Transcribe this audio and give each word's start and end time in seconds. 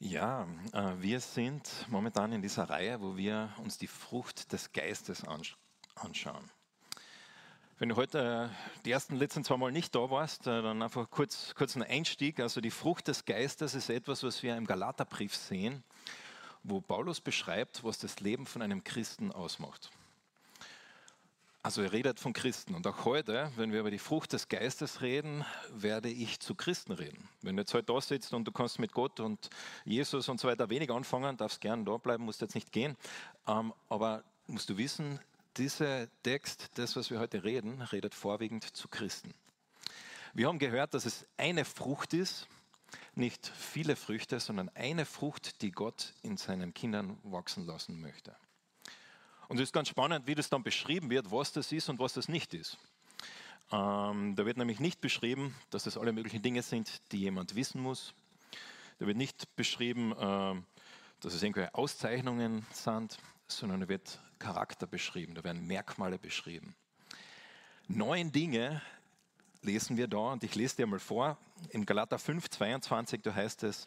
Ja, 0.00 0.46
äh, 0.72 0.92
wir 1.00 1.18
sind 1.18 1.68
momentan 1.88 2.30
in 2.30 2.40
dieser 2.40 2.70
Reihe, 2.70 3.00
wo 3.00 3.16
wir 3.16 3.52
uns 3.58 3.78
die 3.78 3.88
Frucht 3.88 4.52
des 4.52 4.72
Geistes 4.72 5.24
anschauen. 5.96 6.50
Wenn 7.80 7.88
du 7.88 7.96
heute 7.96 8.50
äh, 8.52 8.82
die 8.84 8.92
ersten 8.92 9.16
letzten 9.16 9.42
zwei 9.42 9.56
Mal 9.56 9.72
nicht 9.72 9.96
da 9.96 10.08
warst, 10.08 10.46
äh, 10.46 10.62
dann 10.62 10.82
einfach 10.82 11.10
kurz, 11.10 11.52
kurz 11.56 11.74
ein 11.74 11.82
Einstieg. 11.82 12.38
Also 12.38 12.60
die 12.60 12.70
Frucht 12.70 13.08
des 13.08 13.24
Geistes 13.24 13.74
ist 13.74 13.90
etwas, 13.90 14.22
was 14.22 14.40
wir 14.44 14.56
im 14.56 14.66
Galaterbrief 14.66 15.34
sehen, 15.34 15.82
wo 16.62 16.80
Paulus 16.80 17.20
beschreibt, 17.20 17.82
was 17.82 17.98
das 17.98 18.20
Leben 18.20 18.46
von 18.46 18.62
einem 18.62 18.84
Christen 18.84 19.32
ausmacht. 19.32 19.90
Also 21.68 21.82
er 21.82 21.92
redet 21.92 22.18
von 22.18 22.32
Christen. 22.32 22.74
Und 22.74 22.86
auch 22.86 23.04
heute, 23.04 23.52
wenn 23.56 23.72
wir 23.72 23.80
über 23.80 23.90
die 23.90 23.98
Frucht 23.98 24.32
des 24.32 24.48
Geistes 24.48 25.02
reden, 25.02 25.44
werde 25.70 26.08
ich 26.08 26.40
zu 26.40 26.54
Christen 26.54 26.92
reden. 26.92 27.28
Wenn 27.42 27.56
du 27.56 27.60
jetzt 27.60 27.74
heute 27.74 27.92
da 27.92 28.00
sitzt 28.00 28.32
und 28.32 28.46
du 28.46 28.52
kannst 28.52 28.78
mit 28.78 28.94
Gott 28.94 29.20
und 29.20 29.50
Jesus 29.84 30.30
und 30.30 30.40
so 30.40 30.48
weiter 30.48 30.70
wenig 30.70 30.90
anfangen, 30.90 31.36
darfst 31.36 31.60
gerne 31.60 31.84
da 31.84 31.98
bleiben, 31.98 32.24
musst 32.24 32.40
jetzt 32.40 32.54
nicht 32.54 32.72
gehen. 32.72 32.96
Ähm, 33.46 33.74
aber 33.90 34.24
musst 34.46 34.70
du 34.70 34.78
wissen, 34.78 35.20
dieser 35.58 36.08
Text, 36.22 36.70
das, 36.76 36.96
was 36.96 37.10
wir 37.10 37.20
heute 37.20 37.44
reden, 37.44 37.82
redet 37.82 38.14
vorwiegend 38.14 38.64
zu 38.64 38.88
Christen. 38.88 39.34
Wir 40.32 40.48
haben 40.48 40.58
gehört, 40.58 40.94
dass 40.94 41.04
es 41.04 41.26
eine 41.36 41.66
Frucht 41.66 42.14
ist, 42.14 42.48
nicht 43.14 43.46
viele 43.46 43.94
Früchte, 43.94 44.40
sondern 44.40 44.70
eine 44.70 45.04
Frucht, 45.04 45.60
die 45.60 45.72
Gott 45.72 46.14
in 46.22 46.38
seinen 46.38 46.72
Kindern 46.72 47.18
wachsen 47.24 47.66
lassen 47.66 48.00
möchte. 48.00 48.34
Und 49.48 49.56
es 49.56 49.64
ist 49.64 49.72
ganz 49.72 49.88
spannend, 49.88 50.26
wie 50.26 50.34
das 50.34 50.50
dann 50.50 50.62
beschrieben 50.62 51.08
wird, 51.08 51.30
was 51.30 51.52
das 51.52 51.72
ist 51.72 51.88
und 51.88 51.98
was 51.98 52.12
das 52.12 52.28
nicht 52.28 52.52
ist. 52.52 52.76
Ähm, 53.72 54.36
da 54.36 54.44
wird 54.44 54.58
nämlich 54.58 54.78
nicht 54.78 55.00
beschrieben, 55.00 55.54
dass 55.70 55.84
das 55.84 55.96
alle 55.96 56.12
möglichen 56.12 56.42
Dinge 56.42 56.62
sind, 56.62 57.00
die 57.12 57.20
jemand 57.20 57.54
wissen 57.54 57.80
muss. 57.80 58.14
Da 58.98 59.06
wird 59.06 59.16
nicht 59.16 59.56
beschrieben, 59.56 60.12
äh, 60.12 60.54
dass 61.20 61.34
es 61.34 61.42
irgendwelche 61.42 61.74
Auszeichnungen 61.74 62.66
sind, 62.72 63.18
sondern 63.46 63.80
da 63.80 63.88
wird 63.88 64.20
Charakter 64.38 64.86
beschrieben, 64.86 65.34
da 65.34 65.42
werden 65.44 65.66
Merkmale 65.66 66.18
beschrieben. 66.18 66.74
Neun 67.88 68.30
Dinge 68.32 68.82
lesen 69.62 69.96
wir 69.96 70.08
da 70.08 70.32
und 70.32 70.44
ich 70.44 70.54
lese 70.54 70.76
dir 70.76 70.86
mal 70.86 70.98
vor. 70.98 71.38
In 71.70 71.86
Galater 71.86 72.18
5, 72.18 72.50
22, 72.50 73.22
da 73.22 73.34
heißt 73.34 73.62
es, 73.64 73.86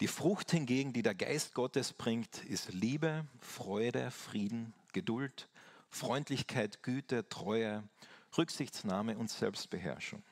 die 0.00 0.08
Frucht 0.08 0.50
hingegen, 0.50 0.92
die 0.92 1.02
der 1.02 1.14
Geist 1.14 1.54
Gottes 1.54 1.92
bringt, 1.92 2.44
ist 2.44 2.72
Liebe, 2.72 3.26
Freude, 3.40 4.10
Frieden, 4.10 4.72
Geduld, 4.92 5.48
Freundlichkeit, 5.90 6.82
Güte, 6.82 7.28
Treue, 7.28 7.84
Rücksichtsnahme 8.36 9.16
und 9.16 9.30
Selbstbeherrschung. 9.30 10.22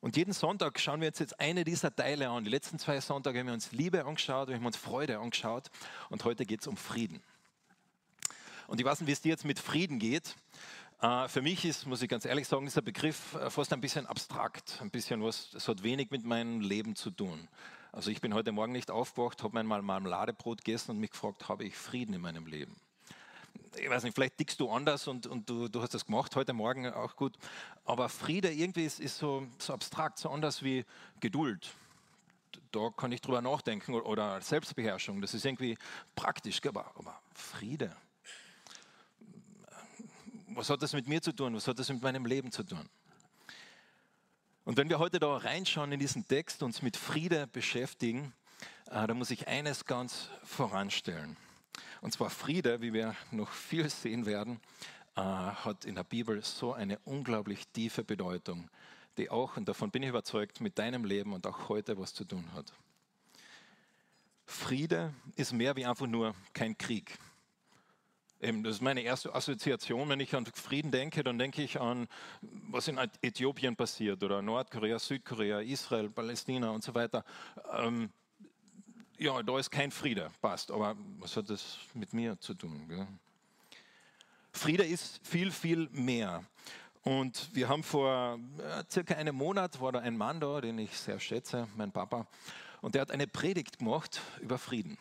Und 0.00 0.16
jeden 0.16 0.32
Sonntag 0.32 0.80
schauen 0.80 1.00
wir 1.00 1.08
uns 1.08 1.20
jetzt 1.20 1.38
eine 1.38 1.62
dieser 1.62 1.94
Teile 1.94 2.28
an. 2.28 2.42
Die 2.42 2.50
letzten 2.50 2.78
zwei 2.78 3.00
Sonntage 3.00 3.38
haben 3.38 3.46
wir 3.46 3.54
uns 3.54 3.70
Liebe 3.70 4.04
angeschaut, 4.04 4.48
wir 4.48 4.56
haben 4.56 4.66
uns 4.66 4.76
Freude 4.76 5.20
angeschaut 5.20 5.70
und 6.10 6.24
heute 6.24 6.44
geht 6.44 6.60
es 6.60 6.66
um 6.66 6.76
Frieden. 6.76 7.22
Und 8.66 8.80
ich 8.80 8.84
weiß 8.84 9.00
nicht, 9.00 9.06
wie 9.06 9.12
es 9.12 9.20
dir 9.20 9.28
jetzt 9.28 9.44
mit 9.44 9.60
Frieden 9.60 10.00
geht. 10.00 10.34
Äh, 11.00 11.28
für 11.28 11.40
mich 11.40 11.64
ist, 11.64 11.86
muss 11.86 12.02
ich 12.02 12.08
ganz 12.08 12.24
ehrlich 12.24 12.48
sagen, 12.48 12.64
dieser 12.64 12.82
Begriff 12.82 13.34
äh, 13.34 13.48
fast 13.48 13.72
ein 13.72 13.80
bisschen 13.80 14.06
abstrakt, 14.06 14.78
ein 14.80 14.90
bisschen 14.90 15.22
was, 15.22 15.52
es 15.54 15.68
hat 15.68 15.84
wenig 15.84 16.10
mit 16.10 16.24
meinem 16.24 16.60
Leben 16.60 16.96
zu 16.96 17.10
tun. 17.10 17.48
Also 17.92 18.10
ich 18.10 18.22
bin 18.22 18.32
heute 18.32 18.52
Morgen 18.52 18.72
nicht 18.72 18.90
aufgewacht, 18.90 19.42
habe 19.42 19.60
einmal 19.60 19.82
Marmeladebrot 19.82 20.64
gegessen 20.64 20.92
und 20.92 20.98
mich 20.98 21.10
gefragt, 21.10 21.50
habe 21.50 21.64
ich 21.64 21.76
Frieden 21.76 22.14
in 22.14 22.22
meinem 22.22 22.46
Leben? 22.46 22.74
Ich 23.76 23.88
weiß 23.88 24.02
nicht, 24.04 24.14
vielleicht 24.14 24.40
dickst 24.40 24.60
du 24.60 24.70
anders 24.70 25.06
und, 25.08 25.26
und 25.26 25.48
du, 25.48 25.68
du 25.68 25.82
hast 25.82 25.92
das 25.92 26.06
gemacht 26.06 26.34
heute 26.34 26.54
Morgen 26.54 26.86
auch 26.86 27.16
gut. 27.16 27.36
Aber 27.84 28.08
Friede 28.08 28.50
irgendwie 28.50 28.86
ist, 28.86 28.98
ist 28.98 29.18
so, 29.18 29.46
so 29.58 29.74
abstrakt, 29.74 30.18
so 30.18 30.30
anders 30.30 30.62
wie 30.62 30.86
Geduld. 31.20 31.70
Da 32.70 32.88
kann 32.96 33.12
ich 33.12 33.20
drüber 33.20 33.42
nachdenken 33.42 33.94
oder 33.94 34.40
Selbstbeherrschung. 34.40 35.20
Das 35.20 35.34
ist 35.34 35.44
irgendwie 35.44 35.76
praktisch, 36.16 36.60
aber, 36.66 36.90
aber 36.96 37.20
Friede. 37.34 37.94
Was 40.48 40.70
hat 40.70 40.80
das 40.80 40.94
mit 40.94 41.06
mir 41.08 41.20
zu 41.20 41.32
tun? 41.32 41.54
Was 41.54 41.68
hat 41.68 41.78
das 41.78 41.90
mit 41.90 42.02
meinem 42.02 42.24
Leben 42.24 42.50
zu 42.52 42.62
tun? 42.62 42.88
Und 44.64 44.76
wenn 44.76 44.88
wir 44.88 45.00
heute 45.00 45.18
da 45.18 45.36
reinschauen 45.36 45.90
in 45.90 45.98
diesen 45.98 46.28
Text, 46.28 46.62
uns 46.62 46.82
mit 46.82 46.96
Friede 46.96 47.48
beschäftigen, 47.48 48.32
äh, 48.90 49.06
da 49.08 49.12
muss 49.12 49.32
ich 49.32 49.48
eines 49.48 49.86
ganz 49.86 50.28
voranstellen. 50.44 51.36
Und 52.00 52.12
zwar 52.12 52.30
Friede, 52.30 52.80
wie 52.80 52.92
wir 52.92 53.16
noch 53.32 53.50
viel 53.50 53.90
sehen 53.90 54.24
werden, 54.24 54.60
äh, 55.16 55.20
hat 55.20 55.84
in 55.84 55.96
der 55.96 56.04
Bibel 56.04 56.42
so 56.44 56.72
eine 56.72 57.00
unglaublich 57.00 57.66
tiefe 57.68 58.04
Bedeutung, 58.04 58.70
die 59.18 59.30
auch, 59.30 59.56
und 59.56 59.68
davon 59.68 59.90
bin 59.90 60.04
ich 60.04 60.10
überzeugt, 60.10 60.60
mit 60.60 60.78
deinem 60.78 61.04
Leben 61.04 61.32
und 61.32 61.44
auch 61.44 61.68
heute 61.68 61.98
was 61.98 62.14
zu 62.14 62.24
tun 62.24 62.48
hat. 62.54 62.72
Friede 64.46 65.12
ist 65.34 65.52
mehr 65.52 65.74
wie 65.74 65.86
einfach 65.86 66.06
nur 66.06 66.36
kein 66.52 66.78
Krieg. 66.78 67.18
Eben, 68.42 68.64
das 68.64 68.74
ist 68.74 68.82
meine 68.82 69.02
erste 69.02 69.32
Assoziation. 69.32 70.08
Wenn 70.08 70.18
ich 70.18 70.34
an 70.34 70.44
Frieden 70.46 70.90
denke, 70.90 71.22
dann 71.22 71.38
denke 71.38 71.62
ich 71.62 71.80
an, 71.80 72.08
was 72.40 72.88
in 72.88 72.98
Äthiopien 73.22 73.76
passiert 73.76 74.20
oder 74.24 74.42
Nordkorea, 74.42 74.98
Südkorea, 74.98 75.60
Israel, 75.60 76.10
Palästina 76.10 76.70
und 76.70 76.82
so 76.82 76.92
weiter. 76.92 77.24
Ähm, 77.72 78.10
ja, 79.16 79.40
da 79.44 79.58
ist 79.60 79.70
kein 79.70 79.92
Friede, 79.92 80.28
passt. 80.40 80.72
Aber 80.72 80.96
was 81.20 81.36
hat 81.36 81.50
das 81.50 81.78
mit 81.94 82.12
mir 82.12 82.36
zu 82.40 82.54
tun? 82.54 82.88
Gell? 82.88 83.06
Friede 84.50 84.84
ist 84.84 85.24
viel, 85.24 85.52
viel 85.52 85.88
mehr. 85.92 86.42
Und 87.04 87.48
wir 87.54 87.68
haben 87.68 87.84
vor 87.84 88.40
äh, 88.58 88.82
circa 88.90 89.14
einem 89.14 89.36
Monat, 89.36 89.80
war 89.80 89.92
da 89.92 90.00
ein 90.00 90.16
Mann 90.16 90.40
da, 90.40 90.60
den 90.60 90.78
ich 90.78 90.98
sehr 90.98 91.20
schätze, 91.20 91.68
mein 91.76 91.92
Papa, 91.92 92.26
und 92.80 92.96
der 92.96 93.02
hat 93.02 93.12
eine 93.12 93.28
Predigt 93.28 93.78
gemacht 93.78 94.20
über 94.40 94.58
Frieden 94.58 94.98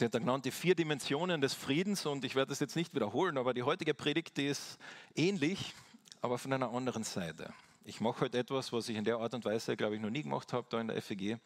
der 0.00 0.08
genannt 0.08 0.44
die 0.44 0.50
vier 0.50 0.74
Dimensionen 0.74 1.40
des 1.40 1.54
Friedens 1.54 2.04
und 2.04 2.24
ich 2.24 2.34
werde 2.34 2.48
das 2.48 2.58
jetzt 2.58 2.74
nicht 2.74 2.94
wiederholen, 2.94 3.38
aber 3.38 3.54
die 3.54 3.62
heutige 3.62 3.94
Predigt 3.94 4.36
die 4.36 4.48
ist 4.48 4.78
ähnlich, 5.14 5.72
aber 6.20 6.36
von 6.36 6.52
einer 6.52 6.72
anderen 6.72 7.04
Seite. 7.04 7.52
Ich 7.84 8.00
mache 8.00 8.22
heute 8.22 8.38
etwas, 8.38 8.72
was 8.72 8.88
ich 8.88 8.96
in 8.96 9.04
der 9.04 9.18
Art 9.18 9.34
und 9.34 9.44
Weise, 9.44 9.76
glaube 9.76 9.94
ich, 9.94 10.02
noch 10.02 10.10
nie 10.10 10.22
gemacht 10.22 10.52
habe 10.52 10.66
da 10.68 10.80
in 10.80 10.88
der 10.88 11.00
FEG. 11.00 11.38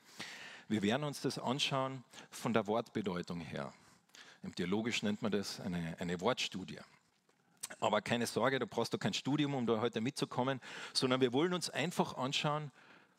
Wir 0.66 0.82
werden 0.82 1.04
uns 1.04 1.20
das 1.20 1.38
anschauen 1.38 2.02
von 2.30 2.54
der 2.54 2.66
Wortbedeutung 2.66 3.40
her. 3.40 3.72
Im 4.42 4.54
Theologisch 4.54 5.02
nennt 5.02 5.20
man 5.20 5.32
das 5.32 5.60
eine, 5.60 5.96
eine 5.98 6.18
Wortstudie. 6.20 6.78
Aber 7.80 8.00
keine 8.00 8.26
Sorge, 8.26 8.58
du 8.58 8.66
brauchst 8.66 8.94
da 8.94 8.98
kein 8.98 9.12
Studium, 9.12 9.54
um 9.54 9.66
da 9.66 9.82
heute 9.82 10.00
mitzukommen, 10.00 10.60
sondern 10.94 11.20
wir 11.20 11.34
wollen 11.34 11.52
uns 11.52 11.68
einfach 11.68 12.16
anschauen, 12.16 12.70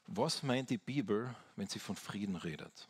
was 0.08 0.42
meint 0.42 0.72
die 0.72 0.80
Bibel, 0.80 1.36
wenn 1.56 1.68
sie 1.68 1.78
von 1.78 1.96
Frieden 1.96 2.36
redet 2.36 2.88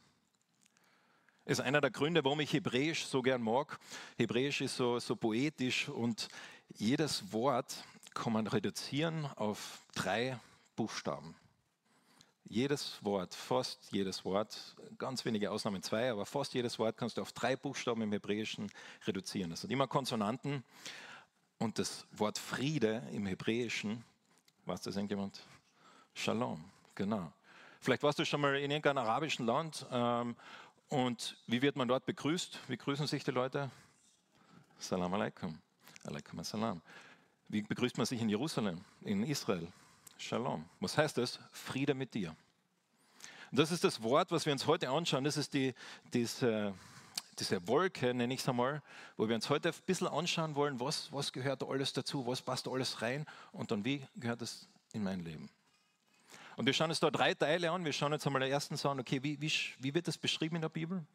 ist 1.50 1.62
einer 1.62 1.82
der 1.82 1.90
Gründe, 1.90 2.24
warum 2.24 2.40
ich 2.42 2.54
Hebräisch 2.54 3.06
so 3.06 3.24
gern 3.24 3.42
mag. 3.42 3.80
Hebräisch 4.18 4.62
ist 4.62 4.78
so, 4.78 5.00
so 5.00 5.16
poetisch 5.16 5.90
und 5.90 6.28
jedes 6.76 7.34
Wort 7.34 7.84
kann 8.14 8.34
man 8.34 8.46
reduzieren 8.46 9.26
auf 9.36 9.80
drei 9.96 10.40
Buchstaben. 10.76 11.36
Jedes 12.46 13.04
Wort, 13.04 13.34
fast 13.34 13.92
jedes 13.92 14.26
Wort, 14.26 14.76
ganz 15.00 15.26
wenige 15.26 15.50
Ausnahmen 15.50 15.82
zwei, 15.82 16.12
aber 16.12 16.28
fast 16.28 16.54
jedes 16.54 16.78
Wort 16.78 16.98
kannst 16.98 17.18
du 17.18 17.22
auf 17.22 17.32
drei 17.32 17.56
Buchstaben 17.56 18.04
im 18.04 18.12
Hebräischen 18.12 18.72
reduzieren. 19.08 19.50
Das 19.50 19.62
sind 19.62 19.72
immer 19.72 19.88
Konsonanten 19.88 20.64
und 21.58 21.80
das 21.80 22.06
Wort 22.12 22.38
Friede 22.38 23.02
im 23.12 23.26
Hebräischen, 23.26 24.04
weiß 24.66 24.82
das 24.82 24.96
irgendjemand? 24.96 25.42
Shalom, 26.14 26.64
genau. 26.94 27.32
Vielleicht 27.82 28.04
warst 28.04 28.20
du 28.20 28.26
schon 28.26 28.42
mal 28.42 28.56
in 28.58 28.70
irgendeinem 28.70 29.00
arabischen 29.00 29.46
Land 29.46 29.86
ähm, 29.92 30.36
und 30.90 31.38
wie 31.48 31.62
wird 31.62 31.76
man 31.76 31.88
dort 31.88 32.06
begrüßt? 32.06 32.60
Wie 32.68 32.78
grüßen 32.78 33.08
sich 33.08 33.24
die 33.24 33.32
Leute? 33.32 33.70
Salam 34.80 35.14
alaikum. 35.14 35.58
Alaikum 36.04 36.40
assalam. 36.40 36.82
Wie 37.48 37.62
begrüßt 37.62 37.98
man 37.98 38.06
sich 38.06 38.22
in 38.22 38.30
Jerusalem, 38.30 38.82
in 39.02 39.24
Israel? 39.24 39.68
Shalom. 40.18 40.66
Was 40.80 40.98
heißt 40.98 41.18
das? 41.18 41.40
Friede 41.52 41.94
mit 41.94 42.14
dir. 42.14 42.36
Das 43.52 43.72
ist 43.72 43.84
das 43.84 44.03
Wort, 44.03 44.32
was 44.32 44.46
wir 44.46 44.53
uns 44.53 44.68
heute 44.68 44.90
anschauen. 44.90 45.24
Das 45.24 45.38
ist 45.38 45.53
die, 45.53 45.74
diese, 46.14 46.74
diese 47.40 47.68
Wolke, 47.68 48.14
nenne 48.14 48.34
ich 48.34 48.42
es 48.42 48.50
einmal, 48.50 48.82
wo 49.18 49.28
wir 49.28 49.35
uns 49.35 49.50
heute 49.50 49.70
ein 49.70 49.76
bisschen 49.85 50.08
anschauen 50.08 50.56
wollen, 50.56 50.80
was, 50.80 51.12
was 51.12 51.32
gehört 51.32 51.62
da 51.62 51.68
alles 51.68 51.94
dazu, 51.94 52.28
was 52.28 52.42
passt 52.42 52.68
da 52.68 52.72
alles 52.72 53.02
rein 53.02 53.26
und 53.52 53.72
dann 53.72 53.84
wie 53.85 54.06
gehört 54.18 54.42
das 54.42 54.68
in 54.94 55.03
mein 55.03 55.22
Leben. 55.22 55.50
Und 56.59 56.66
wir 56.66 56.73
schauen 56.73 56.90
uns 56.90 57.00
da 57.00 57.09
drei 57.09 57.34
Teile 57.34 57.72
an. 57.72 57.85
Wir 57.85 57.94
schauen 57.94 58.11
uns 58.11 58.28
einmal 58.28 58.41
den 58.41 58.52
ersten 58.52 58.76
an, 58.85 59.00
okay, 59.00 59.23
wie, 59.23 59.40
wie, 59.40 59.50
wie 59.79 59.94
wird 59.94 60.09
das 60.09 60.17
beschrieben 60.17 60.58
in 60.58 60.61
der 60.61 60.67
Bibel? 60.67 61.06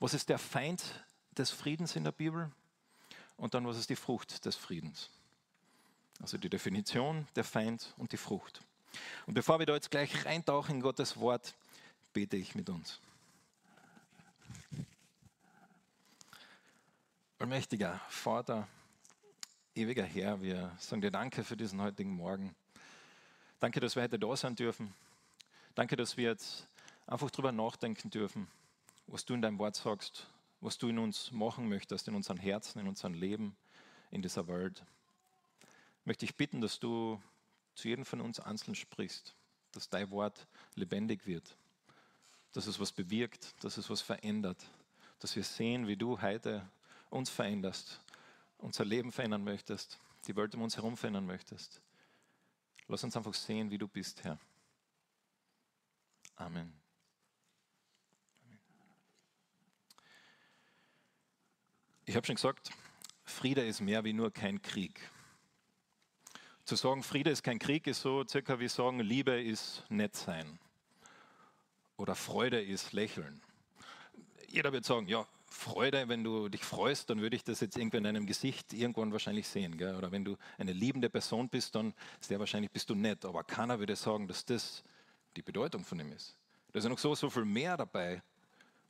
Was 0.00 0.12
ist 0.12 0.28
der 0.28 0.36
Feind 0.36 1.02
des 1.30 1.50
Friedens 1.50 1.96
in 1.96 2.04
der 2.04 2.12
Bibel? 2.12 2.52
Und 3.38 3.54
dann, 3.54 3.66
was 3.66 3.78
ist 3.78 3.88
die 3.88 3.96
Frucht 3.96 4.44
des 4.44 4.54
Friedens? 4.54 5.08
Also 6.20 6.36
die 6.36 6.50
Definition, 6.50 7.26
der 7.36 7.44
Feind 7.44 7.94
und 7.96 8.12
die 8.12 8.18
Frucht. 8.18 8.60
Und 9.26 9.32
bevor 9.32 9.58
wir 9.58 9.64
da 9.64 9.72
jetzt 9.72 9.90
gleich 9.90 10.26
reintauchen 10.26 10.74
in 10.74 10.82
Gottes 10.82 11.16
Wort, 11.16 11.54
bete 12.12 12.36
ich 12.36 12.54
mit 12.54 12.68
uns. 12.68 13.00
Allmächtiger 17.38 17.98
Vater, 18.10 18.68
ewiger 19.74 20.04
Herr, 20.04 20.42
wir 20.42 20.76
sagen 20.78 21.00
dir 21.00 21.10
Danke 21.10 21.44
für 21.44 21.56
diesen 21.56 21.80
heutigen 21.80 22.10
Morgen. 22.10 22.54
Danke, 23.58 23.80
dass 23.80 23.96
wir 23.96 24.02
heute 24.02 24.18
da 24.18 24.36
sein 24.36 24.54
dürfen. 24.54 24.92
Danke, 25.74 25.96
dass 25.96 26.18
wir 26.18 26.24
jetzt 26.24 26.68
einfach 27.06 27.30
darüber 27.30 27.52
nachdenken 27.52 28.10
dürfen, 28.10 28.48
was 29.06 29.24
du 29.24 29.32
in 29.32 29.40
deinem 29.40 29.58
Wort 29.58 29.76
sagst, 29.76 30.26
was 30.60 30.76
du 30.76 30.88
in 30.88 30.98
uns 30.98 31.32
machen 31.32 31.66
möchtest, 31.66 32.06
in 32.06 32.14
unseren 32.14 32.36
Herzen, 32.36 32.80
in 32.80 32.86
unserem 32.86 33.14
Leben, 33.14 33.56
in 34.10 34.20
dieser 34.20 34.46
Welt. 34.46 34.84
Möchte 36.04 36.26
ich 36.26 36.36
bitten, 36.36 36.60
dass 36.60 36.78
du 36.78 37.18
zu 37.74 37.88
jedem 37.88 38.04
von 38.04 38.20
uns 38.20 38.40
einzeln 38.40 38.74
sprichst, 38.74 39.34
dass 39.72 39.88
dein 39.88 40.10
Wort 40.10 40.46
lebendig 40.74 41.26
wird, 41.26 41.56
dass 42.52 42.66
es 42.66 42.78
was 42.78 42.92
bewirkt, 42.92 43.54
dass 43.64 43.78
es 43.78 43.88
was 43.88 44.02
verändert, 44.02 44.62
dass 45.18 45.34
wir 45.34 45.44
sehen, 45.44 45.86
wie 45.86 45.96
du 45.96 46.20
heute 46.20 46.68
uns 47.08 47.30
veränderst, 47.30 48.00
unser 48.58 48.84
Leben 48.84 49.12
verändern 49.12 49.44
möchtest, 49.44 49.98
die 50.26 50.36
Welt 50.36 50.54
um 50.54 50.60
uns 50.60 50.76
herum 50.76 50.98
verändern 50.98 51.24
möchtest. 51.24 51.80
Lass 52.88 53.02
uns 53.02 53.16
einfach 53.16 53.34
sehen, 53.34 53.70
wie 53.70 53.78
du 53.78 53.88
bist, 53.88 54.22
Herr. 54.22 54.38
Amen. 56.36 56.72
Ich 62.04 62.14
habe 62.14 62.24
schon 62.24 62.36
gesagt, 62.36 62.70
Friede 63.24 63.66
ist 63.66 63.80
mehr 63.80 64.04
wie 64.04 64.12
nur 64.12 64.30
kein 64.30 64.62
Krieg. 64.62 65.10
Zu 66.64 66.76
sagen, 66.76 67.02
Friede 67.02 67.30
ist 67.30 67.42
kein 67.42 67.58
Krieg, 67.58 67.86
ist 67.88 68.02
so 68.02 68.24
circa 68.26 68.60
wie 68.60 68.68
sagen, 68.68 69.00
Liebe 69.00 69.42
ist 69.42 69.84
nett 69.88 70.14
sein. 70.14 70.60
Oder 71.96 72.14
Freude 72.14 72.62
ist 72.62 72.92
lächeln. 72.92 73.42
Jeder 74.48 74.72
wird 74.72 74.84
sagen, 74.84 75.08
ja, 75.08 75.26
Freude, 75.48 76.08
wenn 76.08 76.24
du 76.24 76.48
dich 76.48 76.64
freust, 76.64 77.08
dann 77.10 77.20
würde 77.20 77.36
ich 77.36 77.44
das 77.44 77.60
jetzt 77.60 77.76
irgendwie 77.76 77.98
in 77.98 78.04
deinem 78.04 78.26
Gesicht 78.26 78.72
irgendwann 78.72 79.12
wahrscheinlich 79.12 79.46
sehen. 79.48 79.78
Gell? 79.78 79.96
Oder 79.96 80.10
wenn 80.12 80.24
du 80.24 80.36
eine 80.58 80.72
liebende 80.72 81.08
Person 81.08 81.48
bist, 81.48 81.74
dann 81.74 81.94
sehr 82.20 82.38
wahrscheinlich 82.38 82.70
bist 82.70 82.90
du 82.90 82.94
nett. 82.94 83.24
Aber 83.24 83.44
keiner 83.44 83.78
würde 83.78 83.96
sagen, 83.96 84.26
dass 84.26 84.44
das 84.44 84.82
die 85.36 85.42
Bedeutung 85.42 85.84
von 85.84 86.00
ihm 86.00 86.12
ist. 86.12 86.36
Da 86.72 86.78
ist 86.78 86.84
ja 86.84 86.90
noch 86.90 86.98
so, 86.98 87.14
so 87.14 87.30
viel 87.30 87.44
mehr 87.44 87.76
dabei, 87.76 88.22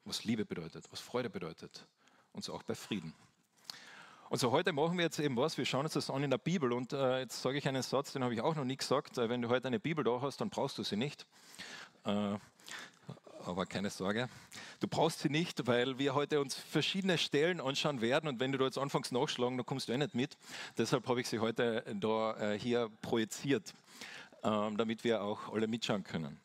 was 0.05 0.25
Liebe 0.25 0.45
bedeutet, 0.45 0.85
was 0.91 1.01
Freude 1.01 1.29
bedeutet 1.29 1.87
und 2.33 2.45
so 2.45 2.55
auch 2.55 2.63
bei 2.63 2.75
Frieden. 2.75 3.15
Und 4.29 4.39
so 4.39 4.51
heute 4.51 4.73
machen 4.73 4.97
wir 4.99 5.05
jetzt 5.05 5.21
eben 5.21 5.37
was, 5.37 5.57
wir 5.57 5.65
schauen 5.65 5.85
uns 5.85 5.93
das 5.93 6.11
an 6.11 6.25
in 6.25 6.31
der 6.31 6.39
Bibel 6.39 6.73
und 6.73 6.93
äh, 6.93 7.21
jetzt 7.21 7.41
sage 7.43 7.59
ich 7.59 7.69
einen 7.69 7.83
Satz, 7.83 8.13
den 8.13 8.25
habe 8.25 8.35
ich 8.35 8.41
auch 8.41 8.57
noch 8.57 8.65
nie 8.65 8.77
gesagt, 8.77 9.19
äh, 9.19 9.29
wenn 9.29 9.41
du 9.41 9.49
heute 9.49 9.69
eine 9.69 9.79
Bibel 9.79 10.03
da 10.03 10.21
hast, 10.21 10.41
dann 10.41 10.51
brauchst 10.51 10.79
du 10.79 10.83
sie 10.83 10.97
nicht. 10.97 11.27
Äh, 12.05 12.37
aber 13.47 13.67
keine 13.67 13.91
Sorge, 13.91 14.29
du 14.81 14.89
brauchst 14.89 15.21
sie 15.21 15.29
nicht, 15.29 15.67
weil 15.67 15.99
wir 15.99 16.15
heute 16.15 16.41
uns 16.41 16.55
verschiedene 16.55 17.19
Stellen 17.19 17.61
anschauen 17.61 18.01
werden 18.01 18.29
und 18.29 18.41
wenn 18.41 18.53
du 18.53 18.59
da 18.59 18.65
jetzt 18.65 18.79
anfängst 18.79 19.13
nachschlagen, 19.13 19.57
dann 19.57 19.67
kommst 19.67 19.89
du 19.89 19.93
eh 19.93 19.99
nicht 19.99 20.15
mit. 20.15 20.37
Deshalb 20.77 21.07
habe 21.09 21.21
ich 21.21 21.29
sie 21.29 21.39
heute 21.39 21.85
da 22.01 22.37
äh, 22.53 22.59
hier 22.59 22.91
projiziert, 23.03 23.75
ähm, 24.43 24.77
damit 24.77 25.05
wir 25.05 25.23
auch 25.23 25.53
alle 25.53 25.67
mitschauen 25.67 26.05
können. 26.05 26.41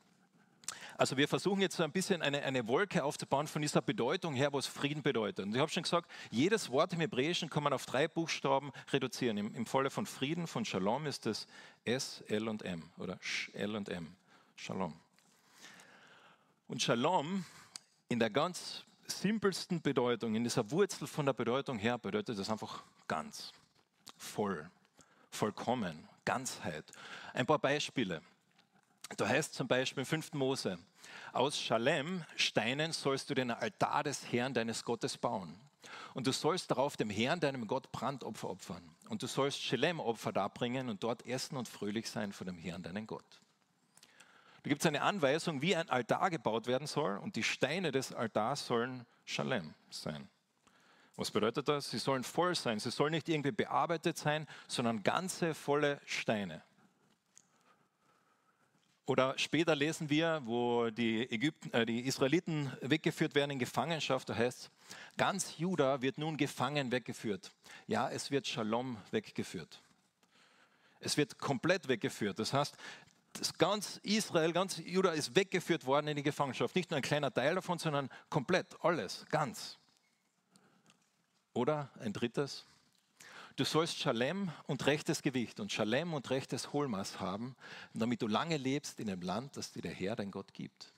Also 1.01 1.17
wir 1.17 1.27
versuchen 1.27 1.61
jetzt 1.61 1.77
so 1.77 1.83
ein 1.83 1.91
bisschen 1.91 2.21
eine, 2.21 2.43
eine 2.43 2.67
Wolke 2.67 3.03
aufzubauen 3.03 3.47
von 3.47 3.63
dieser 3.63 3.81
Bedeutung 3.81 4.35
her, 4.35 4.53
was 4.53 4.67
Frieden 4.67 5.01
bedeutet. 5.01 5.47
Und 5.47 5.55
ich 5.55 5.59
habe 5.59 5.71
schon 5.71 5.81
gesagt, 5.81 6.07
jedes 6.29 6.69
Wort 6.69 6.93
im 6.93 6.99
Hebräischen 6.99 7.49
kann 7.49 7.63
man 7.63 7.73
auf 7.73 7.87
drei 7.87 8.07
Buchstaben 8.07 8.71
reduzieren. 8.93 9.37
Im, 9.37 9.55
im 9.55 9.65
Falle 9.65 9.89
von 9.89 10.05
Frieden, 10.05 10.45
von 10.45 10.63
Shalom 10.63 11.07
ist 11.07 11.25
es 11.25 11.47
S, 11.85 12.23
L 12.27 12.47
und 12.47 12.61
M 12.61 12.83
oder 12.99 13.17
Sh, 13.19 13.49
L 13.53 13.75
und 13.75 13.89
M. 13.89 14.15
Shalom. 14.55 15.00
Und 16.71 16.81
Shalom 16.81 17.43
in 18.07 18.17
der 18.17 18.29
ganz 18.29 18.85
simpelsten 19.05 19.81
Bedeutung, 19.81 20.35
in 20.35 20.45
dieser 20.45 20.71
Wurzel 20.71 21.05
von 21.05 21.25
der 21.25 21.33
Bedeutung 21.33 21.77
her, 21.77 21.97
bedeutet 21.97 22.39
das 22.39 22.49
einfach 22.49 22.85
ganz, 23.09 23.51
voll, 24.15 24.71
vollkommen, 25.29 26.07
Ganzheit. 26.23 26.85
Ein 27.33 27.45
paar 27.45 27.59
Beispiele. 27.59 28.21
Da 29.17 29.27
heißt 29.27 29.53
zum 29.53 29.67
Beispiel 29.67 30.03
im 30.03 30.05
5. 30.05 30.31
Mose, 30.31 30.79
aus 31.33 31.59
Schalem, 31.59 32.23
Steinen, 32.37 32.93
sollst 32.93 33.29
du 33.29 33.33
den 33.33 33.51
Altar 33.51 34.03
des 34.03 34.31
Herrn, 34.31 34.53
deines 34.53 34.85
Gottes, 34.85 35.17
bauen. 35.17 35.59
Und 36.13 36.25
du 36.25 36.31
sollst 36.31 36.71
darauf 36.71 36.95
dem 36.95 37.09
Herrn, 37.09 37.41
deinem 37.41 37.67
Gott, 37.67 37.91
Brandopfer 37.91 38.49
opfern. 38.49 38.95
Und 39.09 39.21
du 39.21 39.27
sollst 39.27 39.61
Schelem-Opfer 39.61 40.31
darbringen 40.31 40.87
und 40.87 41.03
dort 41.03 41.25
essen 41.25 41.57
und 41.57 41.67
fröhlich 41.67 42.09
sein 42.09 42.31
vor 42.31 42.45
dem 42.45 42.57
Herrn, 42.57 42.81
deinen 42.81 43.07
Gott. 43.07 43.41
Da 44.63 44.69
gibt 44.69 44.81
es 44.81 44.85
eine 44.85 45.01
Anweisung, 45.01 45.61
wie 45.61 45.75
ein 45.75 45.89
Altar 45.89 46.29
gebaut 46.29 46.67
werden 46.67 46.87
soll. 46.87 47.17
Und 47.17 47.35
die 47.35 47.43
Steine 47.43 47.91
des 47.91 48.13
Altars 48.13 48.67
sollen 48.67 49.05
Schalem 49.25 49.73
sein. 49.89 50.29
Was 51.15 51.31
bedeutet 51.31 51.67
das? 51.67 51.89
Sie 51.89 51.97
sollen 51.97 52.23
voll 52.23 52.55
sein. 52.55 52.79
Sie 52.79 52.91
sollen 52.91 53.11
nicht 53.11 53.27
irgendwie 53.27 53.51
bearbeitet 53.51 54.17
sein, 54.17 54.47
sondern 54.67 55.03
ganze, 55.03 55.53
volle 55.53 55.99
Steine. 56.05 56.63
Oder 59.05 59.37
später 59.37 59.75
lesen 59.75 60.09
wir, 60.09 60.41
wo 60.45 60.89
die, 60.89 61.29
Ägypten, 61.29 61.73
äh, 61.73 61.85
die 61.85 62.01
Israeliten 62.01 62.71
weggeführt 62.81 63.35
werden 63.35 63.51
in 63.51 63.59
Gefangenschaft, 63.59 64.29
da 64.29 64.35
heißt 64.35 64.71
ganz 65.17 65.57
Juda 65.57 66.01
wird 66.01 66.17
nun 66.17 66.37
gefangen 66.37 66.91
weggeführt. 66.91 67.51
Ja, 67.87 68.09
es 68.09 68.31
wird 68.31 68.47
Shalom 68.47 68.97
weggeführt. 69.09 69.81
Es 71.01 71.17
wird 71.17 71.39
komplett 71.39 71.87
weggeführt. 71.87 72.39
Das 72.39 72.53
heißt, 72.53 72.77
das 73.33 73.53
ganz 73.57 73.97
Israel, 74.03 74.51
ganz 74.51 74.77
Juda 74.77 75.11
ist 75.11 75.35
weggeführt 75.35 75.85
worden 75.85 76.07
in 76.07 76.15
die 76.15 76.23
Gefangenschaft. 76.23 76.75
Nicht 76.75 76.91
nur 76.91 76.97
ein 76.97 77.03
kleiner 77.03 77.33
Teil 77.33 77.55
davon, 77.55 77.79
sondern 77.79 78.09
komplett, 78.29 78.75
alles, 78.81 79.25
ganz. 79.29 79.77
Oder 81.53 81.89
ein 81.99 82.13
drittes, 82.13 82.65
Du 83.57 83.65
sollst 83.65 83.99
Schalem 83.99 84.49
und 84.67 84.85
rechtes 84.85 85.21
Gewicht 85.21 85.59
und 85.59 85.71
Schalem 85.71 86.13
und 86.13 86.29
rechtes 86.29 86.71
Hohlmaß 86.71 87.19
haben, 87.19 87.55
damit 87.93 88.21
du 88.21 88.27
lange 88.27 88.57
lebst 88.57 88.99
in 88.99 89.07
dem 89.07 89.21
Land, 89.21 89.57
das 89.57 89.71
dir 89.71 89.81
der 89.81 89.91
Herr, 89.91 90.15
dein 90.15 90.31
Gott, 90.31 90.53
gibt. 90.53 90.93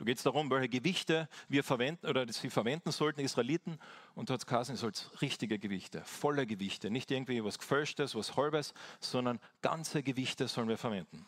Du 0.00 0.06
geht 0.06 0.16
es 0.16 0.22
darum, 0.22 0.50
welche 0.50 0.70
Gewichte 0.70 1.28
wir 1.50 1.62
verwenden 1.62 2.06
oder 2.06 2.26
sie 2.32 2.48
verwenden 2.48 2.90
sollten, 2.90 3.20
Israeliten. 3.20 3.78
Und 4.14 4.30
dort 4.30 4.46
Kassen 4.46 4.76
soll 4.76 4.92
richtige 5.20 5.58
Gewichte, 5.58 6.02
volle 6.06 6.46
Gewichte, 6.46 6.88
nicht 6.88 7.10
irgendwie 7.10 7.44
was 7.44 7.58
Gefälschtes, 7.58 8.14
was 8.14 8.34
Halbes, 8.34 8.72
sondern 8.98 9.38
ganze 9.60 10.02
Gewichte 10.02 10.48
sollen 10.48 10.70
wir 10.70 10.78
verwenden. 10.78 11.26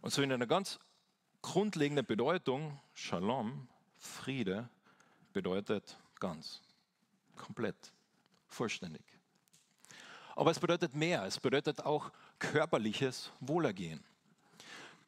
Und 0.00 0.14
so 0.14 0.22
in 0.22 0.32
einer 0.32 0.46
ganz 0.46 0.78
grundlegenden 1.42 2.06
Bedeutung, 2.06 2.80
Shalom, 2.94 3.68
Friede, 3.98 4.70
bedeutet 5.34 5.98
ganz, 6.20 6.62
komplett 7.36 7.92
vollständig. 8.46 9.04
Aber 10.36 10.52
es 10.52 10.58
bedeutet 10.58 10.94
mehr, 10.94 11.22
es 11.26 11.38
bedeutet 11.38 11.84
auch 11.84 12.12
körperliches 12.38 13.30
Wohlergehen. 13.40 14.02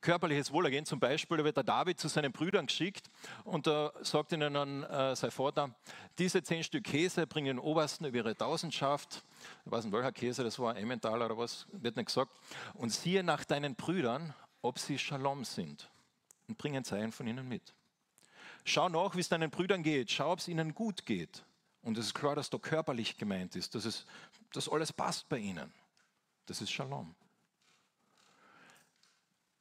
Körperliches 0.01 0.51
Wohlergehen 0.51 0.87
zum 0.87 0.99
Beispiel, 0.99 1.37
da 1.37 1.45
wird 1.45 1.57
der 1.57 1.65
David 1.65 2.01
zu 2.01 2.09
seinen 2.09 2.33
Brüdern 2.33 2.67
geschickt 2.67 3.11
und 3.45 3.67
da 3.67 3.93
sagt 4.01 4.33
ihnen 4.33 4.55
dann 4.55 4.83
äh, 4.85 5.15
sein 5.15 5.31
Vater, 5.31 5.75
diese 6.19 6.43
zehn 6.43 6.65
Stück 6.65 6.85
Käse 6.85 7.27
bringen 7.27 7.47
den 7.47 7.59
Obersten 7.59 8.07
über 8.07 8.17
ihre 8.17 8.37
Tausendschaft, 8.37 9.23
ich 9.67 9.71
weiß 9.71 9.85
nicht 9.85 9.93
welcher 9.93 10.13
Käse, 10.13 10.43
das 10.43 10.59
war 10.59 10.77
Emmentaler 10.77 11.27
oder 11.27 11.37
was, 11.37 11.67
wird 11.73 11.97
nicht 11.97 12.07
gesagt, 12.07 12.31
und 12.75 12.91
siehe 12.91 13.23
nach 13.23 13.45
deinen 13.45 13.75
Brüdern, 13.75 14.33
ob 14.63 14.79
sie 14.79 14.99
Shalom 14.99 15.45
sind 15.45 15.91
und 16.49 16.57
bringen 16.57 16.83
Zeichen 16.83 17.13
von 17.13 17.27
ihnen 17.27 17.47
mit. 17.47 17.75
Schau 18.65 18.89
nach, 18.89 19.15
wie 19.17 19.21
es 19.21 19.29
deinen 19.29 19.51
Brüdern 19.51 19.83
geht, 19.83 20.11
schau, 20.11 20.33
ob 20.33 20.39
es 20.39 20.49
ihnen 20.49 20.75
gut 20.75 21.05
geht. 21.07 21.45
Und 21.83 21.97
es 21.97 22.07
ist 22.07 22.15
klar, 22.15 22.35
dass 22.35 22.51
da 22.51 22.59
körperlich 22.59 23.17
gemeint 23.17 23.57
ist, 23.57 23.75
dass, 23.75 23.85
es, 23.85 24.07
dass 24.53 24.69
alles 24.69 24.93
passt 24.93 25.29
bei 25.29 25.39
ihnen. 25.39 25.73
Das 26.47 26.61
ist 26.61 26.71
Shalom. 26.71 27.15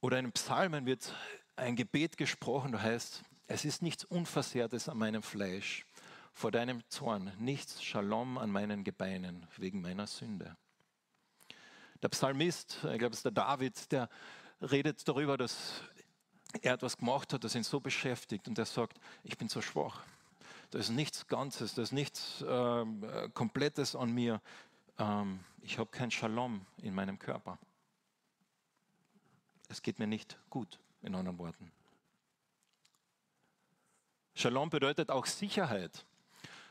Oder 0.00 0.18
in 0.18 0.32
Psalmen 0.32 0.86
wird 0.86 1.14
ein 1.56 1.76
Gebet 1.76 2.16
gesprochen, 2.16 2.72
da 2.72 2.80
heißt, 2.80 3.22
es 3.48 3.64
ist 3.64 3.82
nichts 3.82 4.04
Unversehrtes 4.04 4.88
an 4.88 4.96
meinem 4.96 5.22
Fleisch, 5.22 5.84
vor 6.32 6.50
deinem 6.50 6.82
Zorn, 6.88 7.32
nichts 7.38 7.82
Shalom 7.82 8.38
an 8.38 8.50
meinen 8.50 8.82
Gebeinen 8.82 9.46
wegen 9.58 9.82
meiner 9.82 10.06
Sünde. 10.06 10.56
Der 12.02 12.08
Psalmist, 12.08 12.78
ich 12.90 12.98
glaube 12.98 13.12
es 13.12 13.18
ist 13.18 13.24
der 13.24 13.32
David, 13.32 13.92
der 13.92 14.08
redet 14.62 15.06
darüber, 15.06 15.36
dass 15.36 15.82
er 16.62 16.74
etwas 16.74 16.96
gemacht 16.96 17.32
hat, 17.34 17.44
das 17.44 17.54
ihn 17.54 17.62
so 17.62 17.78
beschäftigt 17.78 18.48
und 18.48 18.58
er 18.58 18.64
sagt, 18.64 18.98
ich 19.22 19.36
bin 19.36 19.48
so 19.48 19.60
schwach. 19.60 20.02
Da 20.70 20.78
ist 20.78 20.90
nichts 20.90 21.26
Ganzes, 21.26 21.74
da 21.74 21.82
ist 21.82 21.92
nichts 21.92 22.42
ähm, 22.48 23.04
äh, 23.04 23.28
Komplettes 23.30 23.94
an 23.94 24.12
mir. 24.12 24.40
Ähm, 24.98 25.40
ich 25.62 25.78
habe 25.78 25.90
kein 25.90 26.10
Shalom 26.10 26.64
in 26.80 26.94
meinem 26.94 27.18
Körper. 27.18 27.58
Es 29.70 29.82
geht 29.82 30.00
mir 30.00 30.08
nicht 30.08 30.36
gut, 30.50 30.80
in 31.00 31.14
anderen 31.14 31.38
Worten. 31.38 31.70
Shalom 34.34 34.68
bedeutet 34.68 35.12
auch 35.12 35.26
Sicherheit. 35.26 36.04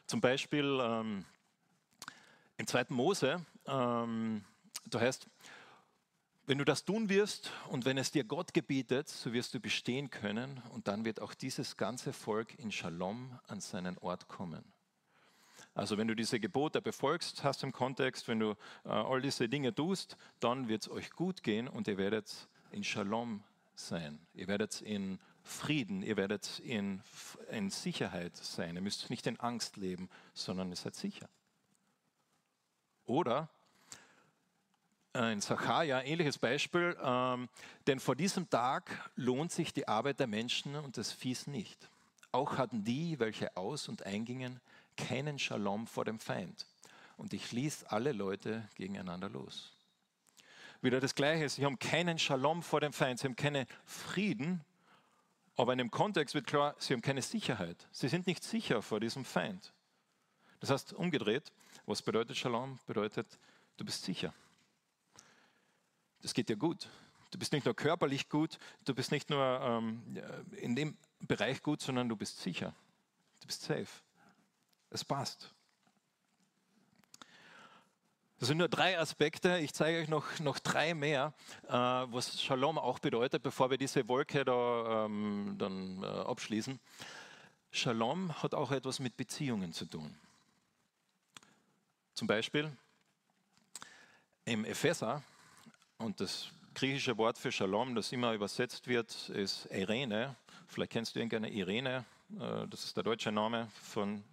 Zum 0.06 0.20
Beispiel 0.20 0.80
ähm, 0.82 1.24
im 2.58 2.68
2. 2.68 2.88
Mose, 2.90 3.46
ähm, 3.68 4.44
da 4.88 5.00
heißt, 5.00 5.30
wenn 6.46 6.58
du 6.58 6.66
das 6.66 6.84
tun 6.84 7.08
wirst 7.08 7.52
und 7.70 7.86
wenn 7.86 7.98
es 7.98 8.12
dir 8.12 8.26
Gott 8.26 8.54
gebietet, 8.54 9.08
so 9.08 9.32
wirst 9.32 9.54
du 9.54 9.62
bestehen 9.62 10.10
können 10.10 10.62
und 10.72 10.90
dann 10.90 11.06
wird 11.06 11.22
auch 11.22 11.34
dieses 11.34 11.78
ganze 11.78 12.12
Volk 12.12 12.60
in 12.60 12.70
Shalom 12.70 13.40
an 13.48 13.62
seinen 13.62 13.98
Ort 14.00 14.28
kommen. 14.28 14.74
Also 15.74 15.98
wenn 15.98 16.10
du 16.10 16.16
diese 16.16 16.42
Gebote 16.42 16.82
befolgst, 16.82 17.46
hast 17.46 17.64
im 17.64 17.72
Kontext, 17.72 18.28
wenn 18.28 18.42
du 18.42 18.58
äh, 18.84 18.90
all 18.90 19.22
diese 19.22 19.48
Dinge 19.48 19.74
tust, 19.74 20.18
dann 20.42 20.68
wird 20.68 20.82
es 20.82 20.90
euch 20.90 21.12
gut 21.12 21.44
gehen 21.44 21.70
und 21.70 21.88
ihr 21.88 21.98
werdet 21.98 22.50
in 22.72 22.84
Shalom 22.84 23.44
sein. 23.76 24.20
Ihr 24.34 24.48
werdet 24.48 24.82
in 24.82 25.20
Frieden, 25.44 26.04
ihr 26.04 26.18
werdet 26.18 26.60
in, 26.60 27.02
in 27.50 27.70
Sicherheit 27.70 28.36
sein. 28.38 28.76
Ihr 28.76 28.82
müsst 28.82 29.10
nicht 29.10 29.26
in 29.26 29.40
Angst 29.40 29.78
leben, 29.78 30.10
sondern 30.34 30.70
ihr 30.70 30.76
seid 30.76 30.96
sicher. 30.96 31.28
Oder 33.06 33.50
äh, 35.16 35.34
in 35.34 35.42
Sacharja, 35.42 36.02
ähnliches 36.02 36.38
Beispiel, 36.38 36.96
ähm, 37.02 37.50
denn 37.88 38.00
vor 38.00 38.16
diesem 38.16 38.50
Tag 38.50 39.10
lohnt 39.16 39.52
sich 39.52 39.74
die 39.74 39.88
Arbeit 39.88 40.20
der 40.20 40.28
Menschen 40.28 40.76
und 40.76 40.98
des 40.98 41.12
Viehs 41.12 41.48
nicht. 41.48 41.90
Auch 42.32 42.58
hatten 42.58 42.84
die, 42.84 43.20
welche 43.20 43.58
aus- 43.58 43.88
und 43.88 44.06
eingingen, 44.06 44.60
keinen 44.96 45.40
Shalom 45.40 45.88
vor 45.88 46.06
dem 46.06 46.20
Feind. 46.20 46.68
Und 47.18 47.34
ich 47.34 47.52
ließ 47.52 47.86
alle 47.86 48.12
Leute 48.12 48.68
gegeneinander 48.76 49.30
los. 49.30 49.74
Wieder 50.82 51.02
das 51.02 51.14
Gleiche, 51.14 51.50
sie 51.50 51.66
haben 51.66 51.78
keinen 51.78 52.18
Shalom 52.18 52.64
vor 52.64 52.80
dem 52.80 52.94
Feind, 52.94 53.20
sie 53.20 53.28
haben 53.28 53.36
keinen 53.36 53.66
Frieden, 53.84 54.64
aber 55.58 55.74
in 55.74 55.78
dem 55.78 55.92
Kontext 55.92 56.36
wird 56.36 56.48
klar, 56.48 56.74
sie 56.80 56.94
haben 56.94 57.02
keine 57.02 57.22
Sicherheit. 57.22 57.88
Sie 57.92 58.08
sind 58.08 58.28
nicht 58.28 58.44
sicher 58.46 58.82
vor 58.82 59.02
diesem 59.02 59.26
Feind. 59.26 59.74
Das 60.62 60.70
heißt, 60.70 60.94
umgedreht, 60.94 61.52
was 61.86 62.02
bedeutet 62.02 62.38
Shalom? 62.38 62.80
Bedeutet, 62.86 63.40
du 63.76 63.84
bist 63.84 64.04
sicher. 64.06 64.34
Das 66.22 66.34
geht 66.34 66.48
dir 66.48 66.56
gut. 66.56 66.90
Du 67.32 67.38
bist 67.38 67.52
nicht 67.52 67.66
nur 67.66 67.76
körperlich 67.76 68.30
gut, 68.30 68.58
du 68.86 68.96
bist 68.96 69.12
nicht 69.12 69.30
nur 69.30 69.60
ähm, 69.62 70.02
in 70.54 70.76
dem 70.76 70.98
Bereich 71.20 71.62
gut, 71.62 71.82
sondern 71.82 72.10
du 72.10 72.16
bist 72.16 72.40
sicher. 72.40 72.74
Du 73.42 73.48
bist 73.48 73.62
safe. 73.62 73.88
Es 74.90 75.04
passt. 75.06 75.54
Das 78.40 78.48
sind 78.48 78.58
nur 78.58 78.70
drei 78.70 78.98
Aspekte. 78.98 79.58
Ich 79.58 79.74
zeige 79.74 80.00
euch 80.00 80.08
noch, 80.08 80.40
noch 80.40 80.60
drei 80.60 80.94
mehr, 80.94 81.34
äh, 81.68 81.74
was 81.74 82.42
Shalom 82.42 82.78
auch 82.78 83.00
bedeutet, 83.00 83.44
bevor 83.44 83.70
wir 83.70 83.78
diese 83.78 84.08
Wolke 84.08 84.46
da 84.46 85.06
ähm, 85.06 85.56
dann 85.58 86.02
äh, 86.04 86.06
abschließen. 86.06 86.80
Shalom 87.72 88.42
hat 88.42 88.54
auch 88.54 88.72
etwas 88.72 89.00
mit 89.00 89.18
Beziehungen 89.18 89.74
zu 89.74 89.86
tun. 89.86 90.16
Zum 92.14 92.30
Beispiel 92.30 92.72
im 94.46 94.64
Epheser, 94.64 95.22
und 95.98 96.22
das 96.22 96.48
griechische 96.76 97.18
Wort 97.18 97.38
für 97.38 97.52
Shalom, 97.52 97.94
das 97.94 98.14
immer 98.14 98.34
übersetzt 98.34 98.88
wird, 98.88 99.28
ist 99.30 99.66
Irene. 99.66 100.38
Vielleicht 100.70 100.94
kennst 100.94 101.14
du 101.14 101.20
irgendeine 101.20 101.52
Irene, 101.52 102.06
äh, 102.40 102.66
das 102.70 102.86
ist 102.86 102.96
der 102.96 103.04
deutsche 103.04 103.34
Name 103.34 103.68
von 103.84 104.24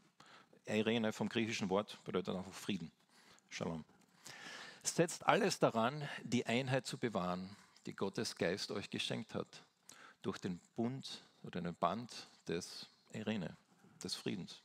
Irene 0.65 1.13
vom 1.13 1.29
griechischen 1.29 1.69
Wort, 1.71 1.99
bedeutet 2.05 2.37
einfach 2.37 2.53
Frieden. 2.53 2.93
Shalom 3.51 3.85
setzt 4.95 5.27
alles 5.27 5.59
daran, 5.59 6.09
die 6.23 6.47
Einheit 6.47 6.87
zu 6.87 6.99
bewahren, 6.99 7.57
die 7.87 7.95
Gottes 7.95 8.37
Geist 8.37 8.71
euch 8.71 8.91
geschenkt 8.91 9.35
hat, 9.35 9.65
durch 10.23 10.39
den 10.39 10.61
Bund 10.75 11.25
oder 11.43 11.61
den 11.61 11.75
Band 11.75 12.29
des 12.47 12.89
Irene, 13.13 13.57
des 14.03 14.15
Friedens. 14.15 14.63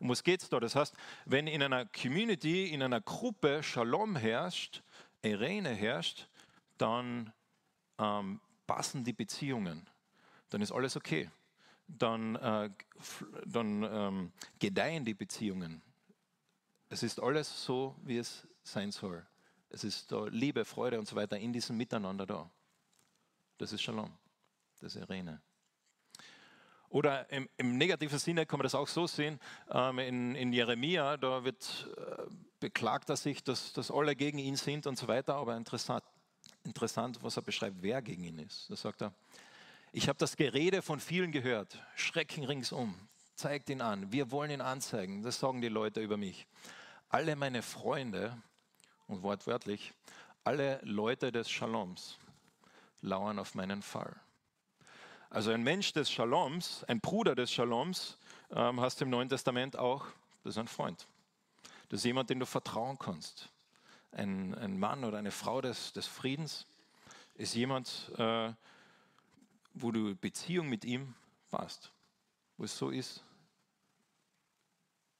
Um 0.00 0.08
was 0.08 0.22
geht 0.22 0.42
es 0.42 0.48
da? 0.48 0.60
Das 0.60 0.74
heißt, 0.74 0.94
wenn 1.24 1.46
in 1.46 1.62
einer 1.62 1.86
Community, 1.86 2.66
in 2.66 2.82
einer 2.82 3.00
Gruppe 3.00 3.62
Shalom 3.62 4.16
herrscht, 4.16 4.82
Irene 5.22 5.70
herrscht, 5.70 6.28
dann 6.78 7.32
ähm, 7.98 8.40
passen 8.66 9.04
die 9.04 9.12
Beziehungen. 9.12 9.88
Dann 10.50 10.60
ist 10.60 10.72
alles 10.72 10.96
okay. 10.96 11.30
Dann, 11.86 12.36
äh, 12.36 12.70
dann 13.46 13.82
ähm, 13.82 14.32
gedeihen 14.58 15.04
die 15.04 15.14
Beziehungen. 15.14 15.82
Es 16.88 17.02
ist 17.02 17.20
alles 17.20 17.64
so, 17.64 17.96
wie 18.02 18.18
es 18.18 18.46
sein 18.62 18.92
soll. 18.92 19.26
Es 19.70 19.84
ist 19.84 20.12
Liebe, 20.30 20.64
Freude 20.64 20.98
und 20.98 21.08
so 21.08 21.16
weiter 21.16 21.38
in 21.38 21.52
diesem 21.52 21.76
Miteinander 21.76 22.26
da. 22.26 22.50
Das 23.58 23.72
ist 23.72 23.82
Shalom, 23.82 24.12
das 24.80 24.94
ist 24.94 25.02
Irene. 25.02 25.40
Oder 26.88 27.28
im, 27.32 27.48
im, 27.56 27.76
negativen 27.76 28.20
Sinne 28.20 28.46
kann 28.46 28.58
man 28.58 28.64
das 28.64 28.76
auch 28.76 28.86
so 28.86 29.08
sehen. 29.08 29.40
Ähm, 29.68 29.98
in, 29.98 30.34
in, 30.36 30.52
Jeremia, 30.52 31.16
da 31.16 31.42
wird 31.42 31.88
äh, 31.96 32.22
beklagt 32.60 33.10
er 33.10 33.16
sich, 33.16 33.42
dass, 33.42 33.72
dass 33.72 33.90
alle 33.90 34.14
gegen 34.14 34.38
ihn 34.38 34.54
sind 34.54 34.86
und 34.86 34.96
so 34.96 35.08
weiter. 35.08 35.34
Aber 35.34 35.56
interessant, 35.56 36.04
interessant, 36.62 37.20
was 37.20 37.36
er 37.36 37.42
beschreibt, 37.42 37.82
wer 37.82 38.00
gegen 38.00 38.22
ihn 38.22 38.38
ist. 38.38 38.70
Da 38.70 38.76
sagt 38.76 39.02
er, 39.02 39.12
ich 39.90 40.08
habe 40.08 40.18
das 40.18 40.36
Gerede 40.36 40.82
von 40.82 41.00
vielen 41.00 41.32
gehört, 41.32 41.76
Schrecken 41.96 42.44
ringsum, 42.44 42.94
zeigt 43.34 43.70
ihn 43.70 43.80
an, 43.80 44.12
wir 44.12 44.30
wollen 44.30 44.50
ihn 44.50 44.60
anzeigen. 44.60 45.22
Das 45.22 45.40
sagen 45.40 45.60
die 45.60 45.68
Leute 45.68 46.00
über 46.00 46.16
mich 46.16 46.46
alle 47.14 47.36
meine 47.36 47.62
Freunde, 47.62 48.36
und 49.06 49.22
wortwörtlich, 49.22 49.92
alle 50.42 50.80
Leute 50.82 51.30
des 51.30 51.48
Shaloms 51.48 52.18
lauern 53.02 53.38
auf 53.38 53.54
meinen 53.54 53.82
Fall. 53.82 54.16
Also 55.30 55.52
ein 55.52 55.62
Mensch 55.62 55.92
des 55.92 56.10
Shaloms, 56.10 56.82
ein 56.84 57.00
Bruder 57.00 57.36
des 57.36 57.52
Shaloms, 57.52 58.18
ähm, 58.50 58.80
hast 58.80 59.00
du 59.00 59.04
im 59.04 59.10
Neuen 59.10 59.28
Testament 59.28 59.76
auch, 59.76 60.06
das 60.42 60.54
ist 60.54 60.58
ein 60.58 60.66
Freund. 60.66 61.06
Das 61.88 62.00
ist 62.00 62.04
jemand, 62.04 62.30
dem 62.30 62.40
du 62.40 62.46
vertrauen 62.46 62.98
kannst. 62.98 63.48
Ein, 64.10 64.52
ein 64.56 64.76
Mann 64.78 65.04
oder 65.04 65.18
eine 65.18 65.30
Frau 65.30 65.60
des, 65.60 65.92
des 65.92 66.08
Friedens 66.08 66.66
ist 67.36 67.54
jemand, 67.54 68.10
äh, 68.16 68.52
wo 69.72 69.92
du 69.92 70.16
Beziehung 70.16 70.68
mit 70.68 70.84
ihm 70.84 71.14
warst, 71.50 71.92
wo 72.56 72.64
es 72.64 72.76
so 72.76 72.90
ist, 72.90 73.24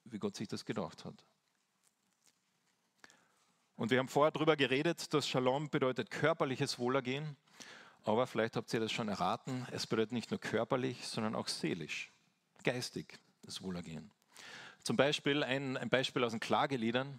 wie 0.04 0.18
Gott 0.18 0.36
sich 0.36 0.48
das 0.48 0.64
gedacht 0.64 1.04
hat. 1.04 1.24
Und 3.76 3.90
wir 3.90 3.98
haben 3.98 4.08
vorher 4.08 4.30
darüber 4.30 4.56
geredet, 4.56 5.12
dass 5.12 5.28
Shalom 5.28 5.68
bedeutet 5.68 6.10
körperliches 6.10 6.78
Wohlergehen. 6.78 7.36
Aber 8.04 8.26
vielleicht 8.26 8.56
habt 8.56 8.72
ihr 8.72 8.80
das 8.80 8.92
schon 8.92 9.08
erraten, 9.08 9.66
es 9.72 9.86
bedeutet 9.86 10.12
nicht 10.12 10.30
nur 10.30 10.38
körperlich, 10.38 11.06
sondern 11.08 11.34
auch 11.34 11.48
seelisch, 11.48 12.12
geistig 12.62 13.18
das 13.42 13.62
Wohlergehen. 13.62 14.10
Zum 14.82 14.96
Beispiel 14.96 15.42
ein, 15.42 15.78
ein 15.78 15.88
Beispiel 15.88 16.22
aus 16.22 16.32
den 16.32 16.40
Klageliedern. 16.40 17.18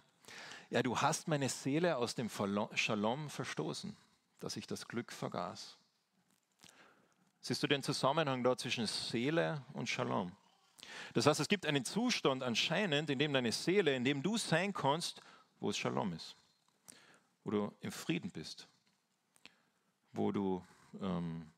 Ja, 0.70 0.82
du 0.82 1.00
hast 1.00 1.26
meine 1.26 1.48
Seele 1.48 1.96
aus 1.96 2.14
dem 2.14 2.30
Shalom 2.74 3.28
verstoßen, 3.28 3.96
dass 4.38 4.56
ich 4.56 4.66
das 4.66 4.86
Glück 4.86 5.12
vergaß. 5.12 5.76
Siehst 7.46 7.62
du 7.62 7.68
den 7.68 7.82
Zusammenhang 7.82 8.42
da 8.42 8.56
zwischen 8.56 8.86
Seele 8.86 9.64
und 9.72 9.88
Shalom? 9.88 10.32
Das 11.14 11.26
heißt, 11.26 11.38
es 11.38 11.48
gibt 11.48 11.64
einen 11.64 11.84
Zustand 11.84 12.42
anscheinend, 12.42 13.08
in 13.08 13.18
dem 13.18 13.32
deine 13.32 13.52
Seele, 13.52 13.94
in 13.94 14.04
dem 14.04 14.22
du 14.22 14.36
sein 14.36 14.72
kannst, 14.72 15.20
wo 15.60 15.70
es 15.70 15.78
Shalom 15.78 16.12
ist 16.12 16.36
wo 17.46 17.52
du 17.52 17.72
im 17.80 17.92
Frieden 17.92 18.32
bist, 18.32 18.66
wo 20.10 20.32
du 20.32 20.64
ähm, 21.00 21.48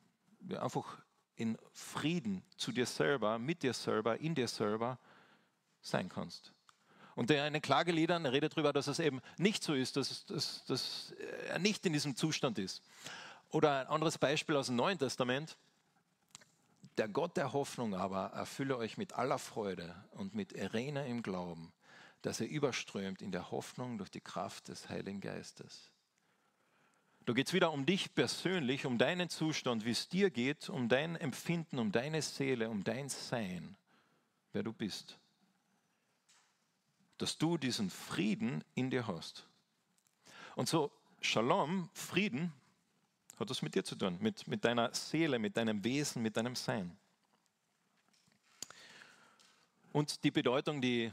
ja, 0.46 0.62
einfach 0.62 0.98
in 1.34 1.56
Frieden 1.72 2.44
zu 2.58 2.72
dir 2.72 2.84
selber, 2.84 3.38
mit 3.38 3.62
dir 3.62 3.72
selber, 3.72 4.18
in 4.20 4.34
dir 4.34 4.48
selber 4.48 4.98
sein 5.80 6.10
kannst. 6.10 6.52
Und 7.14 7.30
der 7.30 7.46
in 7.46 7.54
den 7.54 7.62
Klageliedern 7.62 8.26
redet 8.26 8.52
darüber, 8.52 8.74
dass 8.74 8.86
es 8.86 8.98
eben 8.98 9.22
nicht 9.38 9.62
so 9.62 9.72
ist, 9.72 9.96
dass, 9.96 10.26
dass, 10.26 10.66
dass 10.66 11.14
er 11.48 11.58
nicht 11.58 11.86
in 11.86 11.94
diesem 11.94 12.14
Zustand 12.14 12.58
ist. 12.58 12.82
Oder 13.48 13.80
ein 13.80 13.86
anderes 13.86 14.18
Beispiel 14.18 14.56
aus 14.56 14.66
dem 14.66 14.76
Neuen 14.76 14.98
Testament. 14.98 15.56
Der 16.98 17.08
Gott 17.08 17.36
der 17.36 17.52
Hoffnung 17.52 17.94
aber 17.94 18.32
erfülle 18.32 18.76
euch 18.76 18.98
mit 18.98 19.12
aller 19.12 19.38
Freude 19.38 19.94
und 20.10 20.34
mit 20.34 20.52
Irene 20.52 21.06
im 21.06 21.22
Glauben, 21.22 21.72
dass 22.22 22.40
er 22.40 22.48
überströmt 22.48 23.22
in 23.22 23.30
der 23.30 23.52
Hoffnung 23.52 23.98
durch 23.98 24.10
die 24.10 24.20
Kraft 24.20 24.66
des 24.66 24.88
Heiligen 24.88 25.20
Geistes. 25.20 25.92
Da 27.24 27.34
geht 27.34 27.46
es 27.46 27.52
wieder 27.52 27.70
um 27.70 27.86
dich 27.86 28.14
persönlich, 28.14 28.84
um 28.84 28.98
deinen 28.98 29.28
Zustand, 29.28 29.84
wie 29.84 29.92
es 29.92 30.08
dir 30.08 30.30
geht, 30.30 30.68
um 30.68 30.88
dein 30.88 31.14
Empfinden, 31.14 31.78
um 31.78 31.92
deine 31.92 32.20
Seele, 32.20 32.68
um 32.68 32.82
dein 32.82 33.08
Sein, 33.08 33.76
wer 34.52 34.64
du 34.64 34.72
bist. 34.72 35.18
Dass 37.18 37.38
du 37.38 37.58
diesen 37.58 37.90
Frieden 37.90 38.64
in 38.74 38.90
dir 38.90 39.06
hast. 39.06 39.46
Und 40.56 40.68
so 40.68 40.90
Shalom, 41.20 41.90
Frieden, 41.94 42.52
hat 43.38 43.50
das 43.50 43.62
mit 43.62 43.74
dir 43.74 43.84
zu 43.84 43.96
tun, 43.96 44.18
mit, 44.20 44.46
mit 44.48 44.64
deiner 44.64 44.92
Seele, 44.94 45.38
mit 45.38 45.56
deinem 45.56 45.82
Wesen, 45.84 46.22
mit 46.22 46.36
deinem 46.36 46.56
Sein. 46.56 46.96
Und 49.92 50.22
die 50.24 50.30
Bedeutung, 50.30 50.80
die 50.80 51.12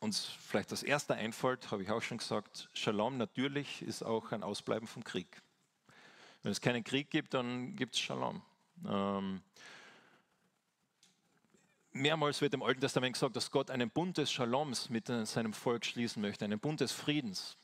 uns 0.00 0.24
vielleicht 0.24 0.72
das 0.72 0.82
erste 0.82 1.14
einfällt, 1.14 1.70
habe 1.70 1.82
ich 1.82 1.90
auch 1.90 2.02
schon 2.02 2.18
gesagt, 2.18 2.68
Shalom 2.72 3.18
natürlich 3.18 3.82
ist 3.82 4.02
auch 4.02 4.32
ein 4.32 4.42
Ausbleiben 4.42 4.88
vom 4.88 5.04
Krieg. 5.04 5.42
Wenn 6.42 6.50
es 6.50 6.60
keinen 6.60 6.82
Krieg 6.82 7.10
gibt, 7.10 7.34
dann 7.34 7.76
gibt 7.76 7.94
es 7.94 8.00
Shalom. 8.00 8.42
Ähm, 8.84 9.42
mehrmals 11.92 12.40
wird 12.40 12.54
im 12.54 12.62
Alten 12.62 12.80
Testament 12.80 13.14
gesagt, 13.14 13.36
dass 13.36 13.50
Gott 13.50 13.70
einen 13.70 13.90
Bund 13.90 14.18
des 14.18 14.32
Shaloms 14.32 14.90
mit 14.90 15.06
seinem 15.06 15.52
Volk 15.52 15.84
schließen 15.84 16.20
möchte, 16.20 16.44
einen 16.44 16.58
Bund 16.58 16.80
des 16.80 16.92
Friedens. 16.92 17.56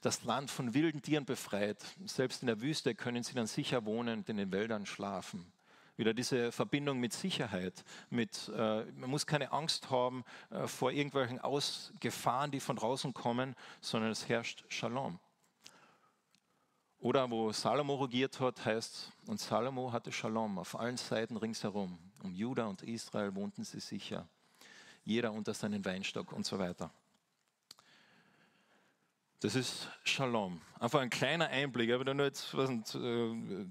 Das 0.00 0.24
Land 0.24 0.50
von 0.50 0.74
wilden 0.74 1.02
Tieren 1.02 1.24
befreit. 1.24 1.82
Selbst 2.04 2.42
in 2.42 2.46
der 2.46 2.60
Wüste 2.60 2.94
können 2.94 3.22
sie 3.22 3.34
dann 3.34 3.46
sicher 3.46 3.84
wohnen 3.84 4.20
und 4.20 4.28
in 4.28 4.36
den 4.36 4.52
Wäldern 4.52 4.86
schlafen. 4.86 5.52
Wieder 5.96 6.12
diese 6.12 6.52
Verbindung 6.52 7.00
mit 7.00 7.14
Sicherheit, 7.14 7.82
mit, 8.10 8.50
äh, 8.54 8.84
man 8.84 9.08
muss 9.08 9.26
keine 9.26 9.52
Angst 9.52 9.90
haben 9.90 10.24
äh, 10.50 10.66
vor 10.66 10.92
irgendwelchen 10.92 11.40
Aus 11.40 11.92
Gefahren, 12.00 12.50
die 12.50 12.60
von 12.60 12.76
draußen 12.76 13.14
kommen, 13.14 13.54
sondern 13.80 14.10
es 14.10 14.28
herrscht 14.28 14.64
Shalom. 14.68 15.18
Oder 16.98 17.30
wo 17.30 17.52
Salomo 17.52 17.94
regiert 17.96 18.40
hat, 18.40 18.64
heißt, 18.64 19.10
und 19.26 19.40
Salomo 19.40 19.92
hatte 19.92 20.12
Shalom 20.12 20.58
auf 20.58 20.78
allen 20.78 20.96
Seiten 20.98 21.36
ringsherum. 21.36 21.98
Um 22.22 22.34
Juda 22.34 22.66
und 22.66 22.82
Israel 22.82 23.34
wohnten 23.34 23.64
sie 23.64 23.80
sicher. 23.80 24.28
Jeder 25.04 25.32
unter 25.32 25.54
seinen 25.54 25.84
Weinstock 25.84 26.32
und 26.32 26.44
so 26.44 26.58
weiter. 26.58 26.90
Das 29.40 29.54
ist 29.54 29.90
Shalom. 30.02 30.62
Einfach 30.80 31.00
ein 31.00 31.10
kleiner 31.10 31.48
Einblick. 31.48 31.90
Ich 31.90 31.94
habe 31.94 32.14
nur 32.14 32.24
jetzt, 32.24 32.56
was 32.56 32.70
nicht, 32.70 32.94
äh, 32.94 33.66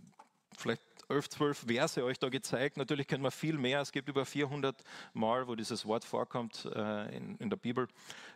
vielleicht 0.56 0.84
11, 1.10 1.30
12 1.30 1.66
Verse 1.66 2.04
euch 2.04 2.20
da 2.20 2.30
gezeigt. 2.30 2.78
Natürlich 2.78 3.08
können 3.08 3.24
wir 3.24 3.32
viel 3.32 3.58
mehr. 3.58 3.82
Es 3.82 3.92
gibt 3.92 4.08
über 4.08 4.28
400 4.28 4.84
Mal, 5.14 5.48
wo 5.48 5.56
dieses 5.56 5.88
Wort 5.88 6.06
vorkommt 6.06 6.66
äh, 6.66 7.18
in, 7.18 7.36
in 7.38 7.50
der 7.50 7.58
Bibel, 7.58 7.88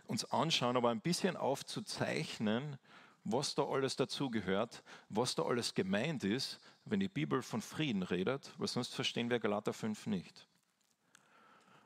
uns 0.08 0.26
anschauen, 0.26 0.76
aber 0.76 0.90
ein 0.90 1.02
bisschen 1.02 1.38
aufzuzeichnen, 1.38 2.80
was 3.24 3.54
da 3.54 3.64
alles 3.64 3.96
dazugehört, 3.96 4.82
was 5.10 5.36
da 5.36 5.44
alles 5.44 5.76
gemeint 5.76 6.24
ist, 6.24 6.60
wenn 6.86 7.00
die 7.00 7.10
Bibel 7.10 7.44
von 7.44 7.62
Frieden 7.62 8.02
redet, 8.02 8.52
weil 8.58 8.68
sonst 8.68 8.96
verstehen 8.96 9.30
wir 9.30 9.40
Galater 9.40 9.74
5 9.74 10.08
nicht. 10.08 10.48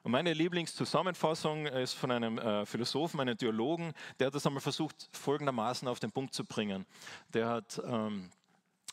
Und 0.03 0.11
meine 0.11 0.33
Lieblingszusammenfassung 0.33 1.65
ist 1.65 1.93
von 1.93 2.11
einem 2.11 2.37
äh, 2.37 2.65
Philosophen, 2.65 3.21
einem 3.21 3.37
Theologen, 3.37 3.93
der 4.19 4.27
hat 4.27 4.35
das 4.35 4.45
einmal 4.45 4.59
versucht, 4.59 5.07
folgendermaßen 5.13 5.87
auf 5.87 6.01
den 6.01 6.11
Punkt 6.11 6.33
zu 6.33 6.43
bringen. 6.43 6.85
Der 7.33 7.47
hat 7.47 7.81
ähm, 7.85 8.29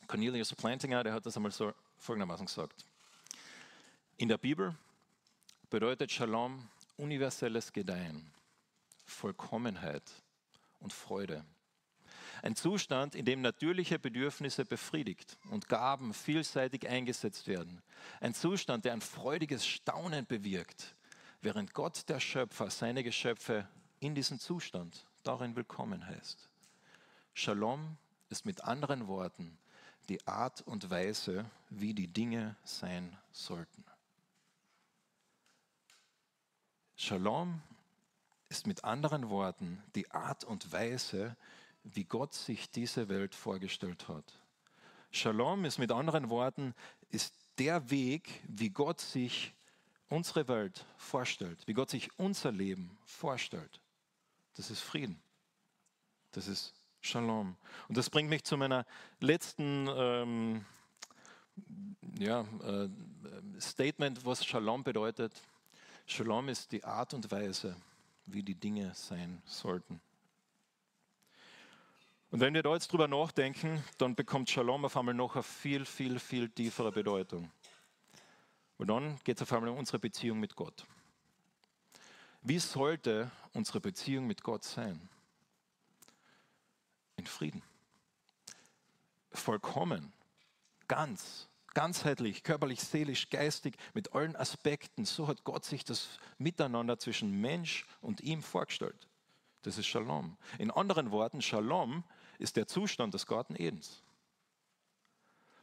Cornelius 0.07 0.55
Plantinger, 0.55 1.02
der 1.02 1.12
hat 1.12 1.26
das 1.26 1.37
einmal 1.37 1.50
so 1.50 1.73
folgendermaßen 1.99 2.47
gesagt. 2.47 2.87
In 4.19 4.29
der 4.29 4.38
Bibel 4.38 4.76
bedeutet 5.69 6.12
Shalom 6.12 6.69
universelles 6.97 7.73
Gedeihen, 7.73 8.33
Vollkommenheit 9.05 10.05
und 10.79 10.93
Freude. 10.93 11.45
Ein 12.43 12.55
Zustand, 12.55 13.17
in 13.17 13.25
dem 13.25 13.40
natürliche 13.40 13.99
Bedürfnisse 13.99 14.64
befriedigt 14.64 15.38
und 15.50 15.69
Gaben 15.69 16.14
vielseitig 16.14 16.88
eingesetzt 16.88 17.49
werden. 17.49 17.83
Ein 18.21 18.33
Zustand, 18.33 18.85
der 18.85 18.93
ein 18.93 19.00
freudiges 19.00 19.67
Staunen 19.67 20.25
bewirkt, 20.26 20.95
während 21.42 21.75
Gott, 21.75 22.09
der 22.09 22.20
Schöpfer, 22.20 22.70
seine 22.70 23.02
Geschöpfe 23.02 23.66
in 23.99 24.14
diesem 24.14 24.38
Zustand 24.38 25.06
darin 25.23 25.56
willkommen 25.56 26.06
heißt. 26.06 26.49
Shalom 27.35 27.97
ist 28.28 28.44
mit 28.44 28.64
anderen 28.64 29.06
Worten 29.06 29.59
die 30.09 30.26
Art 30.26 30.62
und 30.62 30.90
Weise, 30.90 31.50
wie 31.70 31.94
die 31.94 32.09
Dinge 32.09 32.56
sein 32.64 33.16
sollten. 33.32 33.85
Shalom 36.97 37.62
ist 38.49 38.66
mit 38.66 38.85
anderen 38.85 39.30
Worten 39.30 39.82
die 39.94 40.11
Art 40.11 40.44
und 40.44 40.70
Weise, 40.73 41.37
wie 41.85 42.04
Gott 42.04 42.35
sich 42.35 42.70
diese 42.70 43.09
Welt 43.09 43.35
vorgestellt 43.35 44.09
hat. 44.09 44.40
Shalom 45.11 45.64
ist 45.64 45.78
mit 45.78 45.92
anderen 45.92 46.28
Worten 46.28 46.75
ist 47.09 47.35
der 47.59 47.90
Weg, 47.90 48.42
wie 48.47 48.70
Gott 48.70 49.00
sich 49.00 49.54
unsere 50.11 50.47
Welt 50.49 50.85
vorstellt, 50.99 51.67
wie 51.67 51.73
Gott 51.73 51.88
sich 51.88 52.11
unser 52.19 52.52
Leben 52.52 52.99
vorstellt. 53.07 53.81
Das 54.57 54.71
ist 54.71 54.81
Frieden. 54.81 55.23
Das 56.33 56.47
ist 56.47 56.75
Shalom. 57.00 57.57
Und 57.88 57.97
das 57.97 58.11
bringt 58.11 58.29
mich 58.29 58.45
zu 58.45 58.59
meiner 58.59 58.85
letzten 59.21 59.88
ähm, 59.90 60.67
ja, 62.19 62.43
äh, 62.62 62.88
Statement, 63.59 64.25
was 64.26 64.45
Shalom 64.45 64.85
bedeutet. 64.85 65.33
Shalom 66.07 66.49
ist 66.49 66.73
die 66.73 66.85
Art 66.85 67.14
und 67.14 67.31
Weise, 67.31 67.75
wie 68.26 68.43
die 68.43 68.55
Dinge 68.55 68.93
sein 68.95 69.40
sollten. 69.47 70.00
Und 72.31 72.40
wenn 72.40 72.55
wir 72.55 72.62
da 72.62 72.75
jetzt 72.75 72.93
drüber 72.93 73.09
nachdenken, 73.09 73.83
dann 73.99 74.14
bekommt 74.14 74.50
Shalom 74.50 74.85
auf 74.85 74.97
einmal 74.97 75.14
noch 75.14 75.35
eine 75.35 75.43
viel, 75.43 75.85
viel, 75.85 76.19
viel 76.19 76.49
tiefere 76.49 76.93
Bedeutung. 76.93 77.50
Und 78.81 78.87
dann 78.87 79.21
geht 79.25 79.37
es 79.37 79.43
auf 79.43 79.53
einmal 79.53 79.69
um 79.69 79.77
unsere 79.77 79.99
Beziehung 79.99 80.40
mit 80.40 80.57
Gott. 80.57 80.87
Wie 82.40 82.59
sollte 82.59 83.31
unsere 83.53 83.79
Beziehung 83.79 84.27
mit 84.27 84.43
Gott 84.43 84.64
sein? 84.64 85.11
in 87.19 87.27
Frieden. 87.27 87.62
Vollkommen, 89.33 90.14
ganz, 90.88 91.51
ganzheitlich, 91.75 92.43
körperlich, 92.43 92.81
seelisch, 92.81 93.29
geistig, 93.29 93.77
mit 93.93 94.14
allen 94.14 94.35
Aspekten. 94.37 95.05
So 95.05 95.29
hat 95.29 95.45
Gott 95.45 95.66
sich 95.66 95.85
das 95.85 96.19
Miteinander 96.38 96.99
zwischen 96.99 97.38
Mensch 97.38 97.87
und 98.01 98.23
ihm 98.23 98.43
vorgestellt. 98.43 99.07
Das 99.61 99.77
ist 99.77 99.87
Shalom. 99.87 100.38
In 100.59 100.71
anderen 100.71 101.11
Worten, 101.11 101.43
Shalom 101.43 102.05
ist 102.38 102.57
der 102.57 102.66
Zustand 102.66 103.12
des 103.12 103.27
Garten 103.27 103.55
Edens. 103.55 104.03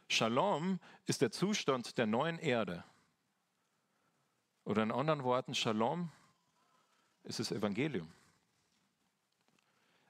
Shalom 0.06 0.78
ist 1.06 1.20
der 1.20 1.32
Zustand 1.32 1.98
der 1.98 2.06
neuen 2.06 2.38
Erde. 2.38 2.84
Oder 4.68 4.82
in 4.82 4.92
anderen 4.92 5.24
Worten, 5.24 5.54
Shalom 5.54 6.10
ist 7.24 7.38
das 7.38 7.52
Evangelium. 7.52 8.06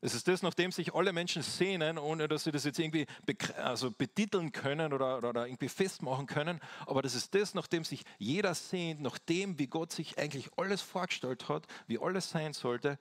Es 0.00 0.14
ist 0.14 0.26
das, 0.26 0.42
nachdem 0.42 0.72
sich 0.72 0.96
alle 0.96 1.12
Menschen 1.12 1.42
sehnen, 1.42 1.96
ohne 1.96 2.26
dass 2.26 2.42
sie 2.42 2.50
das 2.50 2.64
jetzt 2.64 2.80
irgendwie 2.80 3.06
also 3.56 3.92
betiteln 3.92 4.50
können 4.50 4.92
oder, 4.92 5.18
oder, 5.18 5.46
irgendwie 5.46 5.68
festmachen 5.68 6.26
können. 6.26 6.58
Aber 6.86 7.02
das 7.02 7.14
ist 7.14 7.36
das, 7.36 7.54
nachdem 7.54 7.84
sich 7.84 8.02
jeder 8.18 8.52
sehnt, 8.52 9.00
nach 9.00 9.18
dem, 9.18 9.60
wie 9.60 9.68
Gott 9.68 9.92
sich 9.92 10.18
eigentlich 10.18 10.50
alles 10.56 10.82
vorgestellt 10.82 11.48
hat, 11.48 11.68
wie 11.86 12.00
alles 12.00 12.28
sein 12.28 12.52
sollte, 12.52 12.98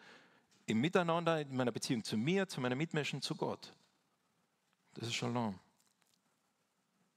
im 0.67 0.79
Miteinander, 0.79 1.41
in 1.41 1.55
meiner 1.55 1.71
Beziehung 1.71 2.03
zu 2.03 2.17
mir, 2.17 2.47
zu 2.47 2.61
meinen 2.61 2.77
Mitmenschen, 2.77 3.23
zu 3.23 3.35
Gott. 3.35 3.73
Das 4.93 5.07
ist 5.07 5.15
Shalom. 5.15 5.59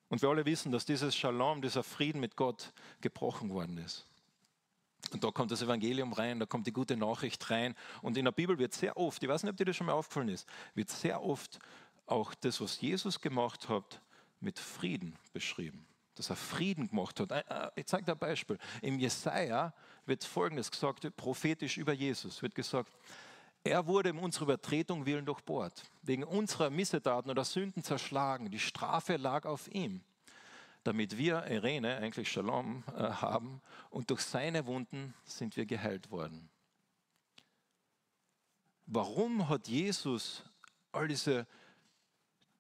Und 0.09 0.23
wir 0.23 0.31
alle 0.31 0.47
wissen, 0.47 0.73
dass 0.73 0.87
dieses 0.87 1.15
Shalom, 1.15 1.61
dieser 1.61 1.83
Frieden 1.83 2.21
mit 2.21 2.37
Gott 2.37 2.73
gebrochen 3.03 3.51
worden 3.51 3.77
ist. 3.77 4.10
Und 5.13 5.25
da 5.25 5.31
kommt 5.31 5.51
das 5.51 5.63
Evangelium 5.63 6.13
rein, 6.13 6.39
da 6.39 6.47
kommt 6.47 6.67
die 6.67 6.73
gute 6.73 6.97
Nachricht 6.97 7.51
rein. 7.51 7.75
Und 8.03 8.17
in 8.17 8.25
der 8.25 8.33
Bibel 8.33 8.59
wird 8.59 8.75
sehr 8.75 8.97
oft, 8.97 9.23
ich 9.23 9.29
weiß 9.29 9.43
nicht, 9.43 9.51
ob 9.51 9.57
dir 9.57 9.65
das 9.65 9.77
schon 9.77 9.87
mal 9.87 9.95
aufgefallen 9.95 10.29
ist, 10.29 10.49
wird 10.75 10.91
sehr 10.91 11.23
oft 11.23 11.59
auch 12.07 12.35
das, 12.35 12.61
was 12.61 12.81
Jesus 12.81 13.21
gemacht 13.21 13.69
hat, 13.69 14.01
mit 14.41 14.59
Frieden 14.59 15.17
beschrieben. 15.33 15.87
Dass 16.15 16.31
er 16.31 16.37
Frieden 16.37 16.89
gemacht 16.89 17.21
hat. 17.21 17.73
Ich 17.77 17.87
zeige 17.87 18.05
dir 18.05 18.13
ein 18.13 18.19
Beispiel. 18.19 18.59
Im 18.83 18.99
Jesaja 18.99 19.73
wird 20.07 20.25
Folgendes 20.25 20.71
gesagt, 20.71 21.07
prophetisch 21.17 21.79
über 21.79 21.93
Jesus, 21.93 22.43
wird 22.43 22.55
gesagt, 22.55 22.93
er 23.63 23.87
wurde 23.87 24.11
um 24.13 24.21
unsere 24.21 24.47
Übertretung 24.47 25.07
willen 25.07 25.27
durchbohrt, 25.27 25.83
wegen 26.03 26.25
unserer 26.25 26.71
Missetaten 26.71 27.31
oder 27.31 27.45
Sünden 27.45 27.83
zerschlagen. 27.83 28.51
Die 28.51 28.59
Strafe 28.59 29.17
lag 29.17 29.45
auf 29.45 29.69
ihm 29.69 30.03
damit 30.85 31.19
wir 31.19 31.45
Irene, 31.47 31.97
eigentlich 31.97 32.31
Shalom, 32.31 32.85
äh, 32.89 33.03
haben 33.03 33.61
und 33.91 34.11
durch 34.11 34.23
seine 34.23 34.67
Wunden 34.67 35.15
sind 35.25 35.57
wir 35.57 35.67
geheilt 35.67 36.11
worden. 36.11 36.49
Warum 38.87 39.49
hat 39.49 39.69
Jesus 39.69 40.43
all 40.93 41.07
diese 41.07 41.47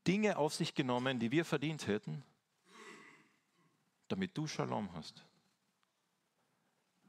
Dinge 0.06 0.36
auf 0.36 0.54
sich 0.54 0.74
genommen, 0.74 1.18
die 1.18 1.30
wir 1.30 1.44
verdient 1.44 1.86
hätten? 1.86 2.22
Damit 4.08 4.36
du 4.36 4.46
Shalom 4.46 4.92
hast. 4.92 5.24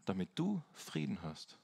Damit 0.06 0.30
du 0.36 0.62
Frieden 0.74 1.21
hast. 1.21 1.60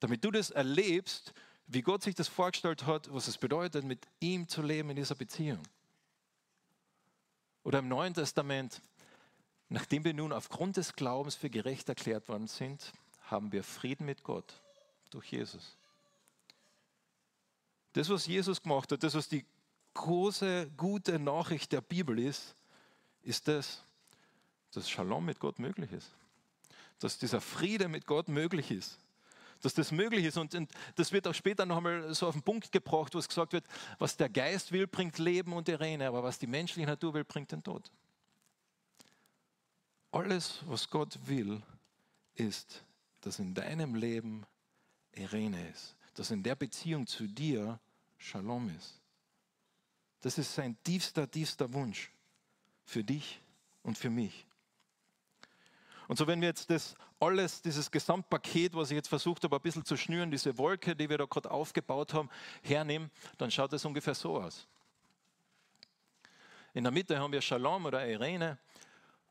Damit 0.00 0.24
du 0.24 0.30
das 0.30 0.50
erlebst, 0.50 1.32
wie 1.66 1.82
Gott 1.82 2.02
sich 2.02 2.14
das 2.14 2.28
vorgestellt 2.28 2.86
hat, 2.86 3.12
was 3.12 3.28
es 3.28 3.38
bedeutet, 3.38 3.84
mit 3.84 4.06
ihm 4.20 4.48
zu 4.48 4.62
leben 4.62 4.90
in 4.90 4.96
dieser 4.96 5.14
Beziehung. 5.14 5.62
Oder 7.64 7.80
im 7.80 7.88
Neuen 7.88 8.14
Testament, 8.14 8.80
nachdem 9.68 10.04
wir 10.04 10.14
nun 10.14 10.32
aufgrund 10.32 10.76
des 10.76 10.94
Glaubens 10.94 11.34
für 11.34 11.50
gerecht 11.50 11.88
erklärt 11.88 12.28
worden 12.28 12.46
sind, 12.46 12.92
haben 13.22 13.50
wir 13.50 13.64
Frieden 13.64 14.06
mit 14.06 14.22
Gott 14.22 14.60
durch 15.10 15.32
Jesus. 15.32 15.76
Das, 17.94 18.08
was 18.08 18.26
Jesus 18.26 18.62
gemacht 18.62 18.92
hat, 18.92 19.02
das, 19.02 19.14
was 19.14 19.28
die 19.28 19.44
große, 19.94 20.70
gute 20.76 21.18
Nachricht 21.18 21.72
der 21.72 21.80
Bibel 21.80 22.18
ist, 22.18 22.54
ist 23.22 23.48
das, 23.48 23.82
dass 24.72 24.90
Shalom 24.90 25.24
mit 25.24 25.40
Gott 25.40 25.58
möglich 25.58 25.90
ist. 25.92 26.10
Dass 26.98 27.18
dieser 27.18 27.40
Friede 27.40 27.88
mit 27.88 28.06
Gott 28.06 28.28
möglich 28.28 28.70
ist 28.70 28.98
dass 29.64 29.72
das 29.72 29.90
möglich 29.90 30.26
ist. 30.26 30.36
Und, 30.36 30.54
und 30.54 30.70
das 30.94 31.10
wird 31.10 31.26
auch 31.26 31.34
später 31.34 31.64
noch 31.64 31.78
einmal 31.78 32.12
so 32.14 32.28
auf 32.28 32.34
den 32.34 32.42
Punkt 32.42 32.70
gebracht, 32.70 33.14
wo 33.14 33.18
es 33.18 33.28
gesagt 33.28 33.54
wird, 33.54 33.64
was 33.98 34.16
der 34.16 34.28
Geist 34.28 34.72
will, 34.72 34.86
bringt 34.86 35.18
Leben 35.18 35.54
und 35.54 35.68
Irene, 35.68 36.06
aber 36.06 36.22
was 36.22 36.38
die 36.38 36.46
menschliche 36.46 36.86
Natur 36.86 37.14
will, 37.14 37.24
bringt 37.24 37.50
den 37.50 37.62
Tod. 37.62 37.90
Alles, 40.12 40.60
was 40.66 40.88
Gott 40.88 41.18
will, 41.24 41.62
ist, 42.34 42.84
dass 43.22 43.38
in 43.38 43.54
deinem 43.54 43.94
Leben 43.94 44.44
Irene 45.12 45.68
ist, 45.70 45.96
dass 46.14 46.30
in 46.30 46.42
der 46.42 46.56
Beziehung 46.56 47.06
zu 47.06 47.26
dir 47.26 47.80
Shalom 48.18 48.70
ist. 48.76 49.00
Das 50.20 50.38
ist 50.38 50.54
sein 50.54 50.76
tiefster, 50.84 51.30
tiefster 51.30 51.72
Wunsch 51.72 52.10
für 52.84 53.02
dich 53.02 53.40
und 53.82 53.96
für 53.96 54.10
mich. 54.10 54.46
Und 56.08 56.18
so, 56.18 56.26
wenn 56.26 56.40
wir 56.40 56.48
jetzt 56.48 56.70
das 56.70 56.94
alles, 57.18 57.62
dieses 57.62 57.90
Gesamtpaket, 57.90 58.74
was 58.74 58.90
ich 58.90 58.96
jetzt 58.96 59.08
versucht 59.08 59.44
habe, 59.44 59.56
ein 59.56 59.62
bisschen 59.62 59.84
zu 59.84 59.96
schnüren, 59.96 60.30
diese 60.30 60.56
Wolke, 60.58 60.94
die 60.94 61.08
wir 61.08 61.18
da 61.18 61.24
gerade 61.24 61.50
aufgebaut 61.50 62.12
haben, 62.12 62.28
hernehmen, 62.62 63.10
dann 63.38 63.50
schaut 63.50 63.72
es 63.72 63.84
ungefähr 63.84 64.14
so 64.14 64.40
aus. 64.40 64.66
In 66.74 66.84
der 66.84 66.92
Mitte 66.92 67.18
haben 67.18 67.32
wir 67.32 67.40
Shalom 67.40 67.86
oder 67.86 68.06
Irene. 68.06 68.58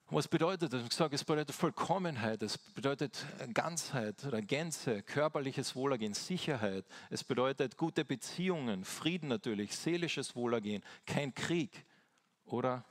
Was 0.10 0.28
bedeutet 0.28 0.72
das? 0.72 0.84
Ich 0.86 0.94
sage, 0.94 1.16
es 1.16 1.24
bedeutet 1.24 1.56
Vollkommenheit, 1.56 2.42
es 2.44 2.58
bedeutet 2.58 3.26
Ganzheit 3.54 4.24
oder 4.26 4.42
Gänze, 4.42 5.02
körperliches 5.02 5.76
Wohlergehen, 5.76 6.14
Sicherheit. 6.14 6.86
Es 7.10 7.24
bedeutet 7.24 7.78
gute 7.78 8.06
Beziehungen, 8.06 8.86
Frieden 8.86 9.28
natürlich, 9.28 9.76
seelisches 9.76 10.36
Wohlergehen, 10.36 10.84
kein 11.06 11.34
Krieg. 11.34 11.86
Oder 12.46 12.84